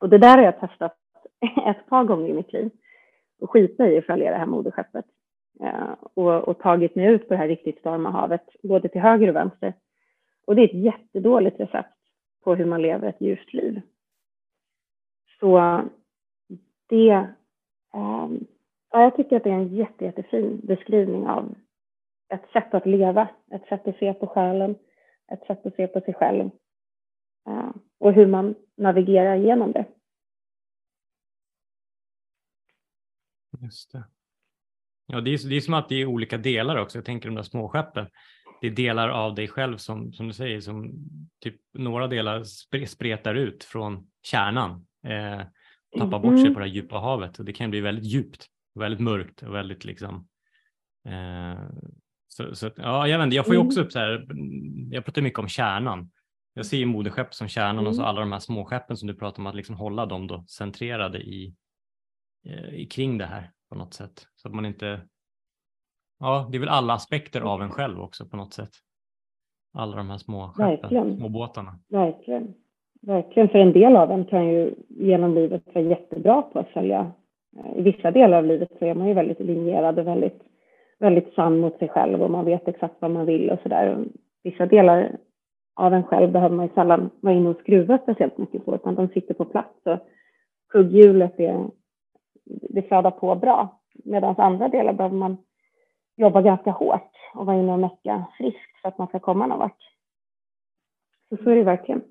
Och 0.00 0.08
det 0.08 0.18
där 0.18 0.36
har 0.36 0.44
jag 0.44 0.60
testat 0.60 0.96
ett 1.66 1.86
par 1.86 2.04
gånger 2.04 2.28
i 2.28 2.32
mitt 2.32 2.52
liv 2.52 2.70
och 3.40 3.50
skita 3.50 3.88
i 3.88 3.98
att 3.98 4.06
följa 4.06 4.30
det 4.30 4.36
här 4.36 4.46
moderskeppet 4.46 5.04
eh, 5.60 5.92
och, 6.14 6.48
och, 6.48 6.58
tagit 6.58 6.94
mig 6.94 7.06
ut 7.06 7.28
på 7.28 7.34
det 7.34 7.38
här 7.38 7.48
riktigt 7.48 7.78
storma 7.78 8.10
havet, 8.10 8.44
både 8.62 8.88
till 8.88 9.00
höger 9.00 9.28
och 9.28 9.36
vänster. 9.36 9.74
Och 10.46 10.56
det 10.56 10.62
är 10.62 10.68
ett 10.68 10.84
jättedåligt 10.84 11.60
recept 11.60 11.94
på 12.44 12.54
hur 12.54 12.64
man 12.64 12.82
lever 12.82 13.08
ett 13.08 13.20
ljust 13.20 13.52
liv. 13.52 13.80
Så 15.40 15.82
det, 16.88 17.10
eh, 17.94 18.28
ja, 18.94 19.02
jag 19.02 19.16
tycker 19.16 19.36
att 19.36 19.44
det 19.44 19.50
är 19.50 19.54
en 19.54 19.74
jätte, 19.74 20.04
jättefin 20.04 20.60
beskrivning 20.62 21.26
av 21.26 21.54
ett 22.34 22.50
sätt 22.52 22.74
att 22.74 22.86
leva, 22.86 23.28
ett 23.54 23.66
sätt 23.68 23.88
att 23.88 23.98
se 23.98 24.14
på 24.14 24.26
själen, 24.26 24.76
ett 25.32 25.46
sätt 25.46 25.66
att 25.66 25.74
se 25.74 25.86
på 25.86 26.00
sig 26.00 26.14
själv 26.14 26.50
eh, 27.48 27.70
och 27.98 28.12
hur 28.12 28.26
man 28.26 28.54
navigerar 28.76 29.36
igenom 29.36 29.72
det. 29.72 29.84
Just 33.60 33.92
det. 33.92 34.04
Ja, 35.06 35.20
det 35.20 35.30
är, 35.30 35.48
det 35.48 35.56
är 35.56 35.60
som 35.60 35.74
att 35.74 35.88
det 35.88 35.94
är 35.94 36.06
olika 36.06 36.38
delar 36.38 36.76
också. 36.76 36.98
Jag 36.98 37.04
tänker 37.04 37.28
de 37.28 37.34
där 37.34 37.42
småskeppen. 37.42 38.06
Det 38.60 38.66
är 38.66 38.70
delar 38.70 39.08
av 39.08 39.34
dig 39.34 39.48
själv 39.48 39.76
som, 39.76 40.12
som 40.12 40.26
du 40.26 40.32
säger, 40.32 40.60
som 40.60 40.92
typ 41.40 41.60
några 41.72 42.06
delar 42.06 42.44
spretar 42.86 43.34
ut 43.34 43.64
från 43.64 44.10
kärnan. 44.22 44.86
Eh, 45.06 45.40
tappar 45.98 46.18
bort 46.18 46.34
sig 46.34 46.40
mm. 46.40 46.54
på 46.54 46.60
det 46.60 46.66
djupa 46.66 46.98
havet 46.98 47.38
och 47.38 47.44
det 47.44 47.52
kan 47.52 47.70
bli 47.70 47.80
väldigt 47.80 48.04
djupt, 48.04 48.48
väldigt 48.74 49.00
mörkt 49.00 49.42
och 49.42 49.54
väldigt 49.54 49.84
liksom 49.84 50.28
eh, 51.06 51.58
så, 52.28 52.54
så, 52.54 52.70
ja, 52.76 53.08
jag, 53.08 53.18
vet 53.18 53.24
inte, 53.24 53.36
jag 53.36 53.46
får 53.46 53.54
ju 53.54 53.60
också 53.60 53.78
mm. 53.78 53.86
upp 53.86 53.92
så 53.92 53.98
här, 53.98 54.26
jag 54.90 55.04
pratar 55.04 55.22
mycket 55.22 55.38
om 55.38 55.48
kärnan. 55.48 56.10
Jag 56.54 56.66
ser 56.66 56.86
moderskepp 56.86 57.34
som 57.34 57.48
kärnan 57.48 57.78
mm. 57.78 57.86
och 57.86 57.94
så 57.94 58.00
mm. 58.00 58.08
alla 58.08 58.20
de 58.20 58.32
här 58.32 58.38
småskeppen 58.38 58.96
som 58.96 59.08
du 59.08 59.14
pratar 59.14 59.42
om 59.42 59.46
att 59.46 59.54
liksom 59.54 59.76
hålla 59.76 60.06
dem 60.06 60.26
då 60.26 60.44
centrerade 60.48 61.18
i, 61.18 61.54
eh, 62.46 62.86
kring 62.86 63.18
det 63.18 63.26
här 63.26 63.50
på 63.68 63.74
något 63.74 63.94
sätt. 63.94 64.26
Så 64.34 64.48
att 64.48 64.54
man 64.54 64.66
inte, 64.66 65.00
ja 66.20 66.48
det 66.50 66.56
är 66.56 66.60
väl 66.60 66.68
alla 66.68 66.92
aspekter 66.92 67.40
av 67.40 67.62
en 67.62 67.70
själv 67.70 68.00
också 68.00 68.26
på 68.26 68.36
något 68.36 68.54
sätt. 68.54 68.70
Alla 69.72 69.96
de 69.96 70.10
här 70.10 70.18
små 70.18 70.48
skeppen, 70.48 71.16
små 71.16 71.28
båtarna. 71.28 71.78
Verkligen. 71.88 72.54
Verkligen, 73.02 73.48
för 73.48 73.58
en 73.58 73.72
del 73.72 73.96
av 73.96 74.10
en 74.10 74.24
kan 74.24 74.48
ju 74.48 74.74
genom 74.88 75.34
livet 75.34 75.62
vara 75.74 75.84
jättebra 75.84 76.42
på 76.42 76.58
att 76.58 76.68
följa. 76.68 77.12
Eh, 77.56 77.78
I 77.78 77.82
vissa 77.82 78.10
delar 78.10 78.38
av 78.38 78.44
livet 78.44 78.68
så 78.78 78.84
är 78.84 78.94
man 78.94 79.08
ju 79.08 79.14
väldigt 79.14 79.40
linjerad 79.40 79.98
och 79.98 80.06
väldigt, 80.06 80.42
väldigt 80.98 81.34
sann 81.34 81.58
mot 81.58 81.78
sig 81.78 81.88
själv 81.88 82.22
och 82.22 82.30
man 82.30 82.44
vet 82.44 82.68
exakt 82.68 82.94
vad 82.98 83.10
man 83.10 83.26
vill 83.26 83.50
och 83.50 83.60
sådär. 83.62 84.04
Vissa 84.42 84.66
delar 84.66 85.16
av 85.74 85.94
en 85.94 86.04
själv 86.04 86.32
behöver 86.32 86.56
man 86.56 86.66
ju 86.66 86.74
sällan 86.74 87.10
vara 87.20 87.34
inne 87.34 87.48
och 87.48 87.60
skruva 87.60 87.98
speciellt 87.98 88.38
mycket 88.38 88.64
på, 88.64 88.74
utan 88.74 88.94
de 88.94 89.08
sitter 89.08 89.34
på 89.34 89.44
plats 89.44 89.78
och 89.84 89.98
kugghjulet 90.68 91.40
är 91.40 91.70
det 92.44 92.82
flödar 92.82 93.10
på 93.10 93.34
bra. 93.34 93.80
Medan 94.04 94.34
andra 94.38 94.68
delar 94.68 94.92
behöver 94.92 95.16
man 95.16 95.36
jobba 96.16 96.42
ganska 96.42 96.70
hårt 96.70 97.10
och 97.34 97.46
vara 97.46 97.56
inne 97.56 97.72
och 97.72 97.78
mecka 97.78 98.26
friskt 98.38 98.80
för 98.82 98.88
att 98.88 98.98
man 98.98 99.08
ska 99.08 99.18
komma 99.18 99.46
någon 99.46 99.58
vart. 99.58 99.82
Så 101.28 101.36
så 101.36 101.50
är 101.50 101.56
det 101.56 101.64
verkligen. 101.64 102.02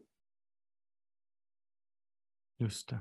Just 2.59 2.89
det. 2.89 2.99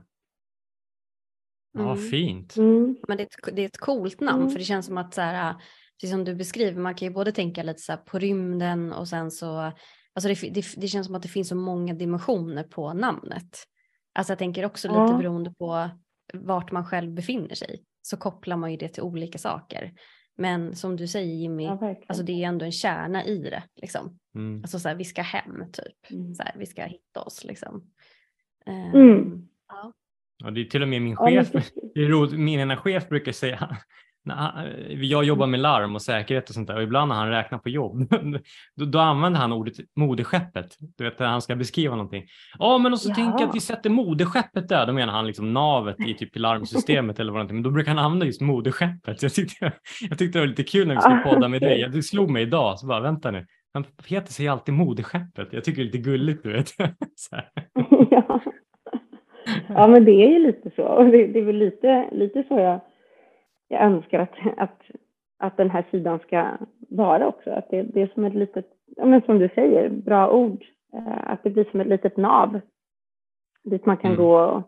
Ja, 1.73 1.93
mm. 1.93 2.11
fint. 2.11 2.57
Mm. 2.57 2.97
Men 3.09 3.17
det 3.17 3.23
är, 3.23 3.27
ett, 3.27 3.57
det 3.57 3.63
är 3.63 3.67
ett 3.67 3.79
coolt 3.79 4.21
namn 4.21 4.41
mm. 4.41 4.51
för 4.51 4.59
det 4.59 4.65
känns 4.65 4.87
som 4.87 4.99
att 4.99 5.15
så 5.15 5.21
här, 5.21 5.55
precis 6.01 6.11
som 6.11 6.25
du 6.25 6.35
beskriver, 6.35 6.81
man 6.81 6.95
kan 6.95 7.09
ju 7.09 7.15
både 7.15 7.33
tänka 7.33 7.63
lite 7.63 7.81
så 7.81 7.97
på 7.97 8.19
rymden 8.19 8.93
och 8.93 9.09
sen 9.09 9.31
så, 9.31 9.73
alltså 10.15 10.29
det, 10.29 10.51
det, 10.55 10.65
det, 10.77 10.89
känns 10.89 11.07
som 11.07 11.15
att 11.15 11.23
det 11.23 11.29
finns 11.29 11.49
så 11.49 11.57
många 11.57 11.95
dimensioner 11.95 12.65
på 12.65 12.93
namnet. 12.93 13.65
Alltså 14.15 14.31
jag 14.31 14.39
tänker 14.39 14.65
också 14.65 14.89
lite 14.89 15.01
ja. 15.01 15.19
beroende 15.19 15.55
på 15.59 15.91
vart 16.35 16.73
man 16.73 16.87
själv 16.87 17.13
befinner 17.13 17.55
sig 17.55 17.85
så 18.03 18.17
kopplar 18.17 18.57
man 18.57 18.71
ju 18.71 18.77
det 18.77 18.89
till 18.89 19.03
olika 19.03 19.39
saker. 19.39 19.93
Men 20.37 20.77
som 20.77 20.97
du 20.97 21.09
säger 21.09 21.35
Jimmy, 21.35 21.65
ja, 21.65 21.97
alltså 22.07 22.25
det 22.25 22.33
är 22.33 22.49
ändå 22.49 22.65
en 22.65 22.73
kärna 22.73 23.25
i 23.25 23.39
det. 23.39 23.63
Liksom. 23.77 24.19
Mm. 24.35 24.63
Alltså 24.63 24.79
så 24.79 24.89
här, 24.89 24.97
vi 24.97 25.05
ska 25.05 25.23
hem 25.23 25.73
typ. 25.73 26.11
Mm. 26.11 26.35
Så 26.35 26.43
här, 26.43 26.55
vi 26.59 26.67
ska 26.67 26.85
hitta 26.85 27.23
oss 27.23 27.45
liksom. 27.45 27.91
Um, 28.67 29.49
ja. 29.69 29.93
Ja. 30.43 30.51
det 30.51 30.61
är 30.61 30.65
till 30.65 30.83
och 30.83 30.89
med 30.89 31.03
min 31.03 31.17
chef, 31.17 31.49
roligt, 31.97 32.39
min 32.39 32.61
ena 32.61 32.77
chef 32.77 33.09
brukar 33.09 33.33
säga, 33.33 33.77
jag 35.01 35.25
jobbar 35.25 35.47
med 35.47 35.61
larm 35.61 35.95
och 35.95 36.03
säkerhet 36.03 36.49
och 36.49 36.55
sånt 36.55 36.69
där 36.69 36.77
och 36.77 36.83
ibland 36.83 37.09
när 37.09 37.17
han 37.17 37.29
räknar 37.29 37.59
på 37.59 37.69
jobb 37.69 38.09
då, 38.77 38.85
då 38.85 38.99
använder 38.99 39.41
han 39.41 39.53
ordet 39.53 39.75
moderskeppet. 39.97 40.77
Du 40.99 41.05
vet 41.05 41.19
när 41.19 41.27
han 41.27 41.43
ska 41.43 41.57
beskriva 41.57 41.97
någonting. 41.97 42.25
Ja, 42.59 42.79
men 42.79 42.93
och 42.93 43.01
så 43.01 43.09
ja. 43.09 43.15
tänker 43.15 43.41
jag 43.41 43.49
att 43.49 43.55
vi 43.55 43.61
sätter 43.61 43.91
moderskeppet 43.91 44.69
där. 44.69 44.87
Då 44.87 44.93
menar 44.93 45.13
han 45.13 45.27
liksom 45.27 45.53
navet 45.53 46.01
i 46.01 46.15
typ 46.15 46.37
larmsystemet 46.37 47.21
eller 47.21 47.33
vad 47.33 47.53
Men 47.53 47.63
då 47.63 47.71
brukar 47.71 47.95
han 47.95 48.05
använda 48.05 48.27
just 48.27 48.41
moderskeppet. 48.41 49.23
Jag 49.23 49.35
tyckte, 49.35 49.65
jag 50.09 50.19
tyckte 50.19 50.39
det 50.39 50.43
var 50.43 50.47
lite 50.47 50.65
kul 50.65 50.89
när 50.89 50.95
vi 50.95 51.01
skulle 51.01 51.19
podda 51.19 51.49
med 51.49 51.61
dig. 51.61 51.89
Det 51.93 52.03
slog 52.03 52.31
mig 52.31 52.43
idag 52.43 52.79
så 52.79 52.87
bara 52.87 53.01
vänta 53.01 53.31
nu. 53.31 53.47
Men 53.75 53.85
Peter 54.09 54.33
säger 54.33 54.51
alltid 54.51 54.75
moderskeppet. 54.75 55.49
Jag 55.53 55.65
tycker 55.65 55.83
det 55.83 55.83
är 55.83 55.93
lite 55.93 55.99
gulligt 55.99 56.43
du 56.43 56.53
vet. 56.53 56.69
ja. 58.11 58.32
Ja, 59.69 59.87
men 59.87 60.05
det 60.05 60.13
är 60.13 60.29
ju 60.29 60.39
lite 60.39 60.71
så. 60.71 61.03
Det, 61.03 61.27
det 61.27 61.39
är 61.39 61.45
väl 61.45 61.57
lite, 61.57 62.09
lite 62.13 62.45
så 62.49 62.59
jag 62.59 62.81
jag 63.73 63.83
önskar 63.83 64.19
att, 64.19 64.35
att, 64.57 64.83
att 65.39 65.57
den 65.57 65.71
här 65.71 65.85
sidan 65.91 66.19
ska 66.19 66.57
vara 66.89 67.29
också. 67.29 67.51
Att 67.51 67.71
det, 67.71 67.83
det 67.83 68.03
är 68.03 68.11
som 68.15 68.25
ett 68.25 68.35
litet, 68.35 68.67
ja, 68.97 69.05
men 69.05 69.23
som 69.23 69.39
du 69.39 69.49
säger, 69.55 69.91
bra 69.91 70.31
ord. 70.31 70.65
Eh, 70.93 71.31
att 71.31 71.43
det 71.43 71.51
blir 71.51 71.67
som 71.71 71.81
ett 71.81 71.87
litet 71.87 72.17
nav 72.17 72.61
dit 73.65 73.87
man 73.87 73.97
kan 73.97 74.13
mm. 74.13 74.25
gå. 74.25 74.41
Och, 74.41 74.63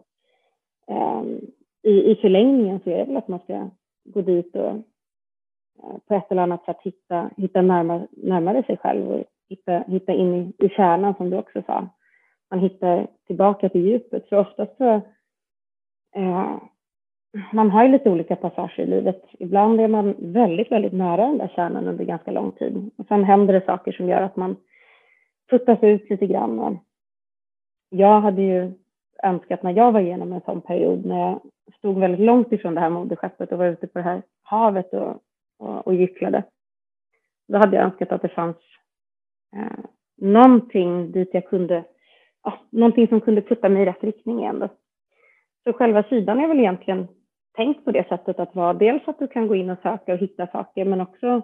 um, 1.20 1.41
i, 1.83 2.11
I 2.11 2.16
förlängningen 2.20 2.81
så 2.85 2.91
är 2.91 2.99
det 2.99 3.05
väl 3.05 3.16
att 3.16 3.29
man 3.29 3.39
ska 3.39 3.70
gå 4.05 4.20
dit 4.20 4.57
och 4.57 4.75
uh, 4.75 5.99
på 6.09 6.14
ett 6.14 6.33
eller 6.33 6.43
annat 6.43 6.64
sätt 6.64 6.79
hitta, 6.83 7.31
hitta 7.37 7.62
närmare, 7.62 8.07
närmare 8.11 8.62
sig 8.62 8.77
själv 8.77 9.11
och 9.11 9.25
hitta, 9.49 9.79
hitta 9.79 10.12
in 10.12 10.35
i, 10.35 10.64
i 10.66 10.68
kärnan 10.68 11.14
som 11.14 11.31
du 11.31 11.39
också 11.39 11.62
sa. 11.66 11.89
Man 12.55 12.63
hittar 12.63 13.07
tillbaka 13.27 13.69
till 13.69 13.87
djupet. 13.87 14.29
För 14.29 14.37
oftast 14.37 14.77
så 14.77 15.01
Eh, 16.15 16.57
man 17.53 17.71
har 17.71 17.85
ju 17.85 17.93
lite 17.93 18.11
olika 18.11 18.37
passager 18.37 18.81
i 18.81 18.87
livet. 18.87 19.23
Ibland 19.39 19.81
är 19.81 19.89
man 19.89 20.15
väldigt, 20.19 20.73
väldigt 20.73 20.93
nära 20.93 21.27
den 21.27 21.39
där 21.39 21.53
kärnan 21.57 21.87
under 21.87 22.05
ganska 22.05 22.31
lång 22.31 22.53
tid. 22.53 22.91
Och 22.97 23.07
sen 23.07 23.25
händer 23.25 23.55
det 23.55 23.67
saker 23.67 23.93
som 23.93 24.09
gör 24.09 24.23
att 24.23 24.37
man 24.37 24.57
puttas 25.51 25.79
ut 25.83 26.11
lite 26.11 26.27
grann. 26.27 26.79
Jag 27.91 28.21
hade 28.21 28.43
ju 28.43 28.73
önskat 29.23 29.63
när 29.63 29.73
jag 29.73 29.93
var 29.93 30.01
igenom 30.01 30.33
en 30.33 30.41
sån 30.41 30.61
period 30.61 31.07
när 31.07 31.19
jag 31.19 31.41
stod 31.79 31.99
väldigt 31.99 32.21
långt 32.21 32.53
ifrån 32.53 32.75
det 32.75 32.81
här 32.81 32.91
moderskeppet 32.91 33.53
och 33.53 33.59
var 33.59 33.67
ute 33.67 33.87
på 33.87 33.99
det 33.99 34.05
här 34.05 34.23
havet 34.43 34.93
och, 34.93 35.23
och, 35.59 35.87
och 35.87 35.95
gycklade. 35.95 36.43
Då 37.49 37.59
hade 37.59 37.77
jag 37.77 37.85
önskat 37.85 38.13
att 38.13 38.23
det 38.23 38.29
fanns 38.29 38.57
eh, 39.57 39.85
någonting 40.17 41.13
dit 41.13 41.31
jag 41.33 41.47
kunde, 41.47 41.85
ja, 42.45 42.59
någonting 42.70 43.09
som 43.09 43.20
kunde 43.20 43.42
putta 43.42 43.68
mig 43.68 43.82
i 43.82 43.86
rätt 43.86 44.05
riktning 44.05 44.38
igen. 44.38 44.59
Då. 44.59 44.68
Så 45.64 45.72
själva 45.72 46.03
sidan 46.03 46.40
är 46.40 46.49
väl 46.49 46.59
egentligen 46.59 47.09
tänkt 47.57 47.84
på 47.84 47.90
det 47.90 48.09
sättet 48.09 48.40
att 48.40 48.55
vara 48.55 48.72
dels 48.74 49.03
att 49.07 49.18
du 49.18 49.28
kan 49.28 49.47
gå 49.47 49.55
in 49.55 49.70
och 49.70 49.78
söka 49.82 50.12
och 50.12 50.18
hitta 50.18 50.47
saker 50.47 50.84
men 50.84 51.01
också 51.01 51.42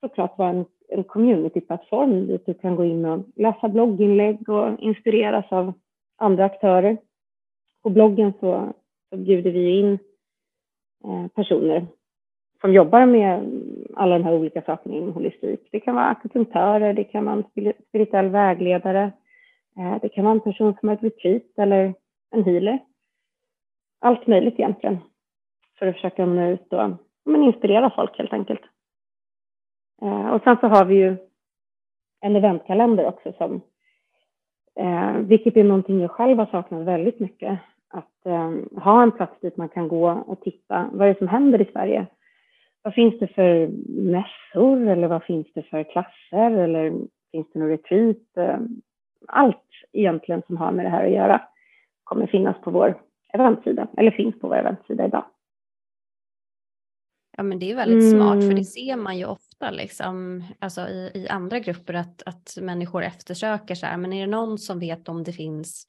såklart 0.00 0.38
vara 0.38 0.48
en, 0.48 0.64
en 0.88 1.04
communityplattform 1.04 2.26
dit 2.26 2.46
du 2.46 2.54
kan 2.54 2.76
gå 2.76 2.84
in 2.84 3.04
och 3.04 3.24
läsa 3.36 3.68
blogginlägg 3.68 4.48
och 4.48 4.80
inspireras 4.80 5.44
av 5.48 5.72
andra 6.16 6.44
aktörer. 6.44 6.96
På 7.82 7.90
bloggen 7.90 8.32
så, 8.40 8.72
så 9.10 9.16
bjuder 9.16 9.50
vi 9.50 9.78
in 9.78 9.98
eh, 11.04 11.26
personer 11.34 11.86
som 12.60 12.72
jobbar 12.72 13.06
med 13.06 13.62
alla 13.94 14.18
de 14.18 14.24
här 14.24 14.34
olika 14.34 14.62
sakerna 14.62 14.94
inom 14.94 15.12
holistik. 15.12 15.68
Det 15.72 15.80
kan 15.80 15.94
vara 15.94 16.06
akupunktörer, 16.06 16.92
det 16.92 17.04
kan 17.04 17.24
vara 17.24 17.36
en 17.36 17.72
spirituell 17.88 18.28
vägledare, 18.28 19.12
Eh, 19.78 20.00
det 20.02 20.08
kan 20.08 20.24
vara 20.24 20.34
en 20.34 20.40
person 20.40 20.76
som 20.80 20.88
har 20.88 20.96
ett 20.96 21.02
retreat 21.02 21.42
eller 21.58 21.94
en 22.30 22.44
healer. 22.44 22.78
Allt 24.00 24.26
möjligt 24.26 24.54
egentligen 24.54 24.98
för 25.78 25.86
att 25.86 25.94
försöka 25.94 26.26
nå 26.26 26.46
ut 26.46 26.72
och 26.72 26.90
men, 27.24 27.42
inspirera 27.42 27.90
folk 27.90 28.18
helt 28.18 28.32
enkelt. 28.32 28.60
Eh, 30.02 30.28
och 30.28 30.42
sen 30.42 30.56
så 30.60 30.66
har 30.66 30.84
vi 30.84 30.94
ju 30.94 31.16
en 32.20 32.36
eventkalender 32.36 33.06
också 33.06 33.32
som, 33.32 33.60
eh, 34.80 35.12
vilket 35.12 35.56
är 35.56 35.64
någonting 35.64 36.00
jag 36.00 36.10
själv 36.10 36.38
har 36.38 36.46
saknat 36.46 36.86
väldigt 36.86 37.20
mycket. 37.20 37.58
Att 37.88 38.26
eh, 38.26 38.52
ha 38.82 39.02
en 39.02 39.12
plats 39.12 39.40
dit 39.40 39.56
man 39.56 39.68
kan 39.68 39.88
gå 39.88 40.10
och 40.10 40.40
titta. 40.40 40.90
Vad 40.92 41.08
är 41.08 41.12
det 41.12 41.18
som 41.18 41.28
händer 41.28 41.60
i 41.60 41.72
Sverige? 41.72 42.06
Vad 42.82 42.94
finns 42.94 43.18
det 43.18 43.26
för 43.26 43.68
mässor 43.88 44.88
eller 44.88 45.08
vad 45.08 45.22
finns 45.22 45.52
det 45.54 45.62
för 45.62 45.82
klasser 45.82 46.50
eller 46.50 46.92
finns 47.32 47.52
det 47.52 47.58
någon 47.58 47.68
retreat? 47.68 48.36
Eh, 48.36 48.58
allt 49.28 49.62
egentligen 49.92 50.42
som 50.46 50.56
har 50.56 50.72
med 50.72 50.84
det 50.84 50.88
här 50.88 51.04
att 51.04 51.12
göra 51.12 51.42
kommer 52.04 52.26
finnas 52.26 52.60
på 52.60 52.70
vår 52.70 53.02
eventsida, 53.34 53.88
eller 53.96 54.10
finns 54.10 54.40
på 54.40 54.48
vår 54.48 54.56
eventsida 54.56 55.06
idag. 55.06 55.24
Ja 57.36 57.42
men 57.42 57.58
det 57.58 57.70
är 57.70 57.76
väldigt 57.76 58.12
mm. 58.14 58.20
smart 58.20 58.44
för 58.44 58.54
det 58.54 58.64
ser 58.64 58.96
man 58.96 59.18
ju 59.18 59.24
ofta 59.24 59.70
liksom, 59.70 60.44
alltså 60.58 60.80
i, 60.80 61.10
i 61.14 61.28
andra 61.28 61.58
grupper 61.58 61.94
att, 61.94 62.22
att 62.26 62.58
människor 62.60 63.02
eftersöker 63.02 63.74
så 63.74 63.86
här, 63.86 63.96
men 63.96 64.12
är 64.12 64.20
det 64.20 64.30
någon 64.30 64.58
som 64.58 64.78
vet 64.78 65.08
om 65.08 65.24
det 65.24 65.32
finns 65.32 65.86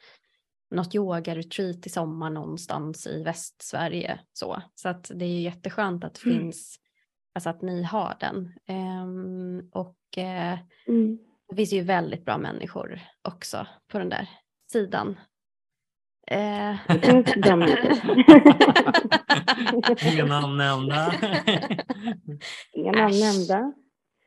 något 0.72 0.96
yoga-retreat 0.96 1.86
i 1.86 1.90
sommar 1.90 2.30
någonstans 2.30 3.08
i 3.08 3.24
Västsverige 3.24 4.20
så. 4.34 4.62
Så 4.76 4.90
att 4.90 5.12
det 5.16 5.26
är 5.26 5.42
jätteskönt 5.42 6.04
att 6.04 6.20
det 6.24 6.30
mm. 6.30 6.40
finns, 6.40 6.80
alltså 7.34 7.50
att 7.50 7.62
ni 7.62 7.84
har 7.84 8.16
den. 8.20 8.54
Um, 9.04 9.70
och 9.72 9.98
uh, 10.18 10.60
mm. 10.88 11.20
Det 11.50 11.56
finns 11.56 11.74
ju 11.74 11.82
väldigt 11.82 12.26
bra 12.26 12.38
människor 12.38 13.00
också 13.22 13.68
på 13.92 14.00
den 14.00 14.10
där 14.10 14.30
sidan. 14.72 15.20
Eh. 16.28 16.76
Inga 20.14 20.26
namn 20.26 20.58
nämnda. 20.58 21.14
Inga 22.74 22.92
namn 22.92 23.20
nämnda. 23.20 23.74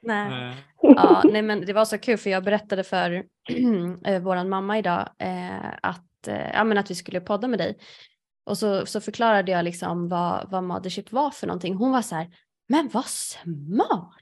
Nej. 0.03 0.57
Ja, 0.83 1.23
nej 1.25 1.43
men 1.43 1.67
det 1.67 1.73
var 1.73 1.85
så 1.85 1.99
kul 1.99 2.19
för 2.19 2.31
jag 2.31 2.45
berättade 2.45 2.85
för 2.85 3.25
äh, 4.05 4.19
våran 4.23 4.49
mamma 4.49 4.79
idag 4.79 5.09
äh, 5.19 5.69
att, 5.83 6.29
äh, 6.29 6.51
ja, 6.53 6.65
men 6.65 6.79
att 6.79 6.91
vi 6.91 6.95
skulle 6.95 7.21
podda 7.21 7.49
med 7.49 7.59
dig. 7.59 7.79
Och 8.47 8.59
så, 8.59 8.87
så 8.87 9.01
förklarade 9.01 9.53
jag 9.53 9.65
liksom 9.65 10.09
vad, 10.09 10.51
vad 10.51 10.65
Mothership 10.65 11.13
var 11.13 11.31
för 11.31 11.47
någonting. 11.47 11.75
Hon 11.75 11.93
var 11.93 12.03
så 12.03 12.15
här, 12.15 12.31
men 12.69 12.89
vad 12.93 13.07
smart! 13.07 14.20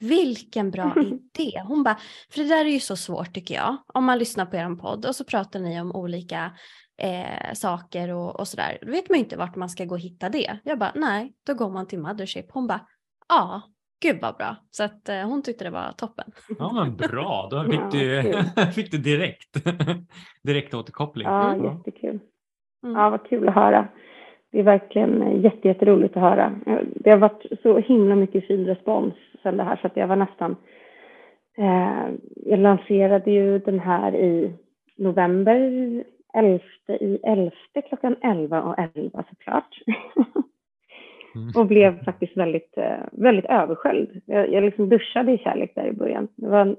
Vilken 0.00 0.70
bra 0.70 0.94
idé! 1.00 1.62
Hon 1.66 1.82
bara, 1.82 1.96
för 2.30 2.42
det 2.42 2.48
där 2.48 2.64
är 2.64 2.70
ju 2.70 2.80
så 2.80 2.96
svårt 2.96 3.34
tycker 3.34 3.54
jag. 3.54 3.76
Om 3.94 4.04
man 4.04 4.18
lyssnar 4.18 4.46
på 4.46 4.56
er 4.56 4.76
podd 4.76 5.06
och 5.06 5.16
så 5.16 5.24
pratar 5.24 5.60
ni 5.60 5.80
om 5.80 5.92
olika 5.92 6.52
eh, 6.98 7.52
saker 7.54 8.14
och, 8.14 8.40
och 8.40 8.48
sådär. 8.48 8.78
Då 8.82 8.90
vet 8.90 9.08
man 9.08 9.18
ju 9.18 9.24
inte 9.24 9.36
vart 9.36 9.56
man 9.56 9.68
ska 9.68 9.84
gå 9.84 9.94
och 9.94 10.00
hitta 10.00 10.28
det. 10.28 10.58
Jag 10.64 10.78
bara, 10.78 10.92
nej, 10.94 11.32
då 11.46 11.54
går 11.54 11.70
man 11.70 11.86
till 11.86 11.98
Mothership. 11.98 12.46
Hon 12.52 12.66
bara, 12.66 12.80
ja, 13.28 13.62
gud 14.02 14.18
vad 14.22 14.36
bra. 14.36 14.56
Så 14.70 14.84
att 14.84 15.08
eh, 15.08 15.20
hon 15.20 15.42
tyckte 15.42 15.64
det 15.64 15.70
var 15.70 15.92
toppen. 15.92 16.32
Ja 16.58 16.72
men 16.72 16.96
bra, 16.96 17.48
då 17.50 17.64
fick 17.64 17.90
du, 17.92 18.22
fick 18.74 18.90
du 18.90 18.98
direkt, 18.98 19.56
direkt 20.42 20.74
återkoppling. 20.74 21.26
Ja, 21.26 21.56
jättekul. 21.64 22.20
Mm. 22.84 22.96
Ja, 22.96 23.10
vad 23.10 23.28
kul 23.28 23.48
att 23.48 23.54
höra. 23.54 23.88
Det 24.52 24.58
är 24.58 24.62
verkligen 24.62 25.42
jätteroligt 25.42 26.16
att 26.16 26.22
höra. 26.22 26.60
Det 26.94 27.10
har 27.10 27.18
varit 27.18 27.42
så 27.62 27.78
himla 27.78 28.14
mycket 28.14 28.46
fin 28.46 28.66
respons 28.66 29.14
det 29.52 29.64
här 29.64 29.76
så 29.76 29.86
att 29.86 29.96
jag 29.96 30.06
var 30.06 30.16
nästan 30.16 30.56
eh, 31.56 32.08
jag 32.36 32.58
lanserade 32.58 33.30
ju 33.30 33.58
den 33.58 33.80
här 33.80 34.14
i 34.14 34.52
november 34.96 36.04
elfte 36.34 36.92
i 36.92 37.20
elfte 37.22 37.82
klockan 37.82 38.16
11 38.22 38.62
och 38.62 38.78
11 38.78 39.24
såklart. 39.30 39.78
Mm. 41.36 41.48
och 41.56 41.66
blev 41.66 42.04
faktiskt 42.04 42.36
väldigt, 42.36 42.78
eh, 42.78 43.04
väldigt 43.12 43.44
översköljd. 43.44 44.22
Jag, 44.26 44.52
jag 44.52 44.64
liksom 44.64 44.88
duschade 44.88 45.32
i 45.32 45.38
kärlek 45.38 45.74
där 45.74 45.86
i 45.86 45.92
början. 45.92 46.28
Det 46.36 46.48
var 46.48 46.76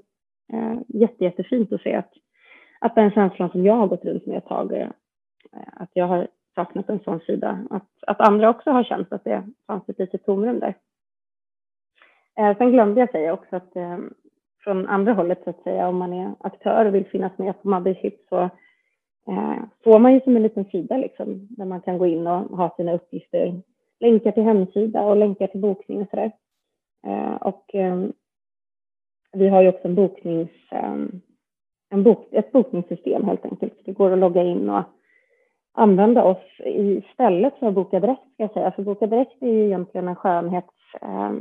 eh, 0.53 0.78
jätte, 0.88 1.24
jättefint 1.24 1.74
att 1.74 1.82
se 1.82 1.95
att, 1.95 2.13
att 2.80 2.95
den 2.95 3.11
känslan 3.11 3.49
som 3.49 3.65
jag 3.65 3.74
har 3.74 3.88
gått 3.88 4.05
runt 4.05 4.26
med 4.26 4.38
ett 4.38 4.45
tag, 4.45 4.74
eh, 4.74 4.89
att 5.74 5.89
jag 5.93 6.07
har 6.07 6.28
saknat 6.55 6.89
en 6.89 6.99
sån 6.99 7.20
sida. 7.20 7.68
Att, 7.70 7.88
att 8.07 8.22
andra 8.22 8.49
också 8.49 8.72
har 8.72 8.84
känt 8.84 9.13
att 9.13 9.24
det 9.24 9.43
fanns 9.68 9.89
ett 9.89 9.99
litet 9.99 10.26
tomrum 10.26 10.59
där. 10.59 10.74
Eh, 12.38 12.57
sen 12.57 12.71
glömde 12.71 12.99
jag 12.99 13.11
säga 13.11 13.33
också 13.33 13.55
att 13.55 13.75
eh, 13.75 13.97
från 14.63 14.88
andra 14.88 15.13
hållet 15.13 15.43
så 15.43 15.49
att 15.49 15.63
säga, 15.63 15.88
om 15.88 15.97
man 15.97 16.13
är 16.13 16.33
aktör 16.39 16.85
och 16.85 16.95
vill 16.95 17.05
finnas 17.05 17.38
med 17.38 17.61
på 17.61 17.69
Mothership 17.69 18.27
så 18.29 18.39
eh, 19.27 19.59
får 19.83 19.99
man 19.99 20.13
ju 20.13 20.21
som 20.21 20.35
en 20.35 20.43
liten 20.43 20.65
sida 20.65 20.97
liksom, 20.97 21.47
där 21.49 21.65
man 21.65 21.81
kan 21.81 21.97
gå 21.97 22.05
in 22.05 22.27
och 22.27 22.57
ha 22.57 22.73
sina 22.77 22.93
uppgifter, 22.93 23.61
länkar 23.99 24.31
till 24.31 24.43
hemsida 24.43 25.01
och 25.01 25.17
länkar 25.17 25.47
till 25.47 25.61
bokning 25.61 26.01
och 26.01 26.09
sådär. 26.09 26.31
Eh, 27.07 27.35
och 27.35 27.75
eh, 27.75 28.03
vi 29.31 29.47
har 29.47 29.61
ju 29.61 29.69
också 29.69 29.88
en 29.88 29.95
boknings, 29.95 30.49
eh, 30.71 30.95
en 31.89 32.03
bok, 32.03 32.27
ett 32.31 32.51
bokningssystem 32.51 33.23
helt 33.25 33.45
enkelt. 33.45 33.73
Det 33.85 33.91
går 33.91 34.11
att 34.11 34.19
logga 34.19 34.43
in 34.43 34.69
och 34.69 34.83
använda 35.73 36.23
oss 36.23 36.61
istället 36.65 37.59
för 37.59 37.67
att 37.67 37.73
boka 37.73 37.99
direkt 37.99 38.33
ska 38.33 38.43
jag 38.43 38.53
säga. 38.53 38.71
För 38.71 38.83
boka 38.83 39.07
direkt 39.07 39.41
är 39.41 39.47
ju 39.47 39.65
egentligen 39.65 40.07
en 40.07 40.15
skönhets, 40.15 40.75
eh, 41.01 41.31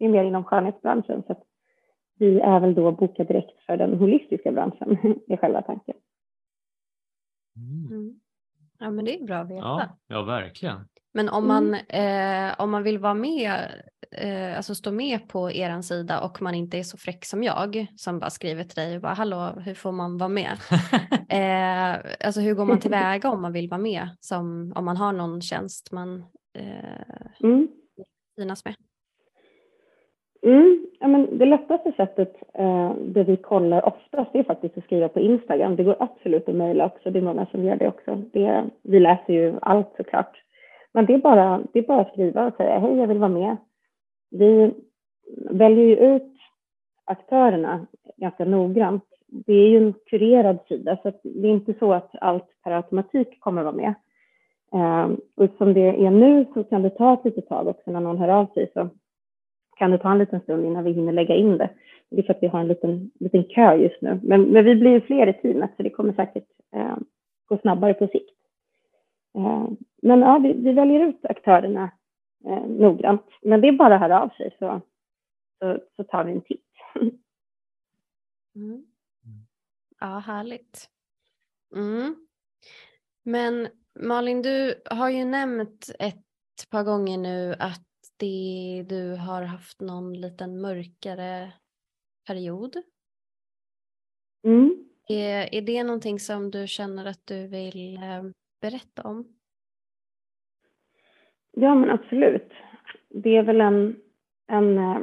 det 0.00 0.06
är 0.06 0.08
mer 0.08 0.24
inom 0.24 0.44
skönhetsbranschen. 0.44 1.22
Så 1.26 1.32
att 1.32 1.42
vi 2.18 2.40
är 2.40 2.60
väl 2.60 2.74
då 2.74 2.92
boka 2.92 3.24
direkt 3.24 3.60
för 3.66 3.76
den 3.76 3.98
holistiska 3.98 4.52
branschen 4.52 4.98
i 5.26 5.36
själva 5.36 5.62
tanken. 5.62 5.94
Mm. 7.56 8.20
Ja 8.78 8.90
men 8.90 9.04
det 9.04 9.14
är 9.14 9.24
bra 9.24 9.36
att 9.36 9.50
veta. 9.50 9.60
Ja, 9.60 9.98
ja 10.06 10.22
verkligen. 10.22 10.88
Men 11.12 11.28
om 11.28 11.48
man, 11.48 11.74
mm. 11.74 12.50
eh, 12.50 12.60
om 12.60 12.70
man 12.70 12.82
vill 12.82 12.98
vara 12.98 13.14
med, 13.14 13.82
eh, 14.10 14.56
alltså 14.56 14.74
stå 14.74 14.92
med 14.92 15.28
på 15.28 15.50
er 15.50 15.82
sida 15.82 16.20
och 16.20 16.42
man 16.42 16.54
inte 16.54 16.78
är 16.78 16.82
så 16.82 16.96
fräck 16.96 17.24
som 17.24 17.42
jag 17.42 17.86
som 17.96 18.18
bara 18.18 18.30
skriver 18.30 18.64
till 18.64 18.74
dig 18.74 18.96
och 18.96 19.02
bara 19.02 19.14
hallå 19.14 19.54
hur 19.64 19.74
får 19.74 19.92
man 19.92 20.18
vara 20.18 20.28
med? 20.28 20.52
eh, 21.28 22.12
alltså 22.26 22.40
hur 22.40 22.54
går 22.54 22.64
man 22.64 22.80
tillväga 22.80 23.30
om 23.30 23.42
man 23.42 23.52
vill 23.52 23.68
vara 23.68 23.80
med? 23.80 24.08
Som, 24.20 24.72
om 24.76 24.84
man 24.84 24.96
har 24.96 25.12
någon 25.12 25.42
tjänst 25.42 25.92
man 25.92 26.24
eh, 26.58 27.40
mm. 27.42 27.68
med? 28.64 28.74
Mm, 30.42 30.86
ja, 31.00 31.08
men 31.08 31.38
det 31.38 31.46
lättaste 31.46 31.92
sättet 31.92 32.36
eh, 32.54 32.92
det 33.04 33.24
vi 33.24 33.36
kollar 33.36 33.88
oftast 33.88 34.34
är 34.34 34.42
faktiskt 34.42 34.78
att 34.78 34.84
skriva 34.84 35.08
på 35.08 35.20
Instagram. 35.20 35.76
Det 35.76 35.84
går 35.84 35.96
absolut 35.98 36.48
att 36.48 36.54
mejla 36.54 36.86
också, 36.86 37.10
det 37.10 37.18
är 37.18 37.22
många 37.22 37.46
som 37.46 37.64
gör 37.64 37.76
det 37.76 37.88
också. 37.88 38.22
Det, 38.32 38.64
vi 38.82 39.00
läser 39.00 39.32
ju 39.32 39.54
allt 39.62 39.92
såklart. 39.96 40.42
Men 40.92 41.06
det 41.06 41.14
är, 41.14 41.18
bara, 41.18 41.62
det 41.72 41.78
är 41.78 41.82
bara 41.82 42.00
att 42.00 42.12
skriva 42.12 42.46
och 42.46 42.56
säga 42.56 42.78
hej, 42.78 42.96
jag 42.96 43.06
vill 43.06 43.18
vara 43.18 43.30
med. 43.30 43.56
Vi 44.30 44.74
väljer 45.50 45.84
ju 45.84 45.96
ut 45.96 46.36
aktörerna 47.04 47.86
ganska 48.16 48.44
noggrant. 48.44 49.04
Det 49.26 49.52
är 49.52 49.68
ju 49.68 49.76
en 49.76 49.94
kurerad 50.06 50.58
sida, 50.68 50.98
så 51.02 51.12
det 51.22 51.48
är 51.48 51.52
inte 51.52 51.74
så 51.78 51.92
att 51.92 52.10
allt 52.20 52.46
per 52.64 52.70
automatik 52.70 53.40
kommer 53.40 53.60
att 53.60 53.74
vara 53.74 53.76
med. 53.76 53.94
Eh, 54.74 55.10
och 55.36 55.50
som 55.58 55.74
det 55.74 56.06
är 56.06 56.10
nu 56.10 56.46
så 56.54 56.64
kan 56.64 56.82
det 56.82 56.90
ta 56.90 57.14
ett 57.14 57.24
litet 57.24 57.48
tag 57.48 57.68
också 57.68 57.90
när 57.90 58.00
någon 58.00 58.18
hör 58.18 58.28
av 58.28 58.46
sig. 58.46 58.70
Så 58.74 58.88
kan 59.80 59.90
det 59.90 59.98
ta 59.98 60.12
en 60.12 60.18
liten 60.18 60.40
stund 60.40 60.66
innan 60.66 60.84
vi 60.84 60.92
hinner 60.92 61.12
lägga 61.12 61.34
in 61.34 61.58
det. 61.58 61.70
Det 62.10 62.18
är 62.18 62.22
för 62.22 62.34
att 62.34 62.42
vi 62.42 62.46
har 62.46 62.60
en 62.60 62.68
liten, 62.68 63.10
liten 63.20 63.44
kö 63.44 63.74
just 63.74 64.02
nu. 64.02 64.20
Men, 64.22 64.42
men 64.42 64.64
vi 64.64 64.74
blir 64.74 65.00
fler 65.00 65.26
i 65.26 65.32
teamet 65.32 65.70
så 65.76 65.82
det 65.82 65.90
kommer 65.90 66.12
säkert 66.12 66.48
eh, 66.74 66.96
gå 67.46 67.58
snabbare 67.58 67.94
på 67.94 68.06
sikt. 68.06 68.38
Eh, 69.34 69.68
men 70.02 70.20
ja, 70.20 70.38
vi, 70.38 70.52
vi, 70.52 70.72
väljer 70.72 71.06
ut 71.06 71.24
aktörerna 71.24 71.90
eh, 72.44 72.66
noggrant. 72.66 73.26
Men 73.42 73.60
det 73.60 73.68
är 73.68 73.72
bara 73.72 73.94
att 73.94 74.00
höra 74.00 74.22
av 74.22 74.28
sig 74.28 74.56
så, 74.58 74.80
så, 75.58 75.78
så 75.96 76.04
tar 76.04 76.24
vi 76.24 76.32
en 76.32 76.40
titt. 76.40 76.66
Mm. 78.56 78.84
Ja, 80.00 80.18
härligt. 80.18 80.88
Mm. 81.76 82.26
Men 83.22 83.68
Malin, 84.00 84.42
du 84.42 84.82
har 84.90 85.08
ju 85.08 85.24
nämnt 85.24 85.90
ett 85.98 86.70
par 86.70 86.84
gånger 86.84 87.18
nu 87.18 87.54
att 87.58 87.89
det, 88.20 88.84
du 88.88 89.16
har 89.16 89.42
haft 89.42 89.80
någon 89.80 90.20
liten 90.20 90.60
mörkare 90.60 91.52
period. 92.26 92.76
Mm. 94.44 94.84
Är, 95.08 95.54
är 95.54 95.62
det 95.62 95.84
någonting 95.84 96.18
som 96.18 96.50
du 96.50 96.66
känner 96.66 97.06
att 97.06 97.26
du 97.26 97.46
vill 97.46 97.96
eh, 97.96 98.22
berätta 98.60 99.02
om? 99.02 99.24
Ja, 101.52 101.74
men 101.74 101.90
absolut. 101.90 102.52
Det 103.08 103.36
är 103.36 103.42
väl 103.42 103.60
en, 103.60 103.96
en, 104.46 104.78
eh, 104.78 105.00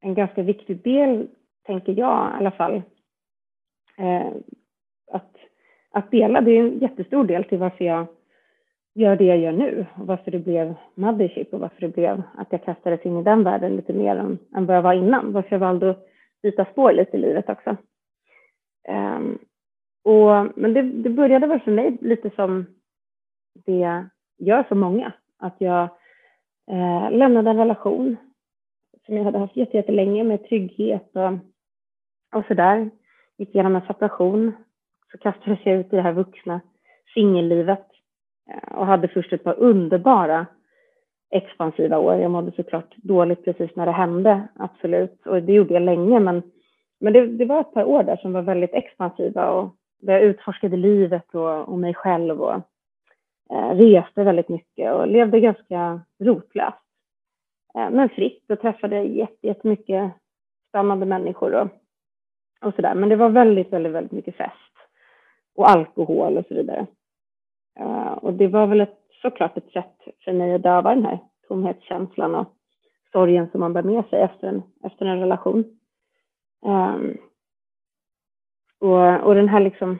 en 0.00 0.14
ganska 0.14 0.42
viktig 0.42 0.82
del, 0.82 1.28
tänker 1.62 1.92
jag 1.92 2.30
i 2.30 2.34
alla 2.34 2.50
fall. 2.50 2.82
Eh, 3.96 4.32
att, 5.12 5.36
att 5.90 6.10
dela, 6.10 6.40
det 6.40 6.50
är 6.50 6.60
en 6.60 6.78
jättestor 6.78 7.24
del 7.24 7.44
till 7.44 7.58
varför 7.58 7.84
jag 7.84 8.06
gör 8.94 9.16
det 9.16 9.24
jag 9.24 9.38
gör 9.38 9.52
nu 9.52 9.86
och 9.94 10.06
varför 10.06 10.30
det 10.30 10.38
blev 10.38 10.74
Mothership 10.94 11.54
och 11.54 11.60
varför 11.60 11.80
det 11.80 11.88
blev 11.88 12.22
att 12.34 12.48
jag 12.50 12.64
kastades 12.64 13.06
in 13.06 13.20
i 13.20 13.22
den 13.22 13.44
världen 13.44 13.76
lite 13.76 13.92
mer 13.92 14.16
än, 14.16 14.38
än 14.56 14.66
vad 14.66 14.76
jag 14.76 14.82
var 14.82 14.94
innan. 14.94 15.32
Varför 15.32 15.52
jag 15.52 15.58
valde 15.58 15.90
att 15.90 16.06
byta 16.42 16.64
spår 16.64 16.92
lite 16.92 17.16
i 17.16 17.20
livet 17.20 17.48
också. 17.48 17.76
Um, 18.88 19.38
och, 20.04 20.58
men 20.58 20.74
det, 20.74 20.82
det, 20.82 21.10
började 21.10 21.46
väl 21.46 21.60
för 21.60 21.70
mig 21.70 21.98
lite 22.00 22.30
som 22.30 22.66
det 23.54 24.06
gör 24.38 24.62
för 24.62 24.74
många. 24.74 25.12
Att 25.38 25.54
jag 25.58 25.82
eh, 26.70 27.10
lämnade 27.10 27.50
en 27.50 27.56
relation 27.56 28.16
som 29.06 29.16
jag 29.16 29.24
hade 29.24 29.38
haft 29.38 29.56
jättelänge 29.56 30.24
med 30.24 30.48
trygghet 30.48 31.10
och, 31.16 31.32
och 32.38 32.46
sådär. 32.48 32.90
Gick 33.38 33.54
igenom 33.54 33.76
en 33.76 33.86
separation. 33.86 34.52
Så 35.12 35.18
kastades 35.18 35.58
jag 35.64 35.76
ut 35.76 35.92
i 35.92 35.96
det 35.96 36.02
här 36.02 36.12
vuxna 36.12 36.60
singellivet 37.14 37.91
Eh, 38.50 38.78
och 38.78 38.86
hade 38.86 39.08
först 39.08 39.32
ett 39.32 39.44
par 39.44 39.58
underbara 39.58 40.46
expansiva 41.30 41.98
år. 41.98 42.14
Jag 42.14 42.30
mådde 42.30 42.52
såklart 42.52 42.96
dåligt 42.96 43.44
precis 43.44 43.76
när 43.76 43.86
det 43.86 43.92
hände, 43.92 44.48
absolut. 44.54 45.26
Och 45.26 45.42
det 45.42 45.52
gjorde 45.52 45.74
jag 45.74 45.82
länge, 45.82 46.20
men, 46.20 46.42
men 47.00 47.12
det, 47.12 47.26
det 47.26 47.44
var 47.44 47.60
ett 47.60 47.72
par 47.72 47.84
år 47.84 48.02
där 48.02 48.16
som 48.16 48.32
var 48.32 48.42
väldigt 48.42 48.74
expansiva 48.74 49.50
och 49.50 49.76
där 50.00 50.12
jag 50.12 50.22
utforskade 50.22 50.76
livet 50.76 51.34
och, 51.34 51.68
och 51.68 51.78
mig 51.78 51.94
själv 51.94 52.42
och 52.42 52.54
eh, 53.50 53.70
reste 53.74 54.24
väldigt 54.24 54.48
mycket 54.48 54.92
och 54.92 55.08
levde 55.08 55.40
ganska 55.40 56.00
rotlöst. 56.18 56.76
Eh, 57.74 57.90
men 57.90 58.08
fritt 58.08 58.50
och 58.50 58.60
träffade 58.60 59.02
jättemycket 59.42 60.12
spännande 60.68 61.06
människor 61.06 61.54
och, 61.54 61.68
och 62.60 62.74
sådär. 62.74 62.94
Men 62.94 63.08
det 63.08 63.16
var 63.16 63.28
väldigt, 63.28 63.72
väldigt, 63.72 63.92
väldigt 63.92 64.12
mycket 64.12 64.36
fest 64.36 64.72
och 65.56 65.70
alkohol 65.70 66.38
och 66.38 66.44
så 66.48 66.54
vidare. 66.54 66.86
Eh, 67.80 68.12
och 68.12 68.32
det 68.32 68.48
var 68.48 68.66
väl 68.66 68.80
ett, 68.80 68.98
såklart 69.22 69.56
ett 69.56 69.72
sätt 69.72 69.96
för 70.24 70.32
mig 70.32 70.54
att 70.54 70.62
döva 70.62 70.94
den 70.94 71.04
här 71.04 71.18
tomhetskänslan 71.48 72.34
och 72.34 72.54
sorgen 73.12 73.48
som 73.50 73.60
man 73.60 73.72
bär 73.72 73.82
med 73.82 74.04
sig 74.04 74.22
efter 74.22 74.48
en, 74.48 74.62
efter 74.84 75.06
en 75.06 75.20
relation. 75.20 75.64
Um, 76.66 77.16
och, 78.80 79.26
och 79.26 79.34
den 79.34 79.48
här 79.48 79.60
liksom 79.60 79.98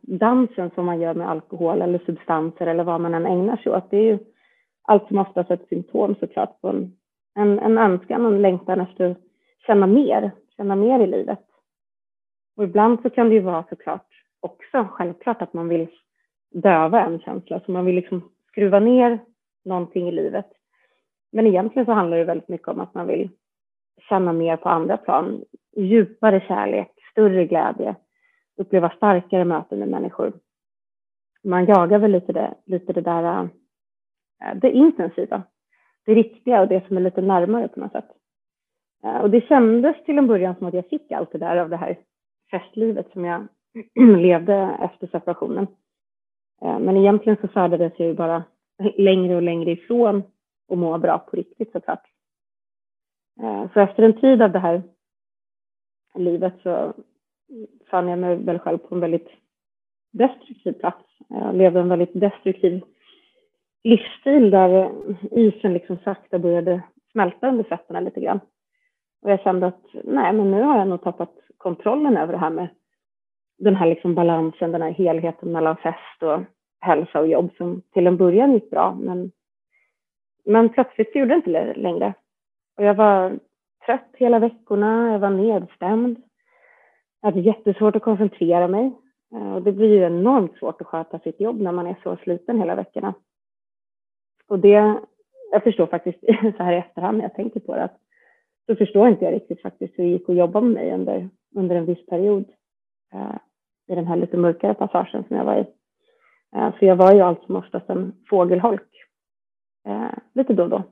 dansen 0.00 0.70
som 0.74 0.86
man 0.86 1.00
gör 1.00 1.14
med 1.14 1.30
alkohol 1.30 1.82
eller 1.82 1.98
substanser 1.98 2.66
eller 2.66 2.84
vad 2.84 3.00
man 3.00 3.14
än 3.14 3.26
ägnar 3.26 3.56
sig 3.56 3.72
åt, 3.72 3.90
det 3.90 3.96
är 3.96 4.02
ju 4.02 4.18
allt 4.82 5.08
som 5.08 5.18
oftast 5.18 5.50
ett 5.50 5.68
symptom 5.68 6.14
såklart 6.20 6.60
på 6.60 6.68
en, 6.68 6.96
en, 7.34 7.58
en 7.58 7.78
önskan 7.78 8.26
och 8.26 8.32
en 8.32 8.42
längtan 8.42 8.80
efter 8.80 9.10
att 9.10 9.18
känna 9.66 9.86
mer, 9.86 10.30
känna 10.56 10.76
mer 10.76 11.00
i 11.00 11.06
livet. 11.06 11.44
Och 12.56 12.64
ibland 12.64 13.02
så 13.02 13.10
kan 13.10 13.28
det 13.28 13.34
ju 13.34 13.40
vara 13.40 13.64
såklart 13.68 14.06
också 14.40 14.88
självklart 14.90 15.42
att 15.42 15.52
man 15.52 15.68
vill 15.68 15.88
döva 16.50 17.04
en 17.04 17.20
känsla. 17.20 17.60
Så 17.60 17.72
man 17.72 17.84
vill 17.84 17.94
liksom 17.94 18.30
skruva 18.48 18.80
ner 18.80 19.18
någonting 19.64 20.08
i 20.08 20.12
livet. 20.12 20.46
Men 21.32 21.46
egentligen 21.46 21.86
så 21.86 21.92
handlar 21.92 22.16
det 22.16 22.24
väldigt 22.24 22.48
mycket 22.48 22.68
om 22.68 22.80
att 22.80 22.94
man 22.94 23.06
vill 23.06 23.30
känna 24.08 24.32
mer 24.32 24.56
på 24.56 24.68
andra 24.68 24.96
plan. 24.96 25.44
Djupare 25.76 26.40
kärlek, 26.48 26.90
större 27.12 27.46
glädje, 27.46 27.94
uppleva 28.56 28.90
starkare 28.90 29.44
möten 29.44 29.78
med 29.78 29.88
människor. 29.88 30.32
Man 31.44 31.66
jagar 31.66 31.98
väl 31.98 32.10
lite 32.10 32.32
det, 32.32 32.54
lite 32.64 32.92
det 32.92 33.00
där, 33.00 33.42
eh, 34.42 34.54
det 34.54 34.70
intensiva, 34.70 35.42
det 36.06 36.14
riktiga 36.14 36.60
och 36.60 36.68
det 36.68 36.86
som 36.86 36.96
är 36.96 37.00
lite 37.00 37.20
närmare 37.20 37.68
på 37.68 37.80
något 37.80 37.92
sätt. 37.92 38.08
Eh, 39.04 39.20
och 39.20 39.30
det 39.30 39.40
kändes 39.40 40.04
till 40.04 40.18
en 40.18 40.26
början 40.26 40.54
som 40.54 40.66
att 40.66 40.74
jag 40.74 40.88
fick 40.88 41.12
allt 41.12 41.32
det 41.32 41.38
där 41.38 41.56
av 41.56 41.70
det 41.70 41.76
här 41.76 41.98
festlivet 42.50 43.12
som 43.12 43.24
jag 43.24 43.48
levde 44.20 44.78
efter 44.80 45.06
separationen. 45.06 45.66
Eh, 46.64 46.78
men 46.78 46.96
egentligen 46.96 47.38
så 47.40 47.48
färdades 47.48 47.92
jag 47.96 48.08
ju 48.08 48.14
bara 48.14 48.44
längre 48.96 49.36
och 49.36 49.42
längre 49.42 49.70
ifrån 49.70 50.22
att 50.68 50.78
må 50.78 50.98
bra 50.98 51.18
på 51.18 51.36
riktigt 51.36 51.72
såklart. 51.72 52.06
Eh, 53.42 53.72
så 53.72 53.80
efter 53.80 54.02
en 54.02 54.20
tid 54.20 54.42
av 54.42 54.52
det 54.52 54.58
här 54.58 54.82
livet 56.14 56.54
så 56.62 56.92
fann 57.90 58.08
jag 58.08 58.18
mig 58.18 58.36
väl 58.36 58.58
själv 58.58 58.78
på 58.78 58.94
en 58.94 59.00
väldigt 59.00 59.28
destruktiv 60.12 60.72
plats. 60.72 61.04
Jag 61.28 61.54
levde 61.54 61.80
en 61.80 61.88
väldigt 61.88 62.20
destruktiv 62.20 62.82
livsstil 63.84 64.50
där 64.50 64.90
isen 65.30 65.72
liksom 65.72 65.98
sakta 66.04 66.38
började 66.38 66.82
smälta 67.12 67.48
under 67.48 67.64
fötterna 67.64 68.00
lite 68.00 68.20
grann. 68.20 68.40
Och 69.22 69.30
jag 69.30 69.40
kände 69.40 69.66
att 69.66 69.84
nej, 70.04 70.32
men 70.32 70.50
nu 70.50 70.62
har 70.62 70.78
jag 70.78 70.88
nog 70.88 71.02
tappat 71.02 71.34
kontrollen 71.56 72.16
över 72.16 72.32
det 72.32 72.38
här 72.38 72.50
med 72.50 72.68
den 73.60 73.76
här 73.76 73.86
liksom 73.86 74.14
balansen, 74.14 74.72
den 74.72 74.82
här 74.82 74.90
helheten 74.90 75.52
mellan 75.52 75.76
fest 75.76 76.22
och 76.22 76.40
hälsa 76.80 77.20
och 77.20 77.28
jobb 77.28 77.50
som 77.56 77.82
till 77.92 78.06
en 78.06 78.16
början 78.16 78.52
gick 78.52 78.70
bra. 78.70 78.94
Men, 79.00 79.32
men 80.44 80.68
plötsligt 80.68 81.14
gjorde 81.14 81.28
det 81.28 81.34
inte 81.34 81.74
längre. 81.74 82.14
Och 82.76 82.84
jag 82.84 82.94
var 82.94 83.38
trött 83.86 84.10
hela 84.12 84.38
veckorna, 84.38 85.12
jag 85.12 85.18
var 85.18 85.30
nedstämd. 85.30 86.22
Jag 87.20 87.30
hade 87.30 87.40
jättesvårt 87.40 87.96
att 87.96 88.02
koncentrera 88.02 88.68
mig. 88.68 88.92
Eh, 89.34 89.54
och 89.54 89.62
det 89.62 89.72
blir 89.72 89.88
ju 89.88 90.06
enormt 90.06 90.56
svårt 90.56 90.80
att 90.80 90.86
sköta 90.86 91.18
sitt 91.18 91.40
jobb 91.40 91.60
när 91.60 91.72
man 91.72 91.86
är 91.86 91.96
så 92.02 92.16
sliten 92.16 92.58
hela 92.58 92.74
veckorna. 92.74 93.14
Och 94.48 94.58
det, 94.58 95.00
jag 95.52 95.62
förstår 95.62 95.86
faktiskt 95.86 96.18
så 96.56 96.62
här 96.62 96.72
i 96.72 96.76
efterhand 96.76 97.18
när 97.18 97.24
jag 97.24 97.34
tänker 97.34 97.60
på 97.60 97.74
det, 97.74 97.82
att 97.82 97.98
så 98.66 98.76
förstår 98.76 99.08
inte 99.08 99.24
jag 99.24 99.34
riktigt 99.34 99.62
faktiskt 99.62 99.98
hur 99.98 100.04
det 100.04 100.10
gick 100.10 100.28
att 100.28 100.36
jobba 100.36 100.60
med 100.60 100.72
mig 100.72 100.92
under, 100.92 101.28
under 101.54 101.76
en 101.76 101.86
viss 101.86 102.06
period. 102.06 102.44
Eh, 103.12 103.36
i 103.90 103.94
den 103.94 104.06
här 104.06 104.16
lite 104.16 104.36
mörkare 104.36 104.74
passagen 104.74 105.24
som 105.28 105.36
jag 105.36 105.44
var 105.44 105.56
i. 105.56 105.66
Eh, 106.56 106.74
för 106.74 106.86
jag 106.86 106.96
var 106.96 107.14
ju 107.14 107.20
allt 107.20 107.44
som 107.46 107.56
oftast 107.56 107.90
en 107.90 108.12
fågelholk 108.28 109.06
eh, 109.86 110.18
lite 110.32 110.52
då 110.52 110.62
och 110.62 110.70
då. 110.70 110.82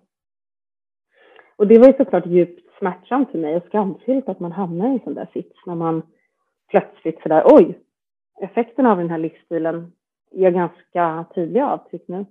Och 1.56 1.66
det 1.66 1.78
var 1.78 1.86
ju 1.86 1.92
såklart 1.92 2.26
djupt 2.26 2.78
smärtsamt 2.78 3.30
för 3.30 3.38
mig 3.38 3.56
och 3.56 3.64
skamfyllt 3.64 4.28
att 4.28 4.40
man 4.40 4.52
hamnar 4.52 4.88
i 4.88 4.92
en 4.92 5.00
sån 5.04 5.14
där 5.14 5.28
sits 5.32 5.66
när 5.66 5.74
man 5.74 6.02
plötsligt 6.68 7.22
sådär, 7.22 7.42
oj, 7.46 7.78
effekterna 8.40 8.92
av 8.92 8.98
den 8.98 9.10
här 9.10 9.18
livsstilen 9.18 9.92
ger 10.30 10.50
ganska 10.50 11.24
tydliga 11.34 11.66
avtryck 11.66 12.08
nu. 12.08 12.26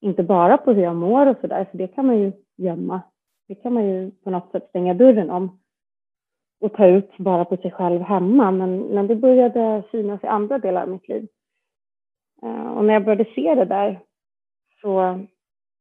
Inte 0.00 0.22
bara 0.22 0.58
på 0.58 0.72
hur 0.72 0.82
jag 0.82 0.96
mår 0.96 1.26
och 1.26 1.36
sådär, 1.40 1.66
för 1.70 1.78
det 1.78 1.88
kan 1.88 2.06
man 2.06 2.18
ju 2.18 2.32
gömma. 2.56 3.00
Det 3.48 3.54
kan 3.54 3.72
man 3.72 3.84
ju 3.84 4.10
på 4.10 4.30
något 4.30 4.50
sätt 4.52 4.68
stänga 4.68 4.94
dörren 4.94 5.30
om 5.30 5.58
och 6.60 6.72
ta 6.72 6.86
ut 6.86 7.18
bara 7.18 7.44
på 7.44 7.56
sig 7.56 7.70
själv 7.70 8.00
hemma. 8.00 8.50
Men, 8.50 8.78
men 8.78 9.06
det 9.06 9.16
började 9.16 9.82
synas 9.90 10.24
i 10.24 10.26
andra 10.26 10.58
delar 10.58 10.82
av 10.82 10.88
mitt 10.88 11.08
liv. 11.08 11.28
Eh, 12.42 12.72
och 12.72 12.84
när 12.84 12.94
jag 12.94 13.04
började 13.04 13.24
se 13.34 13.54
det 13.54 13.64
där 13.64 14.00
så 14.80 15.20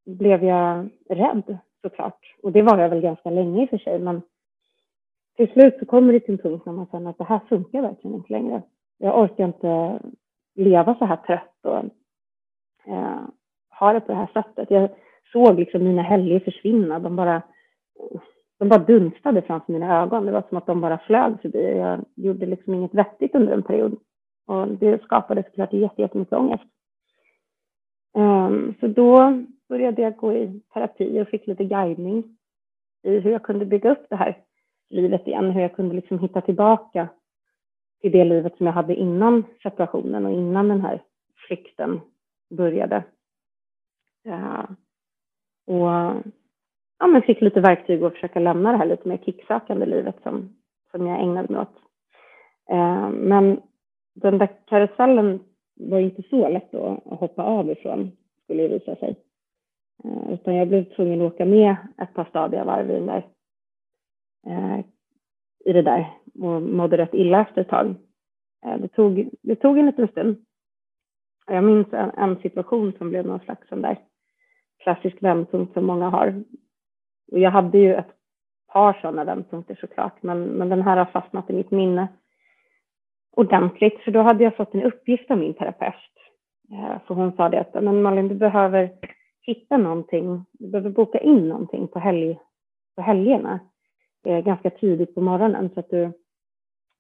blev 0.06 0.44
jag 0.44 0.90
rädd 1.10 1.58
såklart. 1.82 2.36
Och 2.44 2.52
det 2.52 2.62
var 2.62 2.78
jag 2.78 2.90
väl 2.90 3.02
ganska 3.02 3.30
länge 3.30 3.62
i 3.62 3.66
och 3.66 3.70
för 3.70 3.78
sig. 3.78 4.00
Men 4.00 4.22
till 5.38 5.52
slut 5.52 5.80
så 5.80 5.86
kommer 5.86 6.14
det 6.14 6.20
till 6.20 6.34
en 6.34 6.38
punkt 6.38 6.66
när 6.66 6.74
man 6.74 6.88
känner 6.92 7.10
att 7.10 7.18
det 7.18 7.24
här 7.24 7.40
funkar 7.50 7.82
verkligen 7.82 8.16
inte 8.16 8.34
längre. 8.34 8.62
Jag 8.98 9.20
orkar 9.20 9.46
inte 9.46 10.00
leva 10.56 10.96
så 10.96 11.06
här 11.06 11.18
trött 11.18 11.60
och 11.64 11.78
eh, 12.92 13.22
ha 13.80 13.94
det 13.94 14.02
på 14.02 14.12
det 14.12 14.18
här 14.18 14.30
sättet. 14.34 14.72
Jag 14.72 14.90
såg 15.32 15.60
liksom 15.60 15.84
mina 15.84 16.02
helger 16.02 16.40
försvinna. 16.40 17.00
De 17.00 17.16
bara, 17.16 17.42
de 18.58 18.70
bara 18.70 18.84
dunstade 18.84 19.42
framför 19.42 19.74
mina 19.74 20.02
ögon. 20.02 20.26
Det 20.26 20.32
var 20.32 20.44
som 20.50 20.58
att 20.58 20.66
de 20.66 20.82
bara 20.82 20.98
flög 20.98 21.42
förbi. 21.42 21.78
Jag 21.78 22.06
gjorde 22.16 22.46
liksom 22.46 22.74
inget 22.74 22.94
vettigt 22.94 23.36
under 23.36 23.54
en 23.54 23.64
period. 23.64 23.98
Och 24.46 24.68
det 24.68 25.04
skapade 25.04 25.44
såklart 25.44 25.74
jättemycket 25.74 26.34
ångest. 26.34 26.64
Um, 28.14 28.76
så 28.80 28.88
då 28.88 29.44
började 29.70 30.02
jag 30.02 30.16
gå 30.16 30.34
i 30.34 30.62
terapi 30.74 31.22
och 31.22 31.28
fick 31.28 31.48
lite 31.48 31.64
guidning 31.64 32.38
i 33.04 33.20
hur 33.20 33.32
jag 33.32 33.44
kunde 33.44 33.66
bygga 33.66 33.92
upp 33.92 34.06
det 34.10 34.16
här 34.16 34.44
livet 34.90 35.28
igen, 35.28 35.52
hur 35.52 35.62
jag 35.62 35.76
kunde 35.76 35.96
liksom 35.96 36.20
hitta 36.20 36.42
tillbaka 36.42 37.08
till 38.02 38.12
det 38.12 38.24
livet 38.24 38.58
som 38.58 38.66
jag 38.66 38.74
hade 38.74 38.96
innan 38.96 39.44
separationen 39.64 40.26
och 40.26 40.32
innan 40.32 40.68
den 40.68 40.82
här 40.82 41.02
flykten 41.48 42.02
började. 42.50 43.04
Uh, 44.28 44.66
Och 45.68 46.14
ja, 47.00 47.08
men 47.08 47.22
fick 47.22 47.42
lite 47.42 47.62
verktyg 47.62 48.04
att 48.04 48.14
försöka 48.14 48.40
lämna 48.40 48.72
det 48.72 48.78
här 48.78 48.86
lite 48.86 49.08
mer 49.08 49.18
kicksökande 49.18 49.86
livet 49.86 50.16
som, 50.24 50.56
som 50.92 51.08
jag 51.08 51.20
ägnade 51.20 51.54
mig 51.54 51.62
åt. 51.62 51.76
Eh, 52.70 53.10
men 53.10 53.62
den 54.16 54.38
där 54.38 54.50
karusellen 54.66 55.40
var 55.76 56.00
inte 56.00 56.24
så 56.30 56.50
lätt 56.50 56.74
att 56.74 57.04
hoppa 57.20 57.44
av 57.44 57.72
ifrån, 57.72 58.12
skulle 58.44 58.64
det 58.64 58.70
visa 58.70 58.96
sig. 58.96 59.16
Eh, 60.04 60.34
utan 60.34 60.56
jag 60.56 60.68
blev 60.68 60.84
tvungen 60.84 61.22
att 61.22 61.34
åka 61.34 61.46
med 61.46 61.76
ett 61.98 62.14
par 62.14 62.26
stadiga 62.26 62.64
varv 62.64 62.92
i, 62.92 63.00
där, 63.00 63.28
eh, 64.48 64.80
i 65.66 65.74
det 65.74 65.82
där 65.82 66.14
och 66.42 66.62
mådde 66.62 66.98
rätt 66.98 67.14
illa 67.14 67.42
efter 67.42 67.62
ett 67.62 67.70
tag. 67.70 67.96
Eh, 68.66 68.78
det, 68.78 68.88
tog, 68.88 69.30
det 69.42 69.56
tog 69.56 69.78
en 69.78 69.86
liten 69.86 70.08
stund. 70.08 70.46
Jag 71.48 71.64
minns 71.64 71.94
en, 71.94 72.10
en 72.10 72.36
situation 72.36 72.94
som 72.98 73.10
blev 73.10 73.26
någon 73.26 73.40
slags 73.40 73.68
sån 73.68 73.82
där 73.82 73.98
klassisk 74.84 75.24
vändpunkt 75.24 75.74
som 75.74 75.86
många 75.86 76.10
har. 76.10 76.44
Och 77.32 77.40
jag 77.40 77.52
hade 77.52 77.78
ju 77.78 77.96
ett 77.96 78.16
par 78.74 78.94
sådana 78.94 79.24
vändpunkter 79.24 79.78
såklart, 79.82 80.24
men, 80.24 80.44
men 80.44 80.70
den 80.70 80.82
här 80.82 80.98
har 80.98 81.06
fastnat 81.06 81.50
i 81.50 81.54
mitt 81.54 81.72
minne 81.72 82.08
ordentligt, 83.36 84.00
för 84.00 84.12
då 84.12 84.22
hade 84.22 84.44
jag 84.44 84.56
fått 84.56 84.74
en 84.74 84.84
uppgift 84.84 85.32
av 85.32 85.38
min 85.38 85.54
terapeut. 85.54 85.94
Eh, 86.72 87.02
för 87.08 87.16
hon 87.16 87.32
sa 87.36 87.50
det 87.50 87.60
att, 87.60 87.84
men 87.84 88.02
Malin, 88.02 88.28
du 88.28 88.36
behöver 88.36 88.92
hitta 89.42 89.78
någonting, 89.78 90.46
du 90.52 90.68
behöver 90.68 90.90
boka 90.90 91.20
in 91.20 91.50
någonting 91.50 91.88
på, 91.88 92.00
helg, 92.00 92.40
på 92.96 93.02
helgerna 93.02 93.60
eh, 94.26 94.40
ganska 94.40 94.70
tidigt 94.70 95.16
på 95.16 95.22
morgonen 95.22 95.70
så 95.74 95.80
att 95.80 95.90
du 95.90 96.04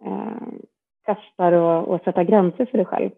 eh, 0.05 0.47
testar 1.05 1.51
och, 1.51 1.88
och 1.88 2.01
sätta 2.01 2.23
gränser 2.23 2.65
för 2.65 2.78
dig 2.78 2.86
själv. 2.86 3.11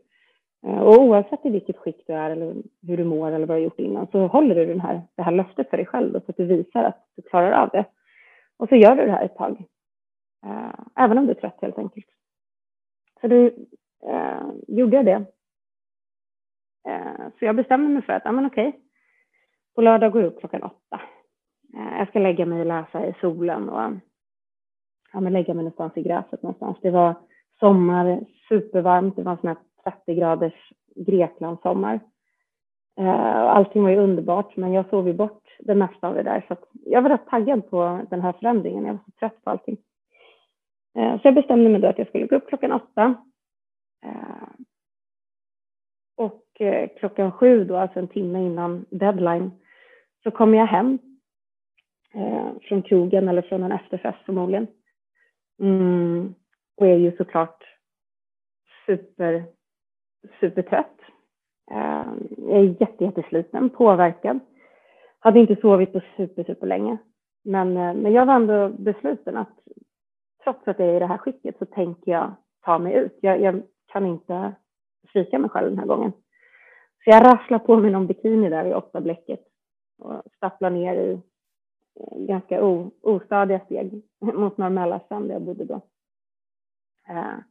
Eh, 0.66 0.80
och 0.80 1.01
oavsett 1.01 1.45
i 1.45 1.49
vilket 1.49 1.78
skick 1.78 2.03
du 2.08 2.14
är 2.14 2.30
eller 2.30 2.55
hur 2.82 2.97
du 2.97 3.03
mår 3.03 3.32
eller 3.32 3.45
vad 3.45 3.58
du 3.58 3.62
har 3.62 3.66
gjort 3.66 3.80
innan 3.80 4.08
så 4.08 4.28
håller 4.28 4.55
du 4.55 4.66
den 4.66 4.82
här, 4.82 5.01
det 5.16 5.24
här 5.24 5.32
löftet 5.32 5.70
för 5.70 5.78
dig 5.78 5.86
själv 5.86 6.12
så 6.12 6.32
att 6.32 6.38
du 6.38 6.45
visar 6.45 6.84
att 6.84 7.08
du 7.16 7.22
klarar 7.22 7.51
av 7.51 7.70
det. 7.70 7.86
Och 8.58 8.70
så 8.70 8.76
gör 8.76 8.95
du 8.95 9.05
det 9.05 9.12
här 9.12 9.26
ett 9.26 9.36
tag. 9.36 9.64
Eh, 10.45 10.80
även 10.95 11.18
om 11.18 11.26
du 11.26 11.32
är 11.32 11.36
trött 11.36 11.62
helt 11.62 11.78
enkelt. 11.78 12.08
Så 13.22 13.28
då 13.28 13.36
eh, 14.10 14.47
gjorde 14.68 14.95
jag 14.95 15.05
det. 15.05 15.26
Eh, 16.88 17.30
så 17.39 17.45
jag 17.45 17.55
bestämde 17.55 17.89
mig 17.89 18.01
för 18.01 18.14
att, 18.14 18.26
ja 18.26 18.32
men 18.32 18.45
okej, 18.45 18.80
på 19.76 19.82
lördag 19.82 20.12
går 20.12 20.22
jag 20.22 20.32
upp 20.32 20.39
klockan 20.39 20.64
åtta. 20.64 21.01
Eh, 21.74 21.97
jag 21.97 22.08
ska 22.08 22.20
lägga 22.20 22.45
mig 22.45 22.60
och 22.60 22.66
läsa 22.66 23.05
i 23.08 23.14
solen 23.22 23.70
och 23.70 23.91
ja, 25.14 25.20
men 25.20 25.34
lägga 25.34 25.53
mig 25.53 25.64
någonstans 25.64 25.97
i 25.97 26.01
gräset 26.01 26.43
någonstans. 26.43 26.78
Det 26.82 26.91
var 26.91 27.16
sommar, 27.60 28.26
supervarmt, 28.49 29.16
det 29.16 29.24
var 29.24 29.32
en 29.32 29.38
sån 29.38 29.47
här 29.47 29.58
30 29.84 30.15
graders 30.15 30.73
Grekland-sommar. 30.95 31.99
Eh, 32.99 33.41
allting 33.41 33.84
var 33.84 33.89
ju 33.89 33.97
underbart, 33.97 34.55
men 34.55 34.73
jag 34.73 34.89
sov 34.89 35.07
ju 35.07 35.13
bort 35.13 35.43
det 35.59 35.75
mesta 35.75 36.07
av 36.07 36.15
det 36.15 36.23
där. 36.23 36.45
Så 36.47 36.55
jag 36.71 37.01
var 37.01 37.09
rätt 37.09 37.28
taggad 37.30 37.69
på 37.69 38.01
den 38.09 38.21
här 38.21 38.34
förändringen. 38.34 38.86
Jag 38.86 38.93
var 38.93 38.99
så 39.05 39.11
trött 39.11 39.43
på 39.43 39.49
allting. 39.49 39.78
Eh, 40.97 41.21
så 41.21 41.28
jag 41.28 41.36
bestämde 41.36 41.69
mig 41.69 41.82
då 41.82 41.88
att 41.88 41.97
jag 41.97 42.07
skulle 42.07 42.28
gå 42.28 42.36
upp 42.36 42.47
klockan 42.47 42.71
åtta. 42.71 43.15
Eh, 44.05 44.47
och 46.15 46.61
eh, 46.61 46.89
klockan 46.99 47.32
sju 47.32 47.63
då, 47.63 47.78
alltså 47.78 47.99
en 47.99 48.07
timme 48.07 48.45
innan 48.45 48.86
deadline, 48.89 49.51
så 50.23 50.32
kommer 50.32 50.57
jag 50.57 50.67
hem 50.67 50.99
eh, 52.13 52.51
från 52.61 52.82
krogen 52.82 53.28
eller 53.28 53.41
från 53.41 53.63
en 53.63 53.71
efterfest 53.71 54.25
förmodligen. 54.25 54.67
Mm, 55.59 56.36
och 56.78 56.88
är 56.88 56.97
ju 56.97 57.17
såklart 57.17 57.63
super, 58.86 59.45
supertrött. 60.39 60.99
Ehm, 61.72 62.28
jag 62.38 62.59
är 62.59 62.82
jätte, 62.82 63.03
jättesliten, 63.03 63.70
påverkad. 63.70 64.39
Hade 65.20 65.39
inte 65.39 65.55
sovit 65.55 65.93
på 65.93 66.01
super, 66.18 66.43
super 66.43 66.68
länge. 66.68 66.97
Men, 67.43 67.78
eh, 67.78 67.93
men 67.93 68.13
jag 68.13 68.26
var 68.26 68.36
ändå 68.36 68.70
besluten 68.70 69.38
att 69.38 69.59
trots 70.43 70.68
att 70.68 70.80
jag 70.80 70.88
är 70.88 70.95
i 70.95 70.99
det 70.99 71.05
här 71.05 71.18
skicket 71.18 71.57
så 71.57 71.65
tänker 71.65 72.11
jag 72.11 72.34
ta 72.61 72.80
mig 72.80 72.93
ut. 72.93 73.18
Jag, 73.22 73.41
jag 73.41 73.61
kan 73.86 74.05
inte 74.05 74.53
svika 75.11 75.39
mig 75.39 75.49
själv 75.49 75.70
den 75.70 75.80
här 75.80 75.86
gången. 75.86 76.11
Så 77.03 77.09
jag 77.09 77.26
rasslar 77.26 77.59
på 77.59 77.78
mig 77.78 77.91
någon 77.91 78.07
bikini 78.07 78.49
där 78.49 78.65
i 78.65 78.74
åtta 78.74 79.01
bläcket 79.01 79.39
och 79.97 80.22
stapplar 80.36 80.70
ner 80.70 80.95
i 80.95 81.11
eh, 81.99 82.18
ganska 82.18 82.59
ganska 82.61 82.89
ostadiga 83.01 83.59
steg 83.59 84.01
mot 84.22 84.57
Norr 84.57 84.70
Mälarstrand, 84.70 85.28
där 85.28 85.34
jag 85.34 85.41
bodde 85.41 85.65
då. 85.65 85.82
Ehm, 87.07 87.43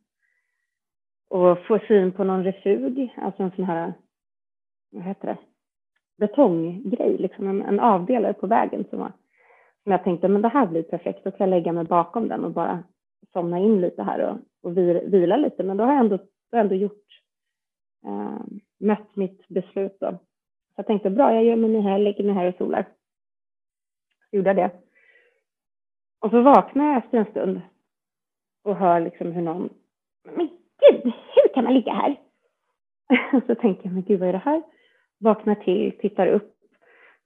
och 1.29 1.59
få 1.67 1.79
syn 1.79 2.13
på 2.13 2.25
någon 2.25 2.45
refug, 2.45 3.15
alltså 3.17 3.43
en 3.43 3.51
sån 3.51 3.65
här, 3.65 3.93
vad 4.91 5.05
heter 5.05 5.27
det, 5.29 5.39
betonggrej, 6.19 7.17
liksom 7.19 7.49
en, 7.49 7.63
en 7.63 7.81
avdelare 7.81 8.33
på 8.33 8.47
vägen 8.47 8.85
som, 8.91 8.99
var, 8.99 9.13
som 9.83 9.93
jag 9.93 10.05
tänkte, 10.05 10.29
men 10.29 10.43
det 10.43 10.49
här 10.49 10.67
blir 10.67 10.83
perfekt, 10.83 11.25
då 11.25 11.31
kan 11.31 11.51
jag 11.51 11.57
lägga 11.57 11.73
mig 11.73 11.85
bakom 11.85 12.29
den 12.29 12.45
och 12.45 12.53
bara 12.53 12.85
somna 13.33 13.59
in 13.59 13.81
lite 13.81 14.03
här 14.03 14.21
och, 14.21 14.39
och 14.63 14.77
vila 15.13 15.37
lite. 15.37 15.63
Men 15.63 15.77
då 15.77 15.85
har 15.85 15.93
jag 15.93 16.01
ändå, 16.01 16.17
då 16.17 16.57
har 16.57 16.59
ändå 16.59 16.75
gjort, 16.75 17.07
eh, 18.07 18.41
mött 18.79 19.17
mitt 19.17 19.49
beslut 19.49 19.97
då 20.01 20.19
jag 20.77 20.87
tänkte 20.87 21.11
bra, 21.11 21.35
jag 21.35 21.45
gör 21.45 21.57
mig 21.57 21.81
här, 21.81 21.99
lägger 21.99 22.25
mig 22.25 22.35
här 22.35 22.49
och 22.49 22.55
solar. 22.55 22.83
Så 24.31 24.37
gjorde 24.37 24.49
jag 24.51 24.57
det. 24.57 24.71
Och 26.21 26.31
så 26.31 26.43
vaknar 26.43 26.85
jag 26.85 26.97
efter 26.97 27.19
en 27.19 27.31
stund 27.31 27.61
och 28.63 28.77
hör 28.77 29.01
liksom 29.01 29.33
hur 29.33 29.43
någon, 29.43 29.69
men 30.25 30.49
gud, 30.81 31.13
hur 31.35 31.55
kan 31.55 31.65
man 31.65 31.75
ligga 31.75 31.93
här? 31.93 32.17
så 33.47 33.55
tänker 33.55 33.85
jag, 33.85 33.93
men 33.93 34.03
gud 34.03 34.21
vad 34.21 34.29
är 34.29 34.33
det 34.33 34.39
här? 34.39 34.63
Vaknar 35.19 35.55
till, 35.55 35.99
tittar 35.99 36.27
upp 36.27 36.57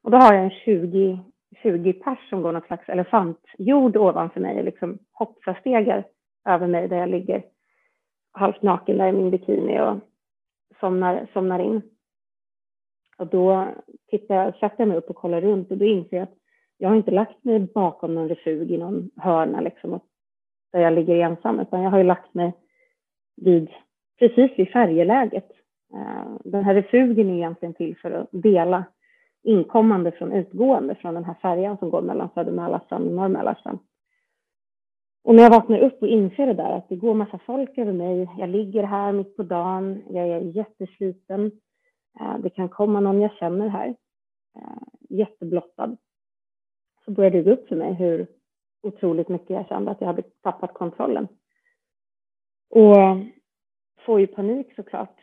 och 0.02 0.10
då 0.10 0.16
har 0.16 0.34
jag 0.34 0.44
en 0.44 0.50
20, 0.50 1.18
20 1.62 1.92
pers 1.92 2.28
som 2.28 2.42
går 2.42 2.52
någon 2.52 2.62
slags 2.62 2.88
elefantjord 2.88 3.96
ovanför 3.96 4.40
mig 4.40 4.58
och 4.58 4.64
liksom 4.64 4.98
hoppsastegar 5.12 6.04
över 6.48 6.66
mig 6.66 6.88
där 6.88 6.96
jag 6.96 7.08
ligger 7.08 7.42
halvt 8.32 8.62
naken 8.62 8.98
där 8.98 9.08
i 9.08 9.12
min 9.12 9.30
bikini 9.30 9.80
och 9.80 9.96
somnar, 10.80 11.26
somnar 11.32 11.58
in. 11.58 11.82
Och 13.18 13.26
då 13.26 13.68
tittar 14.10 14.34
jag, 14.34 14.54
sätter 14.54 14.74
jag 14.76 14.88
mig 14.88 14.96
upp 14.96 15.10
och 15.10 15.16
kollar 15.16 15.40
runt 15.40 15.70
och 15.70 15.78
då 15.78 15.84
inser 15.84 16.16
jag 16.16 16.22
att 16.22 16.36
jag 16.76 16.88
har 16.88 16.96
inte 16.96 17.10
lagt 17.10 17.44
mig 17.44 17.60
bakom 17.60 18.14
någon 18.14 18.28
refug 18.28 18.70
i 18.70 18.78
någon 18.78 19.10
hörna 19.16 19.60
liksom, 19.60 20.00
där 20.72 20.80
jag 20.80 20.92
ligger 20.92 21.16
ensam, 21.16 21.60
utan 21.60 21.82
jag 21.82 21.90
har 21.90 21.98
ju 21.98 22.04
lagt 22.04 22.34
mig 22.34 22.52
vid, 23.36 23.70
precis 24.18 24.50
vid 24.58 24.68
färjeläget. 24.68 25.50
Eh, 25.94 26.36
den 26.44 26.64
här 26.64 26.74
refugen 26.74 27.30
är 27.30 27.34
egentligen 27.34 27.74
till 27.74 27.96
för 27.96 28.10
att 28.10 28.28
dela 28.32 28.84
inkommande 29.42 30.12
från 30.12 30.32
utgående 30.32 30.94
från 30.94 31.14
den 31.14 31.24
här 31.24 31.34
färjan 31.34 31.78
som 31.78 31.90
går 31.90 32.02
mellan 32.02 32.28
Södermälarstrand 32.34 33.06
och 33.06 33.12
Norrmälarstrand. 33.12 33.78
Och 35.24 35.34
när 35.34 35.42
jag 35.42 35.50
vaknar 35.50 35.78
upp 35.78 36.02
och 36.02 36.08
inser 36.08 36.46
det 36.46 36.54
där 36.54 36.76
att 36.76 36.88
det 36.88 36.96
går 36.96 37.14
massa 37.14 37.38
folk 37.38 37.78
över 37.78 37.92
mig, 37.92 38.28
jag 38.38 38.48
ligger 38.48 38.82
här 38.82 39.12
mitt 39.12 39.36
på 39.36 39.42
dagen, 39.42 40.02
jag 40.10 40.28
är 40.28 40.40
jättesliten, 40.40 41.52
eh, 42.20 42.38
det 42.38 42.50
kan 42.50 42.68
komma 42.68 43.00
någon 43.00 43.20
jag 43.20 43.32
känner 43.32 43.68
här, 43.68 43.88
eh, 44.56 44.82
jätteblottad. 45.08 45.96
Så 47.04 47.10
börjar 47.10 47.30
det 47.30 47.42
gå 47.42 47.50
upp 47.50 47.68
för 47.68 47.76
mig 47.76 47.92
hur 47.94 48.26
otroligt 48.82 49.28
mycket 49.28 49.50
jag 49.50 49.68
kände 49.68 49.90
att 49.90 50.00
jag 50.00 50.06
hade 50.06 50.22
tappat 50.22 50.74
kontrollen. 50.74 51.28
Och 52.70 52.96
eh, 52.96 53.18
får 54.06 54.20
ju 54.20 54.26
panik 54.26 54.74
såklart. 54.76 55.16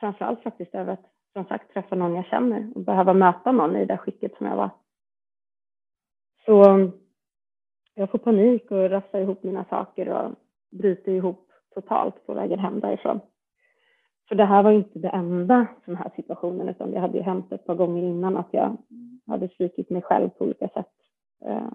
Framförallt 0.00 0.42
faktiskt 0.42 0.74
över 0.74 0.92
att 0.92 1.06
som 1.32 1.44
sagt 1.44 1.72
träffa 1.72 1.94
någon 1.94 2.14
jag 2.14 2.26
känner 2.26 2.70
och 2.74 2.80
behöva 2.80 3.14
möta 3.14 3.52
någon 3.52 3.76
i 3.76 3.84
det 3.84 3.96
skicket 3.96 4.36
som 4.36 4.46
jag 4.46 4.56
var. 4.56 4.70
Så 6.44 6.90
jag 7.94 8.10
får 8.10 8.18
panik 8.18 8.70
och 8.70 8.90
rafsar 8.90 9.20
ihop 9.20 9.42
mina 9.42 9.64
saker 9.64 10.08
och 10.08 10.30
bryter 10.70 11.12
ihop 11.12 11.50
totalt 11.74 12.26
på 12.26 12.34
vägen 12.34 12.58
hem 12.58 12.80
därifrån. 12.80 13.20
För 14.28 14.34
det 14.34 14.44
här 14.44 14.62
var 14.62 14.72
inte 14.72 14.98
det 14.98 15.08
enda 15.08 15.66
den 15.84 15.96
här 15.96 16.10
situationen 16.16 16.68
utan 16.68 16.90
det 16.90 17.00
hade 17.00 17.18
ju 17.18 17.24
hänt 17.24 17.52
ett 17.52 17.66
par 17.66 17.74
gånger 17.74 18.02
innan 18.02 18.36
att 18.36 18.48
jag 18.50 18.76
hade 19.26 19.48
svikit 19.48 19.90
mig 19.90 20.02
själv 20.02 20.28
på 20.28 20.44
olika 20.44 20.68
sätt. 20.68 20.92
Eh, 21.44 21.68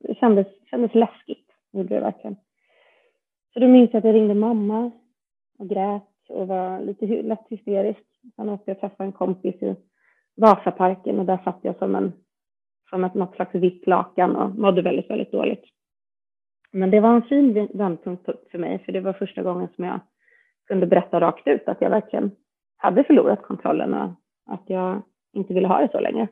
det 0.00 0.14
kändes, 0.14 0.46
kändes 0.70 0.94
läskigt, 0.94 1.50
gjorde 1.72 1.94
det 1.94 2.00
verkligen. 2.00 2.36
Så 3.52 3.60
då 3.60 3.68
minns 3.68 3.90
jag 3.92 3.98
att 3.98 4.04
jag 4.04 4.14
ringde 4.14 4.34
mamma 4.34 4.90
och 5.58 5.68
grät 5.68 6.02
och 6.28 6.48
var 6.48 6.80
lite 6.80 7.06
lätt 7.06 7.48
hysterisk. 7.48 8.04
Sen 8.36 8.48
åkte 8.48 8.70
jag 8.70 8.74
och 8.76 8.80
träffade 8.80 9.04
en 9.04 9.12
kompis 9.12 9.62
i 9.62 9.76
Vasaparken 10.36 11.18
och 11.18 11.26
där 11.26 11.38
satt 11.44 11.58
jag 11.62 11.78
som, 11.78 11.94
en, 11.94 12.12
som 12.90 13.04
ett 13.04 13.14
något 13.14 13.34
slags 13.34 13.54
vitt 13.54 13.86
lakan 13.86 14.36
och 14.36 14.54
mådde 14.54 14.82
väldigt, 14.82 15.10
väldigt 15.10 15.32
dåligt. 15.32 15.64
Men 16.70 16.90
det 16.90 17.00
var 17.00 17.14
en 17.14 17.22
fin 17.22 17.68
vändpunkt 17.74 18.28
för 18.50 18.58
mig, 18.58 18.78
för 18.78 18.92
det 18.92 19.00
var 19.00 19.12
första 19.12 19.42
gången 19.42 19.68
som 19.74 19.84
jag 19.84 20.00
kunde 20.66 20.86
berätta 20.86 21.20
rakt 21.20 21.46
ut 21.46 21.68
att 21.68 21.80
jag 21.80 21.90
verkligen 21.90 22.30
hade 22.76 23.04
förlorat 23.04 23.42
kontrollen 23.42 23.94
och 23.94 24.10
att 24.46 24.62
jag 24.66 25.02
inte 25.32 25.54
ville 25.54 25.68
ha 25.68 25.80
det 25.80 25.88
så 25.92 26.00
länge. 26.00 26.28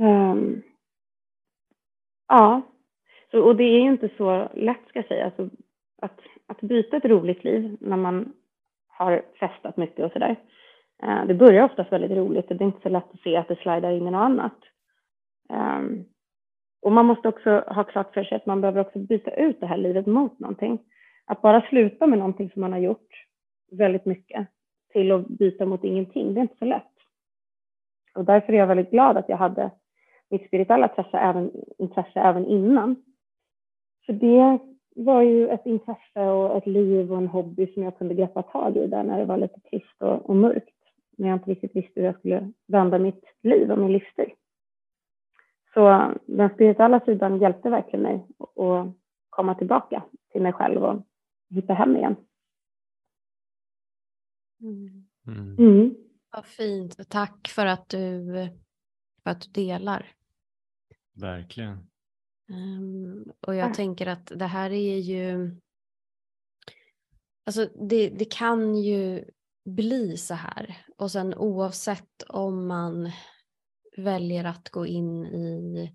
Um, 0.00 0.62
ja, 2.28 2.62
så, 3.34 3.44
och 3.44 3.56
det 3.56 3.64
är 3.64 3.80
ju 3.80 3.90
inte 3.90 4.08
så 4.16 4.48
lätt 4.54 4.88
ska 4.88 4.98
jag 4.98 5.08
säga. 5.08 5.24
Alltså, 5.24 5.48
att, 6.02 6.20
att 6.46 6.60
byta 6.60 6.96
ett 6.96 7.04
roligt 7.04 7.44
liv 7.44 7.76
när 7.80 7.96
man 7.96 8.32
har 8.86 9.22
festat 9.40 9.76
mycket 9.76 10.04
och 10.04 10.12
sådär. 10.12 10.36
Eh, 11.02 11.26
det 11.26 11.34
börjar 11.34 11.64
oftast 11.64 11.92
väldigt 11.92 12.10
roligt 12.10 12.50
och 12.50 12.56
det 12.56 12.64
är 12.64 12.66
inte 12.66 12.82
så 12.82 12.88
lätt 12.88 13.14
att 13.14 13.20
se 13.20 13.36
att 13.36 13.48
det 13.48 13.56
slidar 13.56 13.90
in 13.90 14.06
i 14.06 14.10
något 14.10 14.24
annat. 14.24 14.58
Um, 15.48 16.04
och 16.82 16.92
man 16.92 17.06
måste 17.06 17.28
också 17.28 17.64
ha 17.66 17.84
klart 17.84 18.14
för 18.14 18.24
sig 18.24 18.36
att 18.36 18.46
man 18.46 18.60
behöver 18.60 18.80
också 18.80 18.98
byta 18.98 19.30
ut 19.30 19.60
det 19.60 19.66
här 19.66 19.76
livet 19.76 20.06
mot 20.06 20.38
någonting. 20.38 20.78
Att 21.26 21.42
bara 21.42 21.60
sluta 21.60 22.06
med 22.06 22.18
någonting 22.18 22.50
som 22.50 22.60
man 22.60 22.72
har 22.72 22.78
gjort 22.78 23.26
väldigt 23.70 24.04
mycket 24.04 24.46
till 24.92 25.12
att 25.12 25.28
byta 25.28 25.66
mot 25.66 25.84
ingenting, 25.84 26.34
det 26.34 26.40
är 26.40 26.42
inte 26.42 26.58
så 26.58 26.64
lätt. 26.64 26.92
Och 28.14 28.24
därför 28.24 28.52
är 28.52 28.56
jag 28.56 28.66
väldigt 28.66 28.90
glad 28.90 29.16
att 29.16 29.28
jag 29.28 29.36
hade 29.36 29.70
mitt 30.30 30.46
spirituella 30.46 30.88
intresse 30.88 31.18
även, 31.18 31.50
intresse 31.78 32.20
även 32.20 32.46
innan. 32.46 32.96
För 34.06 34.12
det 34.12 34.58
var 34.96 35.22
ju 35.22 35.48
ett 35.48 35.66
intresse 35.66 36.20
och 36.20 36.56
ett 36.56 36.66
liv 36.66 37.12
och 37.12 37.18
en 37.18 37.28
hobby 37.28 37.72
som 37.74 37.82
jag 37.82 37.98
kunde 37.98 38.14
greppa 38.14 38.42
tag 38.42 38.76
i 38.76 38.86
där 38.86 39.02
när 39.02 39.18
det 39.18 39.24
var 39.24 39.36
lite 39.36 39.60
trist 39.60 40.02
och, 40.02 40.30
och 40.30 40.36
mörkt. 40.36 40.74
När 41.16 41.28
jag 41.28 41.36
inte 41.36 41.50
riktigt 41.50 41.76
visste 41.76 42.00
hur 42.00 42.06
jag 42.06 42.18
skulle 42.18 42.52
vända 42.66 42.98
mitt 42.98 43.24
liv 43.42 43.70
och 43.70 43.78
min 43.78 43.92
livsstil. 43.92 44.32
Så 45.74 46.12
den 46.26 46.50
spirituella 46.54 47.00
sidan 47.00 47.40
hjälpte 47.40 47.70
verkligen 47.70 48.02
mig 48.02 48.26
att 48.38 48.94
komma 49.30 49.54
tillbaka 49.54 50.04
till 50.32 50.42
mig 50.42 50.52
själv 50.52 50.84
och 50.84 51.02
hitta 51.50 51.74
hem 51.74 51.96
igen. 51.96 52.16
Mm. 54.60 55.06
Mm. 55.26 55.58
mm. 55.58 55.94
Vad 56.32 56.46
fint. 56.46 57.10
Tack 57.10 57.48
för 57.48 57.66
att 57.66 57.88
du, 57.88 58.26
för 59.22 59.30
att 59.30 59.40
du 59.40 59.50
delar. 59.62 60.06
Verkligen. 61.20 61.93
Um, 62.54 63.32
och 63.40 63.54
jag 63.54 63.74
tänker 63.74 64.06
att 64.06 64.26
det 64.26 64.46
här 64.46 64.70
är 64.70 64.98
ju... 64.98 65.56
Alltså 67.46 67.68
det, 67.88 68.08
det 68.08 68.24
kan 68.24 68.76
ju 68.76 69.24
bli 69.64 70.16
så 70.16 70.34
här. 70.34 70.84
Och 70.96 71.10
sen 71.10 71.34
oavsett 71.34 72.22
om 72.28 72.66
man 72.66 73.10
väljer 73.96 74.44
att 74.44 74.70
gå 74.70 74.86
in 74.86 75.26
i 75.26 75.94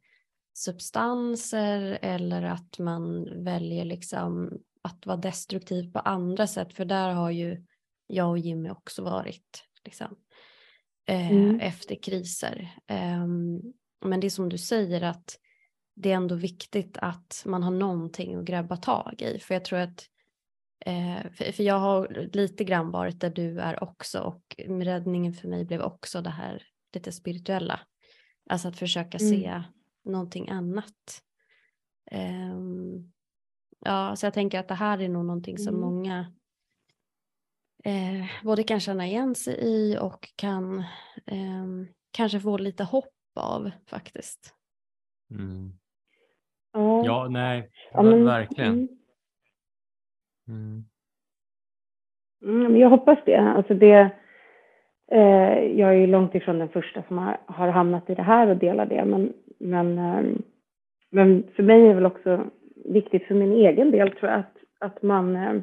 substanser 0.54 2.00
eller 2.02 2.44
att 2.44 2.80
man 2.80 3.26
väljer 3.44 3.86
liksom 3.86 4.52
att 4.82 5.06
vara 5.06 5.18
destruktiv 5.18 5.92
på 5.92 6.00
andra 6.00 6.48
sätt. 6.48 6.74
För 6.74 6.86
där 6.86 7.10
har 7.10 7.32
ju 7.32 7.66
jag 8.08 8.30
och 8.30 8.40
Jimmy 8.40 8.70
också 8.70 9.04
varit 9.04 9.64
liksom, 9.86 10.18
eh, 11.06 11.32
mm. 11.32 11.60
efter 11.60 11.96
kriser. 12.04 12.76
Eh, 12.88 13.28
men 14.06 14.20
det 14.20 14.28
är 14.28 14.30
som 14.30 14.50
du 14.50 14.58
säger 14.58 15.02
att 15.02 15.40
det 16.02 16.12
är 16.12 16.16
ändå 16.16 16.36
viktigt 16.36 16.98
att 16.98 17.44
man 17.46 17.64
har 17.64 17.72
någonting 17.72 18.36
att 18.36 18.46
grabba 18.46 18.78
tag 18.78 19.22
i. 19.22 19.40
För 19.40 19.56
jag 19.56 19.66
tror 19.66 19.80
att 19.80 20.10
eh, 20.86 21.32
för, 21.32 21.52
för, 21.52 21.64
jag 21.64 21.80
har 21.80 22.30
lite 22.34 22.64
grann 22.64 22.92
varit 22.92 23.22
där 23.22 23.30
du 23.30 23.60
är 23.60 23.84
också 23.84 24.20
och 24.20 24.56
räddningen 24.68 25.34
för 25.34 25.48
mig 25.48 25.66
blev 25.66 25.82
också 25.82 26.22
det 26.22 26.30
här 26.30 26.64
lite 26.94 27.12
spirituella. 27.12 27.80
Alltså 28.50 28.68
att 28.68 28.78
försöka 28.78 29.18
mm. 29.18 29.30
se 29.30 29.64
någonting 30.06 30.50
annat. 30.50 31.22
Um, 32.12 33.12
ja, 33.80 34.16
så 34.16 34.26
jag 34.26 34.34
tänker 34.34 34.60
att 34.60 34.68
det 34.68 34.76
här 34.76 35.02
är 35.02 35.10
nog 35.10 35.26
någonting 35.26 35.58
som 35.58 35.76
mm. 35.76 35.82
många 35.82 36.34
eh, 37.84 38.26
både 38.44 38.64
kan 38.64 38.80
känna 38.80 39.08
igen 39.08 39.36
sig 39.36 39.60
i 39.62 39.98
och 39.98 40.30
kan 40.36 40.80
eh, 41.26 41.66
kanske 42.12 42.40
få 42.40 42.58
lite 42.58 42.84
hopp 42.84 43.14
av 43.36 43.72
faktiskt. 43.86 44.56
Mm. 45.32 45.79
Ja. 46.74 47.06
ja, 47.06 47.28
nej, 47.30 47.70
ja, 47.94 48.02
men, 48.02 48.26
verkligen. 48.26 48.74
Mm. 48.74 48.88
mm. 50.48 50.84
Mm. 52.66 52.78
jag 52.78 52.90
hoppas 52.90 53.20
det. 53.26 53.40
Alltså 53.40 53.74
det 53.74 54.10
eh, 55.12 55.80
jag 55.80 55.90
är 55.90 55.98
ju 55.98 56.08
långt 56.08 56.36
ifrån 56.36 56.60
den 56.60 56.70
första 56.70 57.04
som 57.04 57.18
har, 57.18 57.38
har 57.46 57.68
hamnat 57.68 58.10
i 58.10 58.16
det 58.16 58.24
här 58.24 58.48
och 58.48 58.58
delar 58.58 58.86
det, 58.86 59.06
men, 59.06 59.34
men, 59.60 59.98
eh, 59.98 60.24
men 61.12 61.44
för 61.56 61.64
mig 61.64 61.82
är 61.82 61.88
det 61.88 61.94
väl 61.94 62.06
också 62.06 62.46
viktigt 62.86 63.24
för 63.24 63.36
min 63.36 63.52
egen 63.52 63.92
del 63.92 64.12
tror 64.12 64.32
jag 64.32 64.40
att, 64.40 64.58
att 64.80 65.02
man 65.02 65.36
eh, 65.36 65.62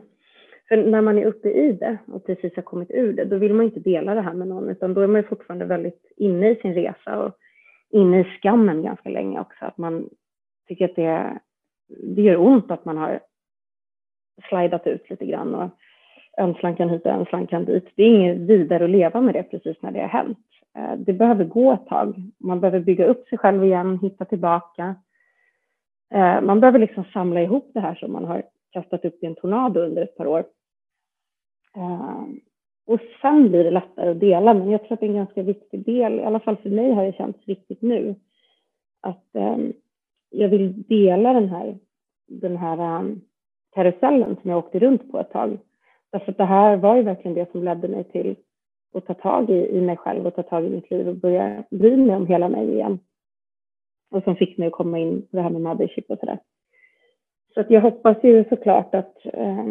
för 0.68 0.76
när 0.76 1.00
man 1.00 1.18
är 1.18 1.24
uppe 1.24 1.48
i 1.48 1.72
det 1.72 1.98
och 2.06 2.26
precis 2.26 2.56
har 2.56 2.62
kommit 2.62 2.90
ur 2.90 3.12
det, 3.12 3.24
då 3.24 3.38
vill 3.38 3.54
man 3.54 3.66
inte 3.66 3.80
dela 3.80 4.14
det 4.14 4.20
här 4.20 4.34
med 4.34 4.48
någon, 4.48 4.68
utan 4.68 4.94
då 4.94 5.00
är 5.00 5.06
man 5.06 5.24
fortfarande 5.24 5.64
väldigt 5.64 6.12
inne 6.16 6.50
i 6.50 6.56
sin 6.56 6.74
resa 6.74 7.18
och 7.18 7.34
inne 7.90 8.20
i 8.20 8.24
skammen 8.24 8.82
ganska 8.82 9.08
länge 9.08 9.40
också. 9.40 9.64
Att 9.64 9.78
man 9.78 10.08
tycker 10.66 10.84
att 10.84 10.96
det, 10.96 11.38
det 11.88 12.22
gör 12.22 12.36
ont 12.36 12.70
att 12.70 12.84
man 12.84 12.96
har 12.96 13.20
slidat 14.48 14.86
ut 14.86 15.10
lite 15.10 15.26
grann 15.26 15.54
och 15.54 15.70
en 16.36 16.54
slankan 16.54 16.88
hit 16.88 17.06
och 17.06 17.12
en 17.12 17.26
slankan 17.26 17.64
dit. 17.64 17.92
Det 17.94 18.02
är 18.02 18.14
inget 18.14 18.38
vidare 18.38 18.84
att 18.84 18.90
leva 18.90 19.20
med 19.20 19.34
det 19.34 19.42
precis 19.42 19.76
när 19.82 19.90
det 19.90 20.00
har 20.00 20.08
hänt. 20.08 20.38
Eh, 20.76 20.96
det 20.96 21.12
behöver 21.12 21.44
gå 21.44 21.72
ett 21.72 21.86
tag. 21.86 22.14
Man 22.38 22.60
behöver 22.60 22.80
bygga 22.80 23.06
upp 23.06 23.28
sig 23.28 23.38
själv 23.38 23.64
igen, 23.64 23.98
hitta 24.02 24.24
tillbaka. 24.24 24.94
Eh, 26.14 26.40
man 26.40 26.60
behöver 26.60 26.78
liksom 26.78 27.04
samla 27.12 27.42
ihop 27.42 27.70
det 27.74 27.80
här 27.80 27.94
som 27.94 28.12
man 28.12 28.24
har 28.24 28.42
kastat 28.70 29.04
upp 29.04 29.22
i 29.22 29.26
en 29.26 29.34
tornado 29.34 29.80
under 29.80 30.02
ett 30.02 30.16
par 30.16 30.26
år. 30.26 30.44
Eh, 31.76 32.24
och 32.86 33.00
sen 33.22 33.48
blir 33.48 33.64
det 33.64 33.70
lättare 33.70 34.10
att 34.10 34.20
dela, 34.20 34.54
men 34.54 34.70
jag 34.70 34.80
tror 34.80 34.92
att 34.92 35.00
det 35.00 35.06
är 35.06 35.10
en 35.10 35.16
ganska 35.16 35.42
viktig 35.42 35.84
del, 35.84 36.20
i 36.20 36.24
alla 36.24 36.40
fall 36.40 36.56
för 36.56 36.70
mig 36.70 36.92
har 36.92 37.04
det 37.04 37.16
känts 37.16 37.48
viktigt 37.48 37.82
nu, 37.82 38.14
att 39.00 39.34
ehm, 39.34 39.72
jag 40.30 40.48
vill 40.48 40.82
dela 40.82 41.32
den 41.32 41.48
här, 41.48 41.78
den 42.26 42.56
här 42.56 43.00
um, 43.00 43.20
karusellen 43.74 44.36
som 44.42 44.50
jag 44.50 44.58
åkte 44.58 44.78
runt 44.78 45.12
på 45.12 45.20
ett 45.20 45.30
tag. 45.30 45.58
Därför 46.12 46.32
att 46.32 46.38
det 46.38 46.44
här 46.44 46.76
var 46.76 46.96
ju 46.96 47.02
verkligen 47.02 47.34
det 47.34 47.52
som 47.52 47.64
ledde 47.64 47.88
mig 47.88 48.04
till 48.04 48.36
att 48.94 49.06
ta 49.06 49.14
tag 49.14 49.50
i, 49.50 49.68
i 49.68 49.80
mig 49.80 49.96
själv 49.96 50.26
och 50.26 50.34
ta 50.34 50.42
tag 50.42 50.64
i 50.64 50.70
mitt 50.70 50.90
liv 50.90 51.08
och 51.08 51.16
börja 51.16 51.64
bry 51.70 51.96
mig 51.96 52.16
om 52.16 52.26
hela 52.26 52.48
mig 52.48 52.72
igen. 52.72 52.98
Och 54.10 54.22
som 54.22 54.36
fick 54.36 54.58
mig 54.58 54.66
att 54.66 54.72
komma 54.72 54.98
in 54.98 55.22
på 55.22 55.36
det 55.36 55.42
här 55.42 55.50
med 55.50 55.62
mothership 55.62 56.10
och 56.10 56.18
sådär. 56.18 56.38
Så 57.54 57.60
att 57.60 57.70
jag 57.70 57.80
hoppas 57.80 58.16
ju 58.22 58.44
såklart 58.44 58.94
att, 58.94 59.16
eh, 59.24 59.66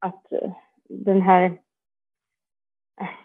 att 0.00 0.32
eh, 0.32 0.52
den 0.88 1.22
här 1.22 1.58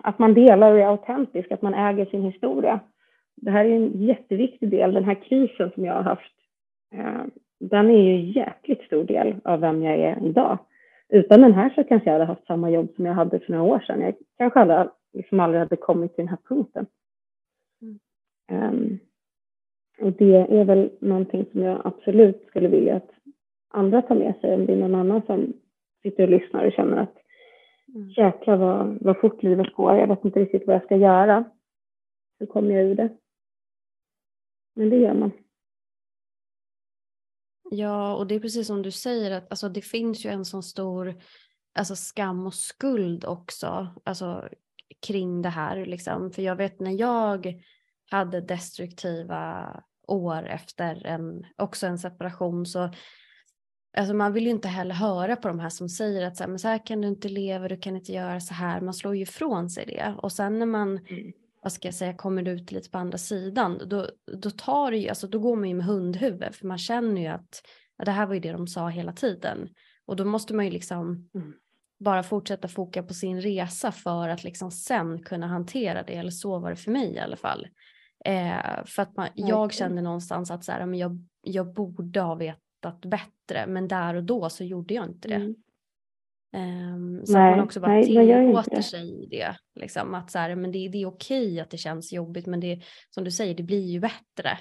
att 0.02 0.20
man 0.20 0.34
delar 0.34 0.72
och 0.72 0.80
är 0.80 0.86
autentisk, 0.86 1.52
att 1.52 1.62
man 1.62 1.74
äger 1.74 2.06
sin 2.06 2.24
historia. 2.24 2.80
Det 3.42 3.52
här 3.52 3.66
är 3.66 3.76
en 3.76 4.04
jätteviktig 4.04 4.70
del, 4.70 4.94
den 4.94 5.04
här 5.04 5.24
krisen 5.24 5.72
som 5.72 5.86
jag 5.86 5.94
har 5.94 6.04
haft. 6.04 6.34
Eh, 6.94 7.24
den 7.60 7.90
är 7.90 8.02
ju 8.02 8.14
en 8.16 8.32
jäkligt 8.32 8.82
stor 8.82 9.04
del 9.04 9.36
av 9.44 9.60
vem 9.60 9.84
jag 9.84 10.00
är 10.00 10.26
idag. 10.26 10.58
Utan 11.10 11.42
den 11.42 11.54
här 11.54 11.70
så 11.70 11.84
kanske 11.84 12.10
jag 12.10 12.14
hade 12.14 12.26
haft 12.26 12.46
samma 12.46 12.70
jobb 12.70 12.90
som 12.96 13.06
jag 13.06 13.14
hade 13.14 13.40
för 13.40 13.52
några 13.52 13.74
år 13.74 13.80
sedan. 13.80 14.02
Jag 14.02 14.16
kanske 14.38 14.60
hade, 14.60 14.90
liksom 15.14 15.40
aldrig 15.40 15.60
hade 15.60 15.76
kommit 15.76 16.16
till 16.16 16.26
den 16.26 16.30
här 16.30 16.38
punkten. 16.48 16.86
Um, 18.52 19.00
och 20.02 20.12
det 20.12 20.36
är 20.36 20.66
väl 20.66 20.90
någonting 21.02 21.46
som 21.52 21.62
jag 21.62 21.82
absolut 21.84 22.46
skulle 22.48 22.68
vilja 22.68 22.96
att 22.96 23.10
andra 23.70 24.02
tar 24.02 24.16
med 24.16 24.36
sig 24.42 24.54
om 24.54 24.66
det 24.66 24.74
är 24.74 24.78
någon 24.78 24.96
annan 24.96 25.22
som 25.22 25.54
sitter 26.02 26.24
och 26.24 26.30
lyssnar 26.30 26.66
och 26.66 26.74
känner 26.74 26.98
att 26.98 27.22
Mm. 27.96 28.10
Jäklar 28.10 28.58
vad, 28.58 28.98
vad 29.02 29.20
fort 29.20 29.44
livet 29.44 29.74
går. 29.74 29.98
Jag 29.98 30.08
vet 30.08 30.26
inte 30.26 30.40
riktigt 30.40 30.68
vad 30.68 30.76
jag 30.76 30.84
ska 30.84 30.96
göra. 30.96 31.44
Hur 32.40 32.46
kommer 32.46 32.72
jag 32.72 32.84
ur 32.84 32.96
det? 32.96 33.10
Men 34.74 34.90
det 34.90 34.96
gör 34.96 35.14
man. 35.14 35.32
Ja, 37.72 38.16
och 38.16 38.28
det 38.28 38.36
är 38.36 38.40
precis 38.40 38.68
som 38.68 38.82
du 38.82 38.92
säger 38.92 39.32
att 39.32 39.52
alltså, 39.52 39.70
det 39.70 39.82
finns 39.82 40.26
ju 40.26 40.30
en 40.30 40.46
sån 40.46 40.64
stor 40.64 41.22
alltså, 41.74 41.96
skam 41.96 42.46
och 42.46 42.54
skuld 42.54 43.26
också 43.26 44.02
alltså, 44.04 44.50
kring 45.08 45.42
det 45.42 45.50
här. 45.50 45.86
Liksom. 45.86 46.32
För 46.32 46.42
jag 46.42 46.56
vet 46.56 46.80
när 46.80 47.00
jag 47.00 47.64
hade 48.10 48.42
destruktiva 48.42 49.84
år 50.08 50.48
efter 50.48 51.06
en, 51.06 51.46
också 51.58 51.88
en 51.88 52.00
separation 52.00 52.66
så 52.66 52.90
Alltså 53.98 54.14
man 54.14 54.34
vill 54.34 54.44
ju 54.44 54.50
inte 54.50 54.68
heller 54.68 54.96
höra 54.96 55.36
på 55.36 55.48
de 55.48 55.60
här 55.60 55.70
som 55.70 55.90
säger 55.90 56.28
att 56.28 56.38
så 56.38 56.44
här, 56.44 56.50
men 56.50 56.60
så 56.60 56.68
här 56.68 56.86
kan 56.86 57.02
du 57.02 57.08
inte 57.08 57.30
leva, 57.30 57.68
du 57.68 57.78
kan 57.78 57.96
inte 57.96 58.12
göra 58.12 58.40
så 58.40 58.54
här. 58.54 58.82
Man 58.82 58.94
slår 58.94 59.16
ju 59.16 59.22
ifrån 59.22 59.70
sig 59.70 59.86
det. 59.86 60.16
Och 60.18 60.32
sen 60.32 60.60
när 60.60 60.66
man, 60.66 60.98
mm. 60.98 61.32
Vad 61.62 61.74
ska 61.74 61.88
jag 61.88 61.96
säga, 61.96 62.14
kommer 62.14 62.48
ut 62.48 62.72
lite 62.72 62.90
på 62.90 62.98
andra 62.98 63.18
sidan, 63.18 63.82
då, 63.88 64.08
då, 64.38 64.50
tar 64.50 64.92
ju, 64.92 65.10
alltså, 65.10 65.28
då 65.28 65.40
går 65.40 65.56
man 65.56 65.70
ju 65.70 65.76
med 65.76 65.86
hundhuvud. 65.86 66.56
För 66.56 66.68
man 66.68 66.78
känner 66.78 67.22
ju 67.22 67.28
att 67.28 67.62
ja, 67.98 68.06
det 68.06 68.12
här 68.12 68.26
var 68.26 68.34
ju 68.34 68.40
det 68.40 68.52
de 68.52 68.68
sa 68.68 68.90
hela 68.90 69.14
tiden. 69.14 69.70
Och 70.06 70.16
då 70.16 70.26
måste 70.26 70.54
man 70.54 70.66
ju 70.66 70.72
liksom 70.72 71.30
mm. 71.34 71.54
bara 72.00 72.24
fortsätta 72.24 72.68
foka 72.68 73.04
på 73.04 73.14
sin 73.14 73.42
resa 73.42 73.92
för 73.92 74.30
att 74.30 74.44
liksom 74.44 74.72
sen 74.72 75.24
kunna 75.24 75.48
hantera 75.48 76.04
det. 76.04 76.14
Eller 76.14 76.32
så 76.32 76.60
var 76.60 76.70
det 76.70 76.76
för 76.76 76.92
mig 76.92 77.14
i 77.14 77.20
alla 77.20 77.36
fall. 77.36 77.68
Eh, 78.26 78.86
för 78.86 79.02
att 79.02 79.16
man, 79.18 79.28
jag 79.36 79.74
kände 79.74 80.02
någonstans 80.02 80.52
att 80.52 80.64
så 80.64 80.72
här, 80.72 80.86
men 80.86 81.00
jag, 81.00 81.28
jag 81.42 81.74
borde 81.74 82.22
ha 82.22 82.36
vetat 82.36 83.06
bättre, 83.06 83.68
men 83.68 83.88
där 83.88 84.14
och 84.14 84.24
då 84.24 84.50
så 84.50 84.64
gjorde 84.64 84.94
jag 84.94 85.06
inte 85.06 85.28
det. 85.28 85.36
Mm. 85.36 85.56
Um, 86.54 87.26
så 87.26 87.34
nej, 87.34 87.52
att 87.52 87.58
man 87.58 87.66
också 87.66 87.80
bara 87.80 88.04
tillåter 88.04 88.82
sig 88.82 89.24
i 89.24 89.26
det. 89.26 89.56
Liksom, 89.76 90.14
att 90.14 90.32
så 90.32 90.40
här, 90.40 90.56
men 90.56 90.72
det, 90.72 90.88
det 90.88 91.02
är 91.02 91.06
okej 91.06 91.60
att 91.60 91.70
det 91.70 91.78
känns 91.78 92.14
jobbigt, 92.14 92.48
men 92.48 92.60
det, 92.60 92.82
som 93.10 93.24
du 93.24 93.32
säger, 93.32 93.56
det 93.56 93.64
blir 93.64 93.86
ju 93.86 94.00
bättre. 94.00 94.58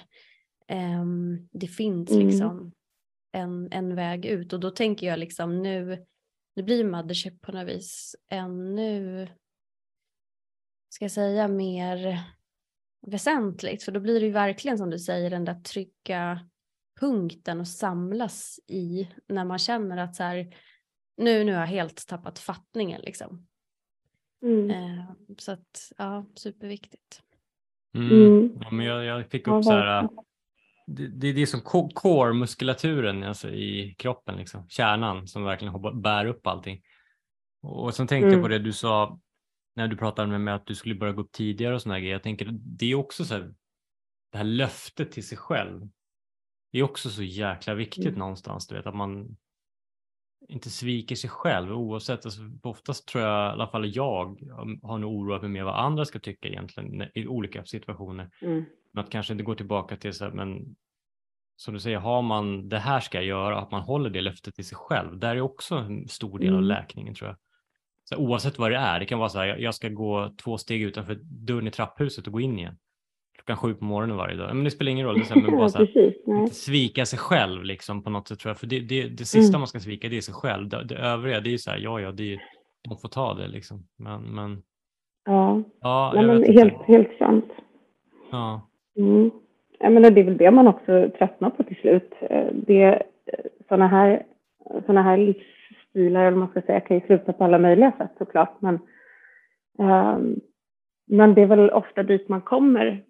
Um, 0.71 1.49
det 1.51 1.67
finns 1.67 2.11
mm. 2.11 2.27
liksom 2.27 2.71
en, 3.31 3.71
en 3.71 3.95
väg 3.95 4.25
ut 4.25 4.53
och 4.53 4.59
då 4.59 4.71
tänker 4.71 5.07
jag 5.07 5.19
liksom 5.19 5.61
nu, 5.61 6.05
nu 6.55 6.63
blir 6.63 6.83
Mothership 6.83 7.41
på 7.41 7.51
något 7.51 7.67
vis 7.67 8.15
ännu, 8.29 9.27
ska 10.89 11.05
jag 11.05 11.11
säga, 11.11 11.47
mer 11.47 12.19
väsentligt. 13.07 13.83
För 13.83 13.91
då 13.91 13.99
blir 13.99 14.19
det 14.19 14.25
ju 14.25 14.31
verkligen 14.31 14.77
som 14.77 14.89
du 14.89 14.99
säger 14.99 15.29
den 15.29 15.45
där 15.45 15.61
trygga 15.61 16.47
punkten 16.99 17.61
att 17.61 17.67
samlas 17.67 18.59
i 18.67 19.09
när 19.27 19.45
man 19.45 19.59
känner 19.59 19.97
att 19.97 20.15
så 20.15 20.23
här, 20.23 20.55
nu, 21.17 21.43
nu 21.43 21.53
har 21.53 21.59
jag 21.59 21.67
helt 21.67 22.07
tappat 22.07 22.39
fattningen 22.39 23.01
liksom. 23.01 23.47
Mm. 24.43 24.69
Eh, 24.69 25.05
så 25.37 25.51
att 25.51 25.91
ja, 25.97 26.25
superviktigt. 26.35 27.21
Mm. 27.93 28.11
Mm. 28.11 28.57
Ja, 28.61 28.71
men 28.71 28.85
jag, 28.85 29.05
jag 29.05 29.29
fick 29.29 29.47
upp 29.47 29.63
så 29.63 29.71
här, 29.71 30.09
det, 30.87 31.07
det, 31.07 31.33
det 31.33 31.41
är 31.41 31.45
som 31.45 31.61
core-muskulaturen 31.93 33.23
alltså 33.23 33.49
i 33.49 33.95
kroppen, 33.97 34.37
liksom. 34.37 34.69
kärnan 34.69 35.27
som 35.27 35.43
verkligen 35.43 36.01
bär 36.01 36.25
upp 36.25 36.47
allting. 36.47 36.81
Och 37.61 37.93
sen 37.93 38.07
tänkte 38.07 38.27
jag 38.27 38.41
på 38.41 38.47
mm. 38.47 38.49
det 38.49 38.59
du 38.59 38.73
sa 38.73 39.19
när 39.75 39.87
du 39.87 39.97
pratade 39.97 40.27
med 40.27 40.41
mig 40.41 40.53
att 40.53 40.65
du 40.65 40.75
skulle 40.75 40.95
börja 40.95 41.13
gå 41.13 41.21
upp 41.21 41.31
tidigare 41.31 41.75
och 41.75 41.81
sådana 41.81 41.99
grejer. 41.99 42.13
Jag 42.13 42.23
tänker 42.23 42.49
det 42.51 42.85
är 42.85 42.95
också 42.95 43.25
så 43.25 43.33
här, 43.33 43.53
det 44.31 44.37
här 44.37 44.45
löftet 44.45 45.11
till 45.11 45.27
sig 45.27 45.37
själv. 45.37 45.89
Det 46.71 46.79
är 46.79 46.83
också 46.83 47.09
så 47.09 47.23
jäkla 47.23 47.73
viktigt 47.73 48.05
mm. 48.05 48.19
någonstans, 48.19 48.67
du 48.67 48.75
vet 48.75 48.85
att 48.85 48.95
man 48.95 49.37
inte 50.51 50.69
sviker 50.69 51.15
sig 51.15 51.29
själv 51.29 51.71
oavsett. 51.71 52.25
Alltså, 52.25 52.41
oftast 52.63 53.07
tror 53.07 53.23
jag, 53.23 53.49
i 53.49 53.53
alla 53.53 53.67
fall 53.67 53.95
jag, 53.95 54.39
har 54.83 54.97
nog 54.97 55.13
oroat 55.13 55.41
mig 55.41 55.51
mer 55.51 55.63
vad 55.63 55.75
andra 55.75 56.05
ska 56.05 56.19
tycka 56.19 56.47
egentligen 56.47 57.03
i 57.13 57.27
olika 57.27 57.65
situationer. 57.65 58.29
Mm. 58.41 58.65
Men 58.93 59.03
att 59.03 59.09
kanske 59.09 59.33
inte 59.33 59.43
gå 59.43 59.55
tillbaka 59.55 59.97
till 59.97 60.13
så 60.13 60.25
här, 60.25 60.31
men 60.31 60.75
som 61.55 61.73
du 61.73 61.79
säger, 61.79 61.97
har 61.97 62.21
man 62.21 62.69
det 62.69 62.79
här 62.79 62.99
ska 62.99 63.17
jag 63.17 63.25
göra, 63.25 63.59
att 63.59 63.71
man 63.71 63.81
håller 63.81 64.09
det 64.09 64.21
löftet 64.21 64.55
till 64.55 64.65
sig 64.65 64.77
själv. 64.77 65.19
Där 65.19 65.35
är 65.35 65.41
också 65.41 65.75
en 65.75 66.07
stor 66.07 66.39
del 66.39 66.47
mm. 66.47 66.57
av 66.57 66.63
läkningen 66.63 67.15
tror 67.15 67.29
jag. 67.29 67.37
Så 68.03 68.15
oavsett 68.15 68.59
vad 68.59 68.71
det 68.71 68.77
är, 68.77 68.99
det 68.99 69.05
kan 69.05 69.19
vara 69.19 69.29
så 69.29 69.39
här, 69.39 69.57
jag 69.57 69.75
ska 69.75 69.89
gå 69.89 70.33
två 70.43 70.57
steg 70.57 70.81
utanför 70.81 71.19
dörren 71.23 71.67
i 71.67 71.71
trapphuset 71.71 72.27
och 72.27 72.33
gå 72.33 72.39
in 72.39 72.59
igen. 72.59 72.77
Klockan 73.45 73.57
sju 73.57 73.73
på 73.73 73.85
morgonen 73.85 74.17
varje 74.17 74.35
dag. 74.35 74.55
Men 74.55 74.63
det 74.63 74.71
spelar 74.71 74.91
ingen 74.91 75.07
roll, 75.07 75.15
det 75.15 75.21
är 75.21 75.25
så 75.25 75.33
här, 75.33 75.41
men 75.41 75.51
bara 75.57 75.69
så 75.69 75.77
här, 75.77 76.15
inte 76.27 76.55
svika 76.55 77.05
sig 77.05 77.19
själv 77.19 77.63
liksom 77.63 78.03
på 78.03 78.09
något 78.09 78.27
sätt 78.27 78.39
tror 78.39 78.49
jag. 78.49 78.57
För 78.57 78.67
det, 78.67 78.79
det, 78.79 79.07
det 79.07 79.25
sista 79.25 79.51
mm. 79.51 79.59
man 79.59 79.67
ska 79.67 79.79
svika 79.79 80.09
det 80.09 80.17
är 80.17 80.21
sig 80.21 80.33
själv. 80.33 80.69
Det, 80.69 80.83
det 80.83 80.95
övriga 80.95 81.39
det 81.39 81.49
är 81.49 81.51
ju 81.51 81.57
så 81.57 81.71
här, 81.71 81.77
ja 81.77 81.99
ja, 81.99 82.11
det 82.11 82.33
är, 82.33 82.41
de 82.89 82.97
får 82.97 83.09
ta 83.09 83.33
det 83.33 83.47
liksom. 83.47 83.83
Men, 83.97 84.21
men 84.21 84.61
Ja, 85.25 85.61
ja 85.81 86.11
Nej, 86.15 86.25
men 86.25 86.43
helt, 86.43 86.83
helt 86.83 87.17
sant. 87.17 87.51
Ja. 88.31 88.61
Mm. 88.97 89.31
Jag 89.79 89.93
menar, 89.93 90.11
det 90.11 90.21
är 90.21 90.25
väl 90.25 90.37
det 90.37 90.51
man 90.51 90.67
också 90.67 91.09
tröttnar 91.17 91.49
på 91.49 91.63
till 91.63 91.75
slut. 91.75 92.13
Eh, 92.19 92.47
det, 92.53 93.03
sådana 93.67 93.87
här, 93.87 94.23
såna 94.85 95.01
här 95.01 95.17
livsstilar, 95.17 96.25
eller 96.25 96.37
man 96.37 96.49
ska 96.49 96.61
säga, 96.61 96.79
kan 96.79 96.97
ju 96.97 97.05
sluta 97.05 97.33
på 97.33 97.43
alla 97.43 97.59
möjliga 97.59 97.91
sätt 97.97 98.11
såklart. 98.17 98.61
Men, 98.61 98.79
um, 99.77 100.39
men 101.05 101.33
det 101.33 101.41
är 101.41 101.45
väl 101.45 101.69
ofta 101.69 102.03
dit 102.03 102.29
man 102.29 102.41
kommer 102.41 103.03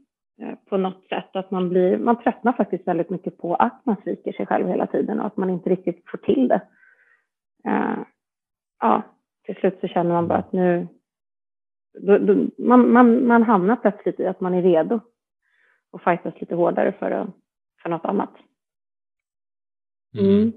på 0.69 0.77
något 0.77 1.07
sätt. 1.09 1.35
Att 1.35 1.51
man, 1.51 1.69
blir, 1.69 1.97
man 1.97 2.23
tröttnar 2.23 2.53
faktiskt 2.53 2.87
väldigt 2.87 3.09
mycket 3.09 3.37
på 3.37 3.55
att 3.55 3.85
man 3.85 3.95
sviker 4.03 4.33
sig 4.33 4.45
själv 4.45 4.67
hela 4.67 4.87
tiden 4.87 5.19
och 5.19 5.25
att 5.25 5.37
man 5.37 5.49
inte 5.49 5.69
riktigt 5.69 6.03
får 6.09 6.17
till 6.17 6.47
det. 6.47 6.61
Uh, 7.67 8.03
ja, 8.79 9.03
till 9.45 9.55
slut 9.55 9.77
så 9.81 9.87
känner 9.87 10.11
man 10.11 10.27
bara 10.27 10.39
att 10.39 10.51
nu... 10.51 10.87
Då, 12.01 12.17
då, 12.17 12.47
man, 12.57 12.93
man, 12.93 13.27
man 13.27 13.43
hamnar 13.43 13.75
plötsligt 13.75 14.19
i 14.19 14.25
att 14.25 14.41
man 14.41 14.53
är 14.53 14.61
redo 14.61 14.99
och 15.91 16.01
fightas 16.01 16.33
lite 16.39 16.55
hårdare 16.55 16.91
för, 16.99 17.31
för 17.81 17.89
något 17.89 18.05
annat. 18.05 18.33
Mm. 20.17 20.29
Mm. 20.29 20.53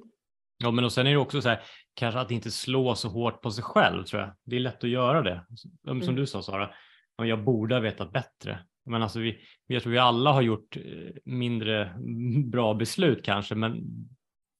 Ja, 0.59 0.71
men 0.71 0.85
och 0.85 0.93
sen 0.93 1.07
är 1.07 1.11
det 1.11 1.17
också 1.17 1.41
så 1.41 1.49
här, 1.49 1.61
kanske 1.95 2.21
att 2.21 2.31
inte 2.31 2.51
slå 2.51 2.95
så 2.95 3.09
hårt 3.09 3.43
på 3.43 3.51
sig 3.51 3.65
själv 3.65 4.05
tror 4.05 4.23
jag. 4.23 4.31
Det 4.45 4.57
är 4.57 4.61
lätt 4.61 4.85
att 4.85 4.91
göra 4.91 5.23
det. 5.23 5.47
Som 5.85 6.01
mm. 6.01 6.15
du 6.15 6.27
sa 6.27 6.43
Sara, 6.43 6.71
jag 7.17 7.45
borde 7.45 7.75
ha 7.75 7.81
vetat 7.81 8.13
bättre. 8.13 8.59
Men 8.87 9.03
alltså 9.03 9.21
vi, 9.21 9.39
jag 9.67 9.83
tror 9.83 9.93
vi 9.93 9.99
alla 9.99 10.33
har 10.33 10.43
gjort 10.43 10.77
eh, 10.77 10.83
mindre 11.25 11.95
bra 12.45 12.75
beslut 12.75 13.25
kanske, 13.25 13.55
men 13.55 13.83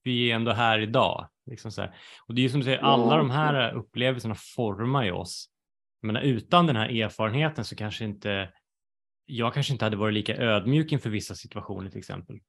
vi 0.03 0.31
är 0.31 0.35
ändå 0.35 0.51
här 0.51 0.79
idag. 0.79 1.29
Liksom 1.45 1.71
så 1.71 1.81
här. 1.81 1.95
Och 2.27 2.35
det 2.35 2.45
är 2.45 2.49
som 2.49 2.59
du 2.59 2.63
säger, 2.63 2.79
alla 2.79 3.17
de 3.17 3.29
här 3.29 3.73
upplevelserna 3.73 4.35
formar 4.35 5.03
ju 5.03 5.11
oss. 5.11 5.49
Men 6.01 6.15
utan 6.15 6.67
den 6.67 6.75
här 6.75 7.01
erfarenheten 7.01 7.65
så 7.65 7.75
kanske 7.75 8.05
inte 8.05 8.49
jag 9.25 9.53
kanske 9.53 9.73
inte 9.73 9.85
hade 9.85 9.97
varit 9.97 10.13
lika 10.13 10.37
ödmjuk 10.37 10.91
inför 10.91 11.09
vissa 11.09 11.35
situationer 11.35 11.89
till 11.89 11.99
exempel. 11.99 12.39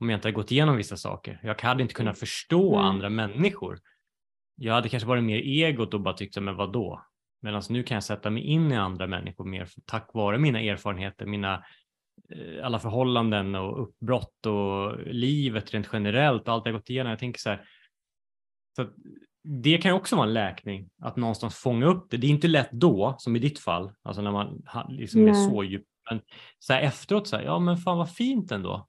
Om 0.00 0.10
jag 0.10 0.16
inte 0.16 0.28
hade 0.28 0.34
gått 0.34 0.50
igenom 0.50 0.76
vissa 0.76 0.96
saker. 0.96 1.40
Jag 1.42 1.62
hade 1.62 1.82
inte 1.82 1.94
kunnat 1.94 2.18
förstå 2.18 2.74
mm. 2.74 2.86
andra 2.86 3.08
människor. 3.08 3.78
Jag 4.56 4.74
hade 4.74 4.88
kanske 4.88 5.08
varit 5.08 5.24
mer 5.24 5.38
egot 5.38 5.94
och 5.94 6.00
bara 6.00 6.14
tyckt, 6.14 6.40
men 6.40 6.56
vad 6.56 6.72
då? 6.72 7.04
Medan 7.42 7.62
nu 7.68 7.82
kan 7.82 7.94
jag 7.94 8.04
sätta 8.04 8.30
mig 8.30 8.42
in 8.42 8.72
i 8.72 8.76
andra 8.76 9.06
människor 9.06 9.44
mer 9.44 9.68
tack 9.84 10.10
vare 10.14 10.38
mina 10.38 10.60
erfarenheter, 10.60 11.26
mina 11.26 11.64
eh, 12.34 12.66
alla 12.66 12.78
förhållanden 12.78 13.54
och 13.54 13.82
uppbrott 13.82 14.46
och 14.46 14.98
livet 15.06 15.74
rent 15.74 15.88
generellt, 15.92 16.48
allt 16.48 16.66
jag 16.66 16.74
gått 16.74 16.90
igenom. 16.90 17.10
Jag 17.10 17.18
tänker 17.18 17.40
så 17.40 17.50
här, 17.50 17.64
så 18.76 18.86
det 19.42 19.78
kan 19.78 19.92
också 19.92 20.16
vara 20.16 20.26
en 20.26 20.34
läkning, 20.34 20.90
att 21.02 21.16
någonstans 21.16 21.54
fånga 21.54 21.86
upp 21.86 22.10
det. 22.10 22.16
Det 22.16 22.26
är 22.26 22.30
inte 22.30 22.48
lätt 22.48 22.70
då, 22.72 23.14
som 23.18 23.36
i 23.36 23.38
ditt 23.38 23.58
fall, 23.58 23.92
alltså 24.02 24.22
när 24.22 24.32
man 24.32 24.62
liksom 24.88 25.28
är 25.28 25.34
så 25.34 25.64
djupt 25.64 25.90
men 26.10 26.20
så 26.58 26.72
här 26.72 26.80
efteråt, 26.80 27.28
så 27.28 27.36
här, 27.36 27.42
ja 27.42 27.58
men 27.58 27.76
fan 27.76 27.98
vad 27.98 28.12
fint 28.12 28.52
ändå. 28.52 28.88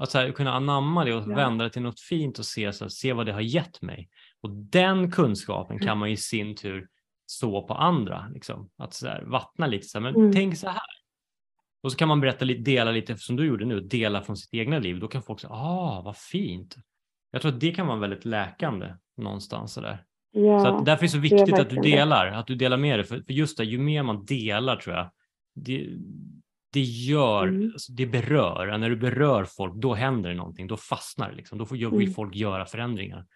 Att 0.00 0.10
så 0.10 0.18
här, 0.18 0.32
kunna 0.32 0.52
anamma 0.52 1.04
det 1.04 1.14
och 1.14 1.30
ja. 1.30 1.36
vända 1.36 1.64
det 1.64 1.70
till 1.70 1.82
något 1.82 2.00
fint 2.00 2.38
och 2.38 2.44
se, 2.44 2.72
så 2.72 2.84
här, 2.84 2.88
se 2.88 3.12
vad 3.12 3.26
det 3.26 3.32
har 3.32 3.40
gett 3.40 3.82
mig. 3.82 4.08
Och 4.40 4.50
den 4.50 5.10
kunskapen 5.10 5.78
kan 5.78 5.88
mm. 5.88 5.98
man 5.98 6.08
i 6.08 6.16
sin 6.16 6.56
tur 6.56 6.88
så 7.26 7.62
på 7.66 7.74
andra. 7.74 8.28
Liksom. 8.34 8.70
Att 8.78 8.94
så 8.94 9.06
här, 9.06 9.22
vattna 9.22 9.66
lite, 9.66 9.86
så 9.86 9.98
här, 9.98 10.02
men 10.02 10.14
mm. 10.14 10.32
tänk 10.32 10.56
så 10.56 10.68
här. 10.68 10.80
Och 11.82 11.92
så 11.92 11.98
kan 11.98 12.08
man 12.08 12.20
berätta 12.20 12.44
lite, 12.44 12.62
dela 12.62 12.90
lite 12.90 13.16
som 13.16 13.36
du 13.36 13.46
gjorde 13.46 13.64
nu, 13.64 13.80
dela 13.80 14.22
från 14.22 14.36
sitt 14.36 14.54
egna 14.54 14.78
liv. 14.78 15.00
Då 15.00 15.08
kan 15.08 15.22
folk 15.22 15.40
säga, 15.40 15.52
ah 15.52 16.02
vad 16.04 16.16
fint. 16.16 16.76
Jag 17.30 17.42
tror 17.42 17.52
att 17.52 17.60
det 17.60 17.72
kan 17.72 17.86
vara 17.86 17.98
väldigt 17.98 18.24
läkande 18.24 18.94
någonstans. 19.16 19.72
Så 19.72 19.80
Ja, 20.38 20.60
så 20.60 20.66
att 20.66 20.86
därför 20.86 21.02
är 21.02 21.06
det 21.06 21.12
så 21.12 21.18
viktigt 21.18 21.56
det 21.56 21.62
att 21.62 21.70
du 21.70 21.76
delar, 21.76 22.26
att 22.26 22.46
du 22.46 22.54
delar 22.54 22.76
med 22.76 22.98
dig. 22.98 23.06
För, 23.06 23.22
för 23.22 23.32
just 23.32 23.58
det, 23.58 23.64
ju 23.64 23.78
mer 23.78 24.02
man 24.02 24.24
delar 24.24 24.76
tror 24.76 24.96
jag, 24.96 25.10
det, 25.54 25.88
det 26.72 26.80
gör, 26.80 27.48
mm. 27.48 27.70
alltså 27.72 27.92
det 27.92 28.06
berör. 28.06 28.78
När 28.78 28.90
du 28.90 28.96
berör 28.96 29.44
folk, 29.44 29.74
då 29.74 29.94
händer 29.94 30.30
det 30.30 30.36
någonting. 30.36 30.66
Då 30.66 30.76
fastnar 30.76 31.30
det. 31.30 31.36
Liksom. 31.36 31.58
Då 31.58 31.64
vill 31.64 31.86
mm. 31.86 32.12
folk 32.12 32.34
göra 32.34 32.66
förändringar. 32.66 33.26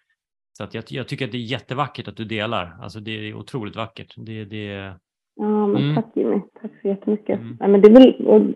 Så 0.53 0.63
att 0.63 0.73
jag, 0.73 0.83
jag, 0.89 1.07
tycker 1.07 1.25
att 1.25 1.31
det 1.31 1.37
är 1.37 1.51
jättevackert 1.51 2.07
att 2.07 2.17
du 2.17 2.25
delar. 2.25 2.71
Alltså 2.81 2.99
det 2.99 3.11
är 3.11 3.33
otroligt 3.33 3.75
vackert. 3.75 4.13
Det, 4.17 4.45
det... 4.45 4.93
Ja, 5.35 5.67
men 5.67 5.83
mm. 5.83 5.95
tack 5.95 6.05
Jimmy. 6.15 6.39
Tack 6.61 6.71
så 6.81 6.87
jättemycket. 6.87 7.39
Mm. 7.39 7.57
Ja, 7.59 7.67
men 7.67 7.81
det, 7.81 7.87
är 7.87 7.93
väl, 7.93 8.53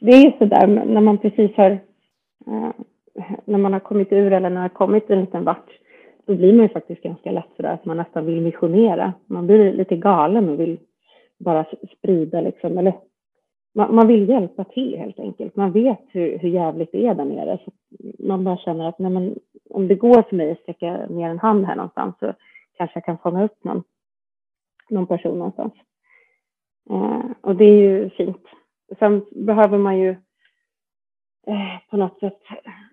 det 0.00 0.12
är 0.12 0.24
ju 0.24 0.32
sådär 0.38 0.66
när 0.66 1.00
man 1.00 1.18
precis 1.18 1.56
har, 1.56 1.70
eh, 2.46 2.70
när 3.44 3.58
man 3.58 3.72
har 3.72 3.80
kommit 3.80 4.12
ur 4.12 4.32
eller 4.32 4.50
när 4.50 4.50
man 4.50 4.62
har 4.62 4.68
kommit 4.68 5.10
en 5.10 5.20
liten 5.20 5.44
vart, 5.44 5.70
då 6.26 6.34
blir 6.34 6.52
man 6.52 6.62
ju 6.62 6.68
faktiskt 6.68 7.02
ganska 7.02 7.32
lätt 7.32 7.50
sådär 7.56 7.74
att 7.74 7.84
man 7.84 7.96
nästan 7.96 8.26
vill 8.26 8.40
missionera. 8.40 9.12
Man 9.26 9.46
blir 9.46 9.72
lite 9.72 9.96
galen 9.96 10.48
och 10.48 10.60
vill 10.60 10.78
bara 11.38 11.66
sprida 11.98 12.40
liksom, 12.40 12.78
eller 12.78 12.94
man, 13.74 13.94
man, 13.94 14.06
vill 14.06 14.28
hjälpa 14.28 14.64
till 14.64 14.98
helt 14.98 15.18
enkelt. 15.18 15.56
Man 15.56 15.72
vet 15.72 16.00
hur, 16.08 16.38
hur 16.38 16.48
jävligt 16.48 16.92
det 16.92 17.06
är 17.06 17.14
där 17.14 17.24
nere. 17.24 17.58
Så 17.64 17.70
man 18.18 18.44
bara 18.44 18.56
känner 18.56 18.88
att 18.88 18.98
nej, 18.98 19.10
men, 19.10 19.38
om 19.70 19.88
det 19.88 19.94
går 19.94 20.22
för 20.22 20.36
mig 20.36 20.50
att 20.50 20.60
sträcka 20.60 21.06
ner 21.06 21.28
en 21.30 21.38
hand 21.38 21.64
här 21.64 21.76
någonstans 21.76 22.14
så 22.20 22.32
kanske 22.76 22.96
jag 22.96 23.04
kan 23.04 23.18
fånga 23.18 23.44
upp 23.44 23.64
någon, 23.64 23.82
någon 24.90 25.06
person 25.06 25.38
någonstans. 25.38 25.72
Eh, 26.90 27.24
och 27.40 27.56
det 27.56 27.64
är 27.64 27.76
ju 27.76 28.10
fint. 28.10 28.46
Sen 28.98 29.24
behöver 29.30 29.78
man 29.78 29.98
ju 29.98 30.10
eh, 31.46 31.78
på 31.90 31.96
något 31.96 32.18
sätt, 32.18 32.40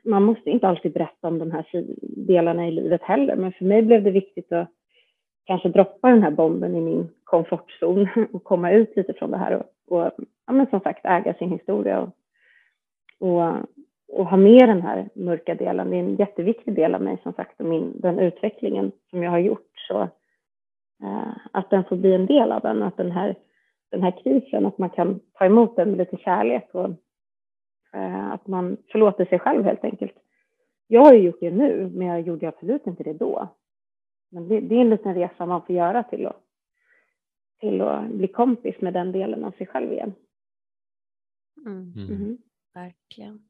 man 0.03 0.23
måste 0.23 0.49
inte 0.49 0.67
alltid 0.67 0.93
berätta 0.93 1.27
om 1.27 1.39
de 1.39 1.51
här 1.51 1.65
delarna 2.01 2.67
i 2.67 2.71
livet 2.71 3.01
heller, 3.01 3.35
men 3.35 3.51
för 3.51 3.65
mig 3.65 3.81
blev 3.81 4.03
det 4.03 4.11
viktigt 4.11 4.51
att 4.51 4.69
kanske 5.45 5.69
droppa 5.69 6.09
den 6.09 6.23
här 6.23 6.31
bomben 6.31 6.75
i 6.75 6.81
min 6.81 7.09
komfortzon 7.23 8.07
och 8.31 8.43
komma 8.43 8.71
ut 8.71 8.95
lite 8.95 9.13
från 9.13 9.31
det 9.31 9.37
här 9.37 9.55
och, 9.55 9.65
och 9.91 10.11
ja, 10.45 10.53
men 10.53 10.67
som 10.67 10.79
sagt 10.79 11.05
äga 11.05 11.33
sin 11.33 11.51
historia 11.51 11.99
och, 11.99 12.09
och, 13.19 13.55
och, 14.07 14.25
ha 14.25 14.37
med 14.37 14.69
den 14.69 14.81
här 14.81 15.09
mörka 15.13 15.55
delen. 15.55 15.89
Det 15.89 15.95
är 15.95 15.99
en 15.99 16.15
jätteviktig 16.15 16.75
del 16.75 16.95
av 16.95 17.01
mig 17.01 17.17
som 17.23 17.33
sagt 17.33 17.59
och 17.59 17.65
min, 17.65 18.01
den 18.01 18.19
utvecklingen 18.19 18.91
som 19.09 19.23
jag 19.23 19.31
har 19.31 19.39
gjort. 19.39 19.71
Så 19.87 20.01
eh, 21.03 21.37
att 21.51 21.69
den 21.69 21.83
får 21.83 21.95
bli 21.95 22.13
en 22.13 22.25
del 22.25 22.51
av 22.51 22.61
den, 22.61 22.83
att 22.83 22.97
den 22.97 23.11
här, 23.11 23.35
den 23.91 24.03
här 24.03 24.11
krisen, 24.23 24.65
att 24.65 24.77
man 24.77 24.89
kan 24.89 25.19
ta 25.33 25.45
emot 25.45 25.75
den 25.75 25.89
med 25.89 25.97
lite 25.97 26.17
kärlek 26.17 26.69
och 26.71 26.89
eh, 27.93 28.31
att 28.31 28.47
man 28.47 28.77
förlåter 28.91 29.25
sig 29.25 29.39
själv 29.39 29.63
helt 29.63 29.83
enkelt. 29.83 30.13
Jag 30.87 31.05
har 31.05 31.13
ju 31.13 31.19
gjort 31.19 31.39
det 31.39 31.51
nu, 31.51 31.91
men 31.93 32.07
jag 32.07 32.21
gjorde 32.21 32.47
absolut 32.47 32.87
inte 32.87 33.03
det 33.03 33.13
då. 33.13 33.47
Men 34.31 34.47
det, 34.47 34.59
det 34.59 34.75
är 34.75 34.81
en 34.81 34.89
liten 34.89 35.15
resa 35.15 35.45
man 35.45 35.61
får 35.61 35.75
göra 35.75 36.03
till 36.03 36.27
att, 36.27 36.41
till 37.61 37.81
att 37.81 38.11
bli 38.11 38.27
kompis 38.27 38.75
med 38.81 38.93
den 38.93 39.11
delen 39.11 39.43
av 39.43 39.51
sig 39.51 39.67
själv 39.67 39.91
igen. 39.93 40.13
Mm. 41.65 41.93
Mm. 41.95 42.09
Mm. 42.09 42.37
Verkligen. 42.73 43.49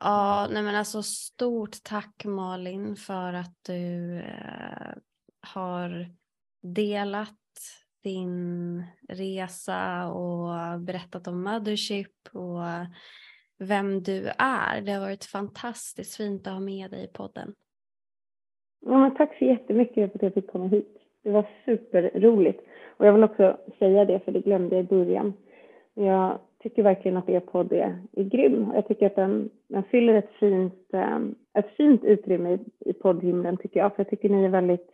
Ja, 0.00 0.48
nej 0.52 0.62
men 0.62 0.74
alltså 0.74 1.02
stort 1.02 1.82
tack 1.84 2.24
Malin 2.24 2.96
för 2.96 3.32
att 3.32 3.56
du 3.66 4.18
eh, 4.18 4.94
har 5.40 6.06
delat 6.62 7.38
din 8.02 8.82
resa 9.08 10.08
och 10.08 10.80
berättat 10.80 11.26
om 11.26 11.42
Mothership 11.42 12.28
och 12.32 12.60
vem 13.58 14.02
du 14.02 14.30
är. 14.38 14.80
Det 14.80 14.92
har 14.92 15.00
varit 15.00 15.24
fantastiskt 15.24 16.16
fint 16.16 16.46
att 16.46 16.52
ha 16.52 16.60
med 16.60 16.90
dig 16.90 17.04
i 17.04 17.08
podden. 17.08 17.54
Ja, 18.80 19.14
tack 19.16 19.38
så 19.38 19.44
jättemycket 19.44 20.12
för 20.12 20.18
att 20.18 20.22
jag 20.22 20.34
fick 20.34 20.50
komma 20.50 20.66
hit. 20.66 20.93
Det 21.24 21.30
var 21.30 21.46
superroligt. 21.64 22.60
Och 22.96 23.06
jag 23.06 23.12
vill 23.12 23.24
också 23.24 23.56
säga 23.78 24.04
det, 24.04 24.20
för 24.24 24.32
det 24.32 24.40
glömde 24.40 24.76
jag 24.76 24.84
i 24.84 24.88
början. 24.88 25.32
Jag 25.94 26.38
tycker 26.62 26.82
verkligen 26.82 27.16
att 27.16 27.28
er 27.28 27.40
podd 27.40 27.72
är, 27.72 27.98
är 28.12 28.24
grym. 28.24 28.72
Jag 28.74 28.88
tycker 28.88 29.06
att 29.06 29.16
den, 29.16 29.50
den 29.68 29.82
fyller 29.82 30.14
ett 30.14 30.30
fint, 30.40 30.94
eh, 30.94 31.18
ett 31.54 31.76
fint 31.76 32.04
utrymme 32.04 32.52
i, 32.52 32.58
i 32.90 32.92
poddhimlen, 32.92 33.56
tycker 33.56 33.80
jag. 33.80 33.94
För 33.94 34.00
jag 34.02 34.10
tycker 34.10 34.28
ni 34.28 34.44
är 34.44 34.48
väldigt, 34.48 34.90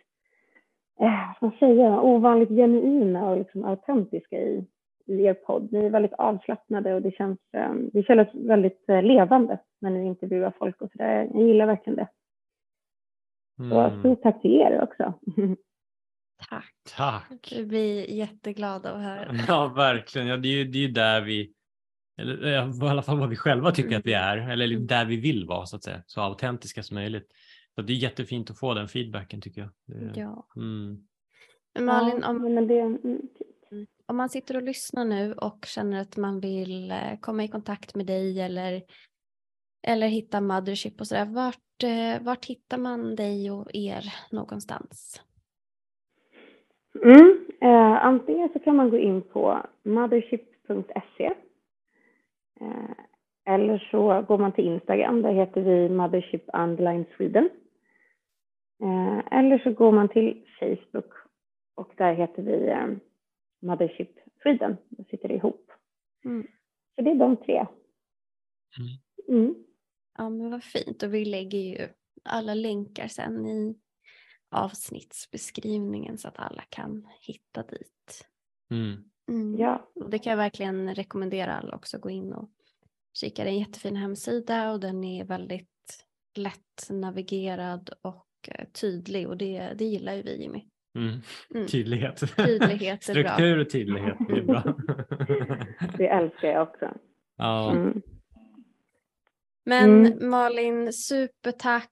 eh, 1.00 1.36
vad 1.40 1.54
säger 1.54 1.84
jag, 1.84 2.04
ovanligt 2.04 2.48
genuina 2.48 3.30
och 3.30 3.38
liksom 3.38 3.64
autentiska 3.64 4.36
i, 4.36 4.64
i 5.06 5.24
er 5.24 5.34
podd. 5.34 5.72
Ni 5.72 5.84
är 5.84 5.90
väldigt 5.90 6.14
avslappnade 6.18 6.94
och 6.94 7.02
det 7.02 7.10
känns, 7.10 7.38
eh, 7.52 7.72
det 7.92 8.02
känns 8.02 8.28
väldigt 8.34 8.84
levande 8.88 9.58
när 9.80 9.90
ni 9.90 10.06
intervjuar 10.06 10.52
folk 10.58 10.82
och 10.82 10.90
sådär. 10.92 11.28
Jag 11.32 11.42
gillar 11.42 11.66
verkligen 11.66 11.96
det. 11.96 12.08
Mm. 13.58 13.70
Så 13.70 13.98
stort 13.98 14.22
tack 14.22 14.42
till 14.42 14.60
er 14.60 14.82
också. 14.82 15.14
Tack. 16.48 16.74
Tack. 16.96 17.52
Vi 17.52 17.64
blir 17.64 18.10
jätteglada 18.10 18.92
att 18.92 19.02
höra. 19.02 19.44
Ja, 19.48 19.68
verkligen. 19.68 20.28
Ja, 20.28 20.36
det 20.36 20.48
är 20.48 20.56
ju 20.56 20.64
det 20.64 20.78
är 20.78 20.82
ju 20.82 20.88
där 20.88 21.20
vi, 21.20 21.52
eller 22.18 22.46
i 22.46 22.56
alla 22.88 23.02
fall 23.02 23.18
vad 23.18 23.28
vi 23.28 23.36
själva 23.36 23.72
tycker 23.72 23.98
att 23.98 24.06
vi 24.06 24.12
är, 24.12 24.36
eller 24.36 24.66
mm. 24.66 24.86
där 24.86 25.04
vi 25.04 25.16
vill 25.16 25.46
vara 25.46 25.66
så 25.66 25.76
att 25.76 25.84
säga, 25.84 26.02
så 26.06 26.20
autentiska 26.20 26.82
som 26.82 26.94
möjligt. 26.94 27.32
Så 27.74 27.82
det 27.82 27.92
är 27.92 27.96
jättefint 27.96 28.50
att 28.50 28.58
få 28.58 28.74
den 28.74 28.88
feedbacken 28.88 29.40
tycker 29.40 29.60
jag. 29.60 29.70
Det, 29.86 30.20
ja. 30.20 30.46
Mm. 30.56 31.06
Malin, 31.80 32.24
om, 32.24 32.66
det, 32.66 32.80
mm, 32.80 33.20
om 34.06 34.16
man 34.16 34.28
sitter 34.28 34.56
och 34.56 34.62
lyssnar 34.62 35.04
nu 35.04 35.32
och 35.32 35.64
känner 35.66 36.00
att 36.00 36.16
man 36.16 36.40
vill 36.40 36.90
eh, 36.90 37.18
komma 37.20 37.44
i 37.44 37.48
kontakt 37.48 37.94
med 37.94 38.06
dig 38.06 38.40
eller, 38.40 38.82
eller 39.82 40.08
hitta 40.08 40.40
Mothership 40.40 41.00
och 41.00 41.06
sådär, 41.06 41.24
vart 41.24 41.58
Eh, 41.82 42.22
vart 42.22 42.44
hittar 42.44 42.78
man 42.78 43.16
dig 43.16 43.50
och 43.50 43.70
er 43.72 44.14
någonstans? 44.30 45.22
Mm, 46.94 47.46
eh, 47.60 48.04
antingen 48.04 48.48
så 48.52 48.58
kan 48.58 48.76
man 48.76 48.90
gå 48.90 48.98
in 48.98 49.22
på 49.22 49.66
mothership.se 49.82 51.32
eh, 52.60 52.90
eller 53.44 53.88
så 53.90 54.22
går 54.28 54.38
man 54.38 54.52
till 54.52 54.66
Instagram, 54.66 55.22
där 55.22 55.32
heter 55.32 55.60
vi 55.60 55.88
Mothership 55.88 56.54
Online 56.54 57.04
Sweden. 57.16 57.50
Eh, 58.82 59.38
eller 59.38 59.58
så 59.58 59.72
går 59.72 59.92
man 59.92 60.08
till 60.08 60.44
Facebook 60.58 61.12
och 61.74 61.92
där 61.96 62.14
heter 62.14 62.42
vi 62.42 62.68
eh, 62.68 62.86
Mothership 63.62 64.18
Sweden. 64.42 64.76
Då 64.88 65.04
sitter 65.04 65.28
det 65.28 65.34
ihop. 65.34 65.72
Mm. 66.24 66.46
Så 66.94 67.02
det 67.02 67.10
är 67.10 67.14
de 67.14 67.36
tre. 67.36 67.66
Mm. 68.78 69.42
Mm. 69.42 69.54
Ja 70.18 70.28
men 70.30 70.50
vad 70.50 70.64
fint 70.64 71.02
och 71.02 71.14
vi 71.14 71.24
lägger 71.24 71.58
ju 71.58 71.88
alla 72.24 72.54
länkar 72.54 73.08
sen 73.08 73.46
i 73.46 73.78
avsnittsbeskrivningen 74.50 76.18
så 76.18 76.28
att 76.28 76.38
alla 76.38 76.62
kan 76.68 77.06
hitta 77.20 77.62
dit. 77.62 78.28
Mm. 78.70 79.04
Mm. 79.28 79.60
Ja. 79.60 79.90
Och 79.94 80.10
det 80.10 80.18
kan 80.18 80.30
jag 80.30 80.36
verkligen 80.36 80.94
rekommendera 80.94 81.56
alla 81.56 81.74
också 81.74 81.98
gå 81.98 82.10
in 82.10 82.32
och 82.32 82.50
kika. 83.14 83.44
Det 83.44 83.50
är 83.50 83.52
en 83.52 83.58
jättefin 83.58 83.96
hemsida 83.96 84.72
och 84.72 84.80
den 84.80 85.04
är 85.04 85.24
väldigt 85.24 85.68
lätt 86.36 86.90
navigerad 86.90 87.90
och 88.02 88.26
eh, 88.48 88.64
tydlig 88.80 89.28
och 89.28 89.36
det, 89.36 89.72
det 89.76 89.84
gillar 89.84 90.14
ju 90.14 90.22
vi 90.22 90.42
Jimmy. 90.42 90.64
Mm. 90.94 91.20
Mm. 91.54 91.66
Tydlighet. 91.66 92.36
Tydlighet 92.36 93.08
är 93.08 93.12
Struktur 93.12 93.58
och 93.58 93.70
tydlighet 93.70 94.20
är 94.20 94.42
bra. 94.42 94.74
det 95.98 96.08
älskar 96.08 96.48
jag 96.48 96.62
också. 96.62 96.94
Ja. 97.36 97.72
Mm. 97.72 98.02
Men 99.64 100.06
mm. 100.06 100.30
Malin, 100.30 100.92
supertack 100.92 101.90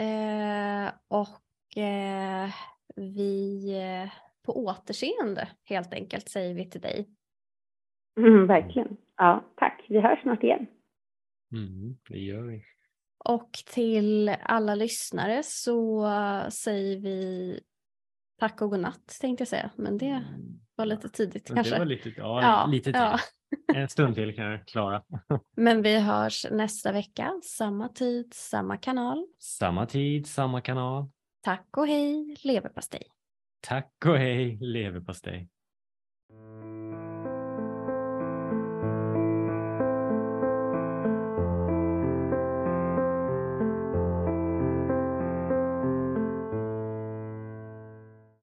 eh, 0.00 0.92
och 1.08 1.28
eh, 1.76 2.54
vi 2.96 3.64
eh, 3.80 4.10
på 4.42 4.64
återseende 4.64 5.48
helt 5.64 5.94
enkelt 5.94 6.30
säger 6.30 6.54
vi 6.54 6.70
till 6.70 6.80
dig. 6.80 7.08
Mm, 8.20 8.46
verkligen. 8.46 8.96
Ja, 9.16 9.44
tack. 9.56 9.86
Vi 9.88 10.00
hörs 10.00 10.22
snart 10.22 10.42
igen. 10.42 10.66
Mm, 11.52 11.96
det 12.08 12.18
gör 12.18 12.42
vi. 12.42 12.64
Och 13.24 13.50
till 13.52 14.28
alla 14.42 14.74
lyssnare 14.74 15.42
så 15.44 16.06
säger 16.64 16.98
vi 17.00 17.60
tack 18.42 18.62
och 18.62 18.70
godnatt 18.70 19.18
tänkte 19.20 19.42
jag 19.42 19.48
säga, 19.48 19.70
men 19.76 19.98
det 19.98 20.06
mm. 20.06 20.60
var 20.76 20.86
lite 20.86 21.08
tidigt 21.08 21.48
men 21.48 21.56
kanske. 21.56 21.74
Det 21.74 21.78
var 21.78 21.86
lite, 21.86 22.12
ja, 22.16 22.42
ja 22.42 22.66
lite 22.66 22.84
tidigt. 22.84 22.96
Ja. 22.96 23.18
En 23.74 23.88
stund 23.88 24.14
till 24.14 24.36
kan 24.36 24.44
jag 24.44 24.66
klara. 24.66 25.02
Men 25.56 25.82
vi 25.82 26.00
hörs 26.00 26.46
nästa 26.50 26.92
vecka, 26.92 27.32
samma 27.42 27.88
tid, 27.88 28.34
samma 28.34 28.76
kanal. 28.76 29.26
Samma 29.38 29.86
tid, 29.86 30.26
samma 30.26 30.60
kanal. 30.60 31.10
Tack 31.44 31.76
och 31.76 31.86
hej 31.86 32.36
leverpastej. 32.42 33.02
Tack 33.60 33.92
och 34.06 34.18
hej 34.18 34.58
leverpastej. 34.60 35.48